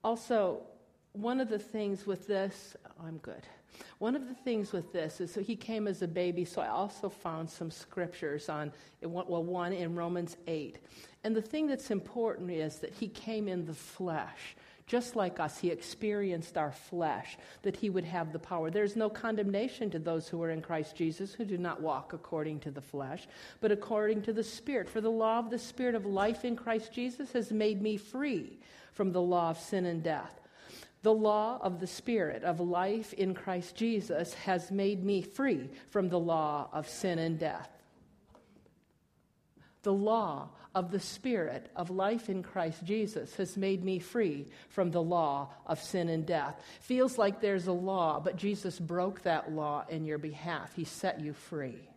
Also, 0.03 0.63
one 1.13 1.41
of 1.41 1.51
the 1.51 1.59
things 1.59 2.07
with 2.07 2.27
this, 2.27 2.77
I'm 3.05 3.19
good. 3.19 3.47
One 3.99 4.15
of 4.15 4.29
the 4.29 4.35
things 4.35 4.73
with 4.73 4.93
this 4.93 5.21
is 5.21 5.33
so 5.33 5.41
he 5.41 5.57
came 5.57 5.89
as 5.89 6.03
a 6.03 6.09
baby, 6.09 6.45
so 6.45 6.63
I 6.63 6.69
also 6.69 7.09
found 7.09 7.51
some 7.51 7.71
scriptures 7.71 8.49
on, 8.49 8.73
well, 9.03 9.43
one 9.43 9.73
in 9.73 9.95
Romans 9.95 10.37
8. 10.47 10.79
And 11.25 11.35
the 11.35 11.43
thing 11.43 11.67
that's 11.67 11.91
important 11.91 12.51
is 12.51 12.77
that 12.79 12.95
he 12.95 13.09
came 13.09 13.49
in 13.49 13.67
the 13.67 13.75
flesh. 13.75 14.57
Just 14.87 15.17
like 15.17 15.39
us, 15.39 15.59
he 15.59 15.69
experienced 15.69 16.57
our 16.57 16.73
flesh, 16.73 17.37
that 17.61 17.77
he 17.77 17.91
would 17.91 18.07
have 18.07 18.33
the 18.33 18.39
power. 18.39 18.71
There's 18.71 18.97
no 18.97 19.11
condemnation 19.11 19.91
to 19.91 19.99
those 19.99 20.29
who 20.29 20.43
are 20.43 20.51
in 20.51 20.63
Christ 20.63 20.97
Jesus 20.97 21.35
who 21.35 21.45
do 21.45 21.59
not 21.59 21.83
walk 21.83 22.15
according 22.15 22.61
to 22.61 22.71
the 22.71 22.81
flesh, 22.81 23.29
but 23.61 23.71
according 23.71 24.23
to 24.23 24.33
the 24.33 24.43
Spirit. 24.43 24.89
For 24.89 25.03
the 25.03 25.11
law 25.11 25.41
of 25.41 25.51
the 25.51 25.59
Spirit 25.59 25.95
of 25.95 26.07
life 26.07 26.43
in 26.43 26.57
Christ 26.57 26.91
Jesus 26.91 27.33
has 27.33 27.53
made 27.53 27.83
me 27.83 27.99
free 27.99 28.59
from 28.95 29.13
the 29.13 29.21
law 29.21 29.51
of 29.51 29.59
sin 29.59 29.85
and 29.85 30.03
death. 30.03 30.41
The 31.03 31.15
law 31.15 31.59
of 31.63 31.81
the 31.81 31.87
Spirit 31.87 32.43
of 32.43 32.61
life 32.61 33.13
in 33.13 33.35
Christ 33.35 33.77
Jesus 33.77 34.35
has 34.35 34.71
made 34.71 35.05
me 35.05 35.23
free 35.23 35.71
from 35.91 36.09
the 36.09 36.19
law 36.19 36.69
of 36.73 36.89
sin 36.89 37.19
and 37.19 37.39
death. 37.39 37.71
The 39.83 39.93
law 39.93 40.51
of 40.75 40.91
the 40.91 41.01
Spirit 41.01 41.71
of 41.77 41.91
life 41.91 42.29
in 42.29 42.43
Christ 42.43 42.85
Jesus 42.85 43.35
has 43.37 43.57
made 43.57 43.85
me 43.85 44.01
free 44.01 44.49
from 44.69 44.91
the 44.91 45.03
law 45.03 45.51
of 45.67 45.81
sin 45.81 46.09
and 46.09 46.27
death. 46.27 46.61
Feels 46.81 47.17
like 47.17 47.41
there's 47.41 47.69
a 47.69 47.73
law, 47.73 48.21
but 48.21 48.37
Jesus 48.37 48.79
broke 48.79 49.23
that 49.23 49.53
law 49.53 49.85
in 49.89 50.05
your 50.05 50.19
behalf. 50.19 50.75
He 50.75 50.85
set 50.85 51.21
you 51.21 51.33
free 51.33 51.89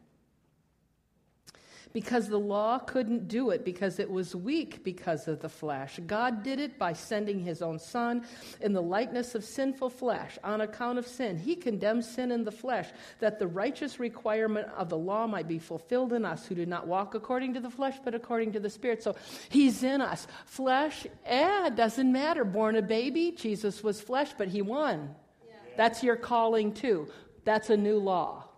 because 1.93 2.27
the 2.27 2.39
law 2.39 2.79
couldn't 2.79 3.27
do 3.27 3.49
it 3.49 3.65
because 3.65 3.99
it 3.99 4.09
was 4.09 4.35
weak 4.35 4.83
because 4.83 5.27
of 5.27 5.39
the 5.39 5.49
flesh. 5.49 5.99
God 6.07 6.43
did 6.43 6.59
it 6.59 6.77
by 6.77 6.93
sending 6.93 7.39
his 7.39 7.61
own 7.61 7.79
Son 7.79 8.25
in 8.61 8.73
the 8.73 8.81
likeness 8.81 9.35
of 9.35 9.43
sinful 9.43 9.89
flesh 9.89 10.37
on 10.43 10.61
account 10.61 10.99
of 10.99 11.07
sin. 11.07 11.37
He 11.37 11.55
condemned 11.55 12.05
sin 12.05 12.31
in 12.31 12.43
the 12.43 12.51
flesh 12.51 12.89
that 13.19 13.39
the 13.39 13.47
righteous 13.47 13.99
requirement 13.99 14.67
of 14.77 14.89
the 14.89 14.97
law 14.97 15.27
might 15.27 15.47
be 15.47 15.59
fulfilled 15.59 16.13
in 16.13 16.25
us 16.25 16.47
who 16.47 16.55
do 16.55 16.65
not 16.65 16.87
walk 16.87 17.15
according 17.15 17.53
to 17.55 17.59
the 17.59 17.69
flesh 17.69 17.97
but 18.03 18.15
according 18.15 18.53
to 18.53 18.59
the 18.59 18.69
Spirit. 18.69 19.03
So 19.03 19.15
he's 19.49 19.83
in 19.83 20.01
us. 20.01 20.27
Flesh, 20.45 21.05
eh, 21.25 21.69
doesn't 21.69 22.11
matter. 22.11 22.45
Born 22.45 22.75
a 22.75 22.81
baby, 22.81 23.31
Jesus 23.31 23.83
was 23.83 23.99
flesh, 23.99 24.33
but 24.37 24.47
he 24.47 24.61
won. 24.61 25.13
Yeah. 25.45 25.55
That's 25.77 26.03
your 26.03 26.15
calling 26.15 26.73
too. 26.73 27.07
That's 27.43 27.69
a 27.69 27.77
new 27.77 27.97
law. 27.97 28.50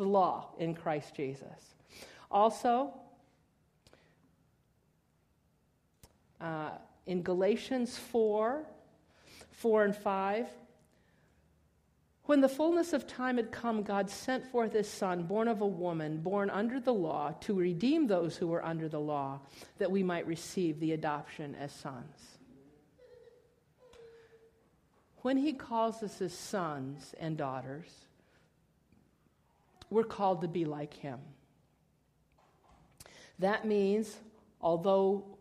The 0.00 0.06
law 0.06 0.46
in 0.58 0.74
Christ 0.74 1.14
Jesus. 1.14 1.74
Also, 2.30 2.90
uh, 6.40 6.70
in 7.06 7.22
Galatians 7.22 7.98
4 7.98 8.64
4 9.50 9.84
and 9.84 9.94
5, 9.94 10.46
when 12.24 12.40
the 12.40 12.48
fullness 12.48 12.94
of 12.94 13.06
time 13.06 13.36
had 13.36 13.52
come, 13.52 13.82
God 13.82 14.08
sent 14.08 14.46
forth 14.46 14.72
his 14.72 14.88
Son, 14.88 15.24
born 15.24 15.48
of 15.48 15.60
a 15.60 15.66
woman, 15.66 16.22
born 16.22 16.48
under 16.48 16.80
the 16.80 16.94
law, 16.94 17.34
to 17.40 17.52
redeem 17.52 18.06
those 18.06 18.38
who 18.38 18.46
were 18.46 18.64
under 18.64 18.88
the 18.88 19.00
law, 19.00 19.40
that 19.76 19.90
we 19.90 20.02
might 20.02 20.26
receive 20.26 20.80
the 20.80 20.92
adoption 20.92 21.54
as 21.56 21.72
sons. 21.72 22.38
When 25.16 25.36
he 25.36 25.52
calls 25.52 26.02
us 26.02 26.20
his 26.20 26.32
sons 26.32 27.14
and 27.20 27.36
daughters, 27.36 27.90
we're 29.90 30.04
called 30.04 30.40
to 30.42 30.48
be 30.48 30.64
like 30.64 30.94
him. 30.94 31.18
That 33.38 33.64
means, 33.64 34.16
although 34.60 35.38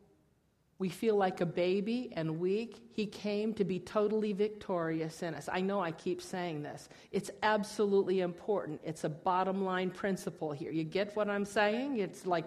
we 0.79 0.87
feel 0.87 1.17
like 1.17 1.41
a 1.41 1.45
baby 1.45 2.11
and 2.15 2.39
weak. 2.39 2.81
He 2.93 3.05
came 3.05 3.53
to 3.55 3.65
be 3.65 3.79
totally 3.79 4.31
victorious 4.31 5.21
in 5.21 5.35
us. 5.35 5.49
I 5.51 5.59
know 5.59 5.81
I 5.81 5.91
keep 5.91 6.21
saying 6.21 6.63
this. 6.63 6.87
It's 7.11 7.29
absolutely 7.43 8.21
important. 8.21 8.79
It's 8.85 9.03
a 9.03 9.09
bottom 9.09 9.65
line 9.65 9.91
principle 9.91 10.53
here. 10.53 10.71
You 10.71 10.85
get 10.85 11.13
what 11.17 11.29
I'm 11.29 11.43
saying? 11.43 11.99
It's 11.99 12.25
like 12.25 12.45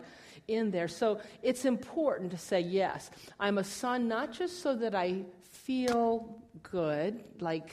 in 0.48 0.70
there. 0.70 0.88
So 0.88 1.20
it's 1.42 1.66
important 1.66 2.30
to 2.30 2.38
say, 2.38 2.60
yes, 2.60 3.10
I'm 3.38 3.58
a 3.58 3.64
son 3.64 4.08
not 4.08 4.32
just 4.32 4.62
so 4.62 4.74
that 4.76 4.94
I 4.94 5.24
feel 5.42 6.42
good, 6.62 7.20
like 7.38 7.70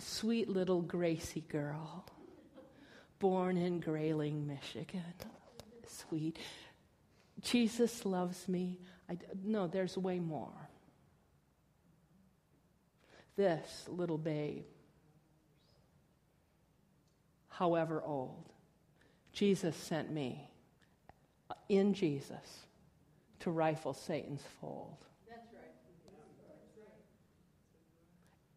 sweet 0.00 0.48
little 0.48 0.82
Gracie 0.82 1.44
girl 1.48 2.04
born 3.18 3.56
in 3.56 3.80
Grayling, 3.80 4.46
Michigan. 4.46 5.02
Sweet 5.86 6.38
Jesus 7.44 8.04
loves 8.04 8.48
me. 8.48 8.78
I, 9.08 9.18
no, 9.44 9.66
there's 9.66 9.96
way 9.98 10.18
more. 10.18 10.68
This 13.36 13.86
little 13.88 14.18
babe, 14.18 14.64
however 17.48 18.02
old, 18.04 18.48
Jesus 19.32 19.76
sent 19.76 20.12
me 20.12 20.48
uh, 21.50 21.54
in 21.68 21.94
Jesus 21.94 22.66
to 23.40 23.50
rifle 23.50 23.92
Satan's 23.92 24.44
fold. 24.60 24.96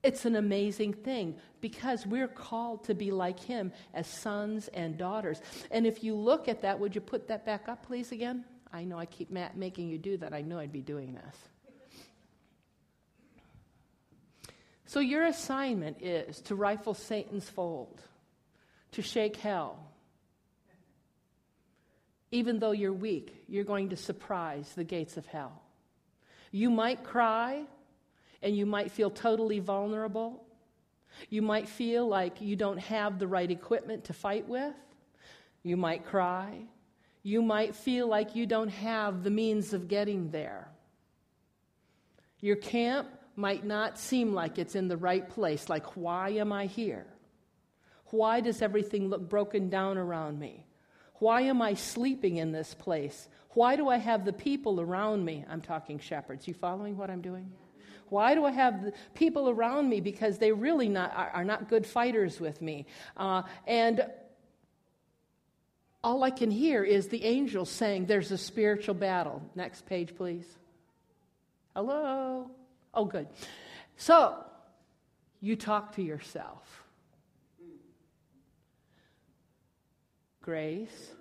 It's 0.04 0.26
an 0.26 0.36
amazing 0.36 0.93
thing 0.93 1.36
because 1.60 2.06
we're 2.06 2.28
called 2.28 2.86
to 2.86 2.93
be 2.93 3.12
like 3.12 3.39
him 3.39 3.72
as 3.93 4.08
sons 4.08 4.68
and 4.70 4.98
daughters. 4.98 5.41
And 5.72 5.88
if 5.88 6.04
you 6.04 6.16
look 6.16 6.48
at 6.48 6.62
that, 6.62 6.80
would 6.80 6.95
you 6.95 7.02
put 7.02 7.28
that 7.30 7.45
back 7.45 7.68
up, 7.68 7.86
please, 7.86 8.12
again? 8.12 8.45
I 8.72 8.84
know 8.84 9.00
I 9.00 9.06
keep 9.06 9.32
ma- 9.32 9.50
making 9.56 9.89
you 9.89 9.98
do 9.98 10.18
that. 10.18 10.34
I 10.34 10.41
know 10.41 10.60
I'd 10.60 10.72
be 10.72 10.82
doing 10.82 11.14
this. 11.14 11.36
So, 14.86 15.02
your 15.02 15.26
assignment 15.26 16.02
is 16.02 16.39
to 16.43 16.56
rifle 16.56 16.93
Satan's 16.93 17.50
fold, 17.50 18.02
to 18.93 19.02
shake 19.02 19.36
hell. 19.36 19.80
Even 22.32 22.60
though 22.60 22.72
you're 22.72 22.93
weak, 22.93 23.43
you're 23.50 23.66
going 23.66 23.89
to 23.89 23.98
surprise 23.98 24.72
the 24.76 24.86
gates 24.86 25.18
of 25.18 25.26
hell. 25.26 25.62
You 26.52 26.70
might 26.70 27.04
cry 27.04 27.66
and 28.42 28.56
you 28.56 28.66
might 28.66 28.92
feel 28.92 29.10
totally 29.10 29.60
vulnerable. 29.60 30.44
You 31.30 31.42
might 31.42 31.68
feel 31.68 32.08
like 32.08 32.42
you 32.42 32.56
don't 32.56 32.78
have 32.78 33.20
the 33.20 33.28
right 33.28 33.50
equipment 33.50 34.06
to 34.06 34.14
fight 34.14 34.48
with. 34.48 34.76
You 35.64 35.78
might 35.78 36.06
cry 36.06 36.68
you 37.28 37.42
might 37.42 37.76
feel 37.76 38.08
like 38.08 38.38
you 38.38 38.46
don't 38.46 38.70
have 38.70 39.22
the 39.22 39.30
means 39.30 39.74
of 39.74 39.90
getting 39.90 40.32
there. 40.32 40.70
Your 42.40 42.56
camp 42.56 43.10
might 43.36 43.66
not 43.66 44.00
seem 44.00 44.34
like 44.34 44.58
it's 44.58 44.76
in 44.76 44.88
the 44.88 44.96
right 44.96 45.28
place. 45.28 45.68
Like, 45.68 45.98
why 45.98 46.30
am 46.30 46.54
I 46.54 46.68
here? 46.68 47.06
Why 48.12 48.40
does 48.40 48.62
everything 48.62 49.10
look 49.10 49.28
broken 49.28 49.70
down 49.70 49.98
around 49.98 50.40
me? 50.40 50.66
Why 51.16 51.42
am 51.42 51.62
I 51.62 51.74
sleeping 51.74 52.38
in 52.38 52.54
this 52.54 52.74
place? 52.74 53.28
Why 53.50 53.76
do 53.76 53.90
I 53.90 53.98
have 53.98 54.24
the 54.24 54.32
people 54.32 54.80
around 54.80 55.26
me? 55.26 55.44
I'm 55.50 55.60
talking 55.60 56.00
shepherds. 56.00 56.48
You 56.48 56.54
following 56.54 56.96
what 56.96 57.10
I'm 57.10 57.22
doing? 57.22 57.52
Why 58.10 58.36
do 58.36 58.45
I 58.45 58.51
have 58.51 58.93
people 59.14 59.49
around 59.49 59.89
me? 59.89 60.01
Because 60.01 60.38
they 60.38 60.51
really 60.51 60.89
not, 60.89 61.14
are, 61.16 61.30
are 61.30 61.45
not 61.45 61.70
good 61.70 61.86
fighters 61.86 62.39
with 62.39 62.62
me. 62.62 62.86
Uh, 63.16 63.43
and 63.66 64.05
all 66.03 66.24
I 66.24 66.32
can 66.32 66.51
hear 66.51 66.84
is 66.84 67.08
the 67.08 67.24
angels 67.26 67.70
saying, 67.70 68.05
There's 68.05 68.32
a 68.32 68.38
spiritual 68.38 68.95
battle. 68.95 69.41
Next 69.55 69.86
page, 69.86 70.16
please. 70.16 70.47
Hello? 71.76 72.49
Oh, 72.93 73.05
good. 73.05 73.28
So, 73.97 74.36
you 75.41 75.55
talk 75.55 75.95
to 75.95 76.01
yourself. 76.01 76.84
Grace, 80.41 81.12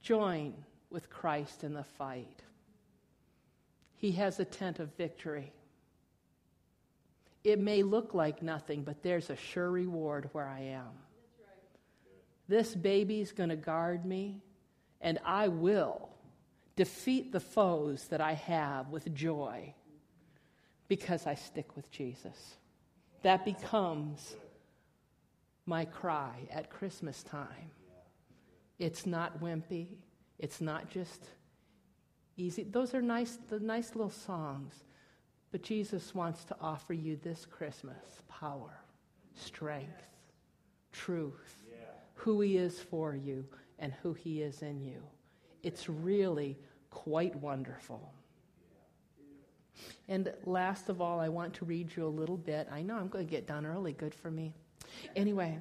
join 0.00 0.54
with 0.90 1.10
Christ 1.10 1.64
in 1.64 1.74
the 1.74 1.82
fight. 1.82 2.42
He 3.96 4.12
has 4.12 4.38
a 4.38 4.44
tent 4.44 4.78
of 4.78 4.94
victory. 4.96 5.52
It 7.44 7.58
may 7.58 7.82
look 7.82 8.14
like 8.14 8.42
nothing, 8.42 8.82
but 8.82 9.02
there's 9.02 9.30
a 9.30 9.36
sure 9.36 9.70
reward 9.70 10.28
where 10.32 10.46
I 10.46 10.60
am. 10.60 10.90
This 12.48 12.74
baby's 12.74 13.32
going 13.32 13.48
to 13.48 13.56
guard 13.56 14.04
me, 14.04 14.42
and 15.00 15.18
I 15.24 15.48
will 15.48 16.08
defeat 16.76 17.32
the 17.32 17.40
foes 17.40 18.06
that 18.08 18.20
I 18.20 18.34
have 18.34 18.88
with 18.88 19.12
joy 19.14 19.74
because 20.88 21.26
I 21.26 21.34
stick 21.34 21.76
with 21.76 21.90
Jesus. 21.90 22.56
That 23.22 23.44
becomes 23.44 24.36
my 25.66 25.84
cry 25.84 26.48
at 26.50 26.70
Christmas 26.70 27.22
time. 27.22 27.70
It's 28.78 29.06
not 29.06 29.40
wimpy, 29.40 29.86
it's 30.38 30.60
not 30.60 30.90
just 30.90 31.22
easy. 32.36 32.64
Those 32.64 32.94
are 32.94 33.02
nice, 33.02 33.38
the 33.48 33.60
nice 33.60 33.94
little 33.94 34.10
songs. 34.10 34.74
But 35.52 35.62
Jesus 35.62 36.14
wants 36.14 36.44
to 36.46 36.56
offer 36.60 36.94
you 36.94 37.16
this 37.22 37.46
Christmas 37.46 38.22
power, 38.28 38.80
strength, 39.34 40.02
truth 40.92 41.62
who 42.14 42.40
He 42.40 42.56
is 42.56 42.78
for 42.78 43.14
you 43.14 43.44
and 43.78 43.92
who 44.02 44.12
He 44.14 44.42
is 44.42 44.62
in 44.62 44.80
you. 44.80 45.02
It's 45.62 45.88
really 45.88 46.58
quite 46.90 47.34
wonderful. 47.36 48.12
And 50.08 50.32
last 50.44 50.88
of 50.88 51.00
all, 51.00 51.18
I 51.18 51.28
want 51.28 51.54
to 51.54 51.64
read 51.64 51.96
you 51.96 52.06
a 52.06 52.08
little 52.08 52.36
bit. 52.36 52.68
I 52.70 52.82
know 52.82 52.96
I'm 52.96 53.08
going 53.08 53.26
to 53.26 53.30
get 53.30 53.46
done 53.46 53.66
early, 53.66 53.92
good 53.92 54.14
for 54.14 54.30
me. 54.30 54.54
Anyway, 55.16 55.58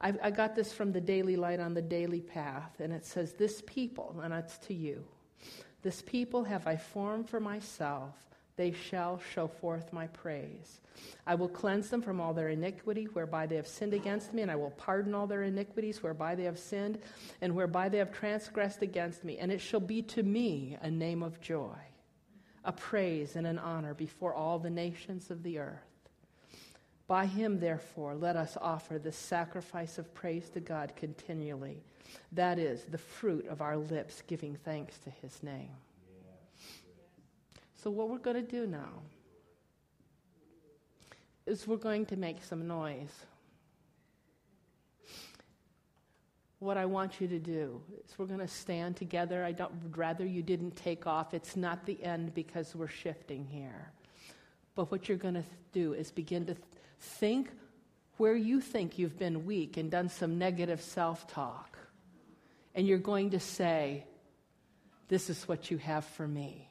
I, 0.00 0.14
I 0.22 0.30
got 0.30 0.54
this 0.54 0.72
from 0.72 0.92
the 0.92 1.00
Daily 1.00 1.36
Light 1.36 1.60
on 1.60 1.74
the 1.74 1.82
Daily 1.82 2.20
Path, 2.20 2.80
and 2.80 2.92
it 2.92 3.04
says, 3.04 3.34
This 3.34 3.62
people, 3.66 4.20
and 4.22 4.32
it's 4.32 4.58
to 4.58 4.74
you, 4.74 5.04
this 5.82 6.02
people 6.02 6.44
have 6.44 6.66
I 6.66 6.76
formed 6.76 7.28
for 7.28 7.40
myself 7.40 8.14
they 8.56 8.72
shall 8.72 9.20
show 9.32 9.48
forth 9.48 9.92
my 9.92 10.06
praise. 10.08 10.80
I 11.26 11.34
will 11.34 11.48
cleanse 11.48 11.88
them 11.88 12.02
from 12.02 12.20
all 12.20 12.34
their 12.34 12.50
iniquity 12.50 13.04
whereby 13.06 13.46
they 13.46 13.56
have 13.56 13.66
sinned 13.66 13.94
against 13.94 14.34
me, 14.34 14.42
and 14.42 14.50
I 14.50 14.56
will 14.56 14.70
pardon 14.70 15.14
all 15.14 15.26
their 15.26 15.42
iniquities 15.42 16.02
whereby 16.02 16.34
they 16.34 16.44
have 16.44 16.58
sinned 16.58 16.98
and 17.40 17.54
whereby 17.54 17.88
they 17.88 17.98
have 17.98 18.12
transgressed 18.12 18.82
against 18.82 19.24
me. 19.24 19.38
And 19.38 19.50
it 19.50 19.60
shall 19.60 19.80
be 19.80 20.02
to 20.02 20.22
me 20.22 20.76
a 20.82 20.90
name 20.90 21.22
of 21.22 21.40
joy, 21.40 21.78
a 22.64 22.72
praise 22.72 23.36
and 23.36 23.46
an 23.46 23.58
honor 23.58 23.94
before 23.94 24.34
all 24.34 24.58
the 24.58 24.70
nations 24.70 25.30
of 25.30 25.42
the 25.42 25.58
earth. 25.58 25.80
By 27.08 27.26
him, 27.26 27.58
therefore, 27.58 28.14
let 28.14 28.36
us 28.36 28.56
offer 28.60 28.98
the 28.98 29.12
sacrifice 29.12 29.98
of 29.98 30.14
praise 30.14 30.48
to 30.50 30.60
God 30.60 30.92
continually. 30.94 31.82
That 32.32 32.58
is 32.58 32.82
the 32.84 32.98
fruit 32.98 33.46
of 33.48 33.60
our 33.60 33.76
lips, 33.76 34.22
giving 34.26 34.56
thanks 34.56 34.98
to 35.00 35.10
his 35.10 35.42
name. 35.42 35.70
So, 37.82 37.90
what 37.90 38.08
we're 38.08 38.18
going 38.18 38.36
to 38.36 38.50
do 38.50 38.66
now 38.66 39.02
is 41.46 41.66
we're 41.66 41.76
going 41.76 42.06
to 42.06 42.16
make 42.16 42.42
some 42.42 42.66
noise. 42.68 43.12
What 46.60 46.76
I 46.76 46.84
want 46.84 47.20
you 47.20 47.26
to 47.26 47.40
do 47.40 47.82
is 48.04 48.16
we're 48.16 48.26
going 48.26 48.38
to 48.38 48.46
stand 48.46 48.96
together. 48.96 49.44
I 49.44 49.50
don't, 49.50 49.72
would 49.82 49.98
rather 49.98 50.24
you 50.24 50.42
didn't 50.42 50.76
take 50.76 51.08
off. 51.08 51.34
It's 51.34 51.56
not 51.56 51.84
the 51.84 52.00
end 52.04 52.34
because 52.34 52.74
we're 52.76 52.86
shifting 52.86 53.44
here. 53.44 53.90
But 54.76 54.92
what 54.92 55.08
you're 55.08 55.18
going 55.18 55.34
to 55.34 55.44
do 55.72 55.92
is 55.92 56.12
begin 56.12 56.46
to 56.46 56.56
think 57.00 57.50
where 58.16 58.36
you 58.36 58.60
think 58.60 58.98
you've 58.98 59.18
been 59.18 59.44
weak 59.44 59.76
and 59.76 59.90
done 59.90 60.08
some 60.08 60.38
negative 60.38 60.80
self 60.80 61.26
talk. 61.26 61.71
And 62.74 62.86
you're 62.86 62.98
going 62.98 63.30
to 63.30 63.40
say, 63.40 64.04
This 65.08 65.30
is 65.30 65.46
what 65.48 65.70
you 65.70 65.78
have 65.78 66.04
for 66.04 66.26
me. 66.26 66.70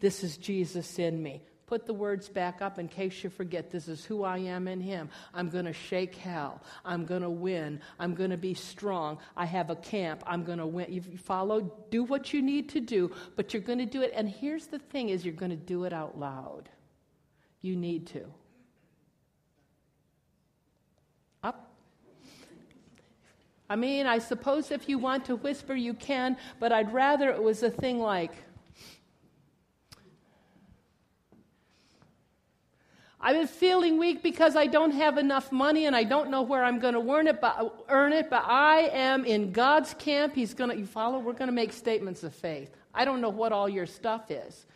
This 0.00 0.22
is 0.22 0.36
Jesus 0.36 0.98
in 0.98 1.22
me. 1.22 1.42
Put 1.66 1.84
the 1.84 1.94
words 1.94 2.28
back 2.28 2.62
up 2.62 2.78
in 2.78 2.86
case 2.86 3.24
you 3.24 3.30
forget. 3.30 3.72
This 3.72 3.88
is 3.88 4.04
who 4.04 4.22
I 4.22 4.38
am 4.38 4.68
in 4.68 4.80
Him. 4.80 5.10
I'm 5.34 5.48
going 5.48 5.64
to 5.64 5.72
shake 5.72 6.14
hell. 6.14 6.62
I'm 6.84 7.04
going 7.04 7.22
to 7.22 7.30
win. 7.30 7.80
I'm 7.98 8.14
going 8.14 8.30
to 8.30 8.36
be 8.36 8.54
strong. 8.54 9.18
I 9.36 9.46
have 9.46 9.68
a 9.70 9.76
camp. 9.76 10.22
I'm 10.26 10.44
going 10.44 10.58
to 10.58 10.66
win. 10.66 10.92
You 10.92 11.02
follow, 11.18 11.72
do 11.90 12.04
what 12.04 12.32
you 12.32 12.40
need 12.40 12.68
to 12.70 12.80
do, 12.80 13.10
but 13.34 13.52
you're 13.52 13.62
going 13.62 13.80
to 13.80 13.86
do 13.86 14.02
it. 14.02 14.12
And 14.14 14.28
here's 14.28 14.68
the 14.68 14.78
thing 14.78 15.08
is 15.08 15.24
you're 15.24 15.34
going 15.34 15.50
to 15.50 15.56
do 15.56 15.84
it 15.84 15.92
out 15.92 16.16
loud. 16.16 16.68
You 17.62 17.74
need 17.74 18.06
to. 18.08 18.24
Up. 21.42 21.72
I 23.68 23.76
mean, 23.76 24.06
I 24.06 24.18
suppose 24.18 24.70
if 24.70 24.88
you 24.88 24.98
want 24.98 25.24
to 25.26 25.36
whisper, 25.36 25.74
you 25.74 25.94
can, 25.94 26.36
but 26.60 26.72
I'd 26.72 26.92
rather 26.92 27.30
it 27.30 27.42
was 27.42 27.62
a 27.62 27.70
thing 27.70 27.98
like, 27.98 28.32
I've 33.20 33.34
been 33.34 33.48
feeling 33.48 33.98
weak 33.98 34.22
because 34.22 34.54
I 34.54 34.66
don't 34.66 34.92
have 34.92 35.18
enough 35.18 35.50
money 35.50 35.86
and 35.86 35.96
I 35.96 36.04
don't 36.04 36.30
know 36.30 36.42
where 36.42 36.62
I'm 36.62 36.78
going 36.78 36.94
to 36.94 37.00
earn 37.12 37.26
it, 37.26 37.40
but, 37.40 37.84
earn 37.88 38.12
it, 38.12 38.30
but 38.30 38.44
I 38.46 38.82
am 38.92 39.24
in 39.24 39.50
God's 39.50 39.94
camp. 39.94 40.34
He's 40.34 40.54
going 40.54 40.70
to, 40.70 40.76
you 40.76 40.86
follow? 40.86 41.18
We're 41.18 41.32
going 41.32 41.48
to 41.48 41.52
make 41.52 41.72
statements 41.72 42.22
of 42.22 42.32
faith. 42.34 42.70
I 42.94 43.04
don't 43.04 43.20
know 43.20 43.30
what 43.30 43.50
all 43.50 43.68
your 43.68 43.86
stuff 43.86 44.30
is. 44.30 44.66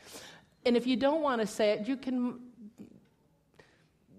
And 0.66 0.76
if 0.76 0.84
you 0.84 0.96
don't 0.96 1.22
want 1.22 1.40
to 1.40 1.46
say 1.46 1.70
it, 1.70 1.86
you 1.86 1.96
can 1.96 2.40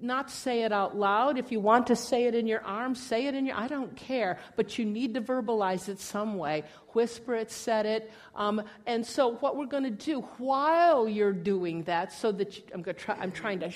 not 0.01 0.31
say 0.31 0.63
it 0.63 0.71
out 0.71 0.97
loud. 0.97 1.37
If 1.37 1.51
you 1.51 1.59
want 1.59 1.87
to 1.87 1.95
say 1.95 2.25
it 2.25 2.35
in 2.35 2.47
your 2.47 2.61
arms, 2.63 3.01
say 3.01 3.27
it 3.27 3.35
in 3.35 3.45
your. 3.45 3.55
I 3.55 3.67
don't 3.67 3.95
care, 3.95 4.39
but 4.55 4.77
you 4.77 4.85
need 4.85 5.13
to 5.13 5.21
verbalize 5.21 5.89
it 5.89 5.99
some 5.99 6.37
way. 6.37 6.63
Whisper 6.89 7.35
it, 7.35 7.51
set 7.51 7.85
it. 7.85 8.11
Um, 8.35 8.61
and 8.85 9.05
so, 9.05 9.35
what 9.35 9.57
we're 9.57 9.65
going 9.65 9.83
to 9.83 9.89
do 9.89 10.21
while 10.37 11.07
you're 11.07 11.33
doing 11.33 11.83
that, 11.83 12.11
so 12.11 12.31
that 12.33 12.57
you, 12.57 12.63
I'm 12.73 12.81
going 12.81 12.95
to 12.95 13.01
try. 13.01 13.15
I'm 13.19 13.31
trying 13.31 13.59
to 13.59 13.71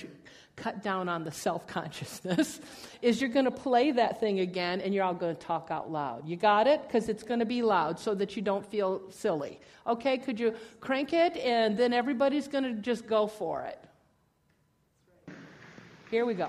cut 0.56 0.82
down 0.82 1.10
on 1.10 1.24
the 1.24 1.32
self 1.32 1.68
consciousness, 1.68 2.60
is 3.02 3.22
you're 3.22 3.30
going 3.30 3.46
to 3.46 3.52
play 3.52 3.92
that 3.92 4.20
thing 4.20 4.40
again, 4.40 4.82
and 4.82 4.94
you're 4.94 5.04
all 5.04 5.14
going 5.14 5.36
to 5.36 5.42
talk 5.42 5.70
out 5.72 5.92
loud. 5.92 6.28
You 6.28 6.36
got 6.36 6.68
it? 6.68 6.82
Because 6.84 7.10
it's 7.10 7.24
going 7.24 7.40
to 7.40 7.46
be 7.46 7.62
loud, 7.62 8.00
so 8.00 8.16
that 8.16 8.36
you 8.36 8.42
don't 8.42 8.66
feel 8.66 9.02
silly. 9.10 9.60
Okay? 9.86 10.18
Could 10.18 10.40
you 10.40 10.56
crank 10.80 11.14
it, 11.14 11.38
and 11.38 11.78
then 11.78 11.94
everybody's 11.94 12.48
going 12.48 12.64
to 12.64 12.74
just 12.74 13.08
go 13.08 13.28
for 13.28 13.64
it. 13.64 13.80
Here 16.16 16.26
we 16.26 16.34
go. 16.34 16.48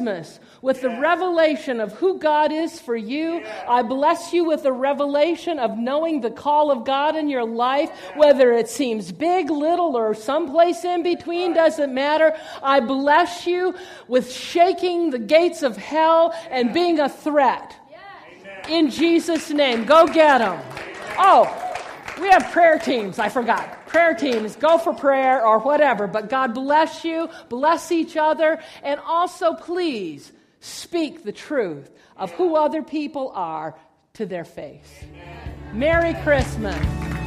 Christmas 0.00 0.40
with 0.62 0.80
the 0.80 0.88
revelation 0.88 1.78
of 1.78 1.92
who 1.92 2.18
God 2.18 2.52
is 2.52 2.80
for 2.80 2.96
you. 2.96 3.44
I 3.68 3.82
bless 3.82 4.32
you 4.32 4.44
with 4.44 4.62
the 4.62 4.72
revelation 4.72 5.58
of 5.58 5.76
knowing 5.76 6.22
the 6.22 6.30
call 6.30 6.70
of 6.70 6.86
God 6.86 7.16
in 7.16 7.28
your 7.28 7.44
life, 7.44 7.90
whether 8.14 8.50
it 8.52 8.70
seems 8.70 9.12
big, 9.12 9.50
little, 9.50 9.98
or 9.98 10.14
someplace 10.14 10.84
in 10.86 11.02
between, 11.02 11.52
doesn't 11.52 11.92
matter. 11.92 12.34
I 12.62 12.80
bless 12.80 13.46
you 13.46 13.74
with 14.08 14.32
shaking 14.32 15.10
the 15.10 15.18
gates 15.18 15.62
of 15.62 15.76
hell 15.76 16.34
and 16.50 16.72
being 16.72 16.98
a 16.98 17.08
threat. 17.10 17.76
In 18.70 18.88
Jesus' 18.88 19.50
name, 19.50 19.84
go 19.84 20.06
get 20.06 20.38
them. 20.38 20.62
Oh, 21.18 21.44
we 22.18 22.28
have 22.28 22.50
prayer 22.52 22.78
teams. 22.78 23.18
I 23.18 23.28
forgot 23.28 23.79
prayer 23.90 24.14
teams, 24.14 24.56
go 24.56 24.78
for 24.78 24.94
prayer 24.94 25.44
or 25.44 25.58
whatever. 25.58 26.06
But 26.06 26.30
God 26.30 26.54
bless 26.54 27.04
you, 27.04 27.28
bless 27.48 27.92
each 27.92 28.16
other, 28.16 28.60
and 28.82 29.00
also 29.00 29.54
please 29.54 30.32
speak 30.60 31.24
the 31.24 31.32
truth 31.32 31.90
of 32.16 32.30
who 32.32 32.56
other 32.56 32.82
people 32.82 33.32
are 33.34 33.76
to 34.14 34.26
their 34.26 34.44
face. 34.44 35.04
Merry 35.72 36.14
Christmas. 36.22 37.19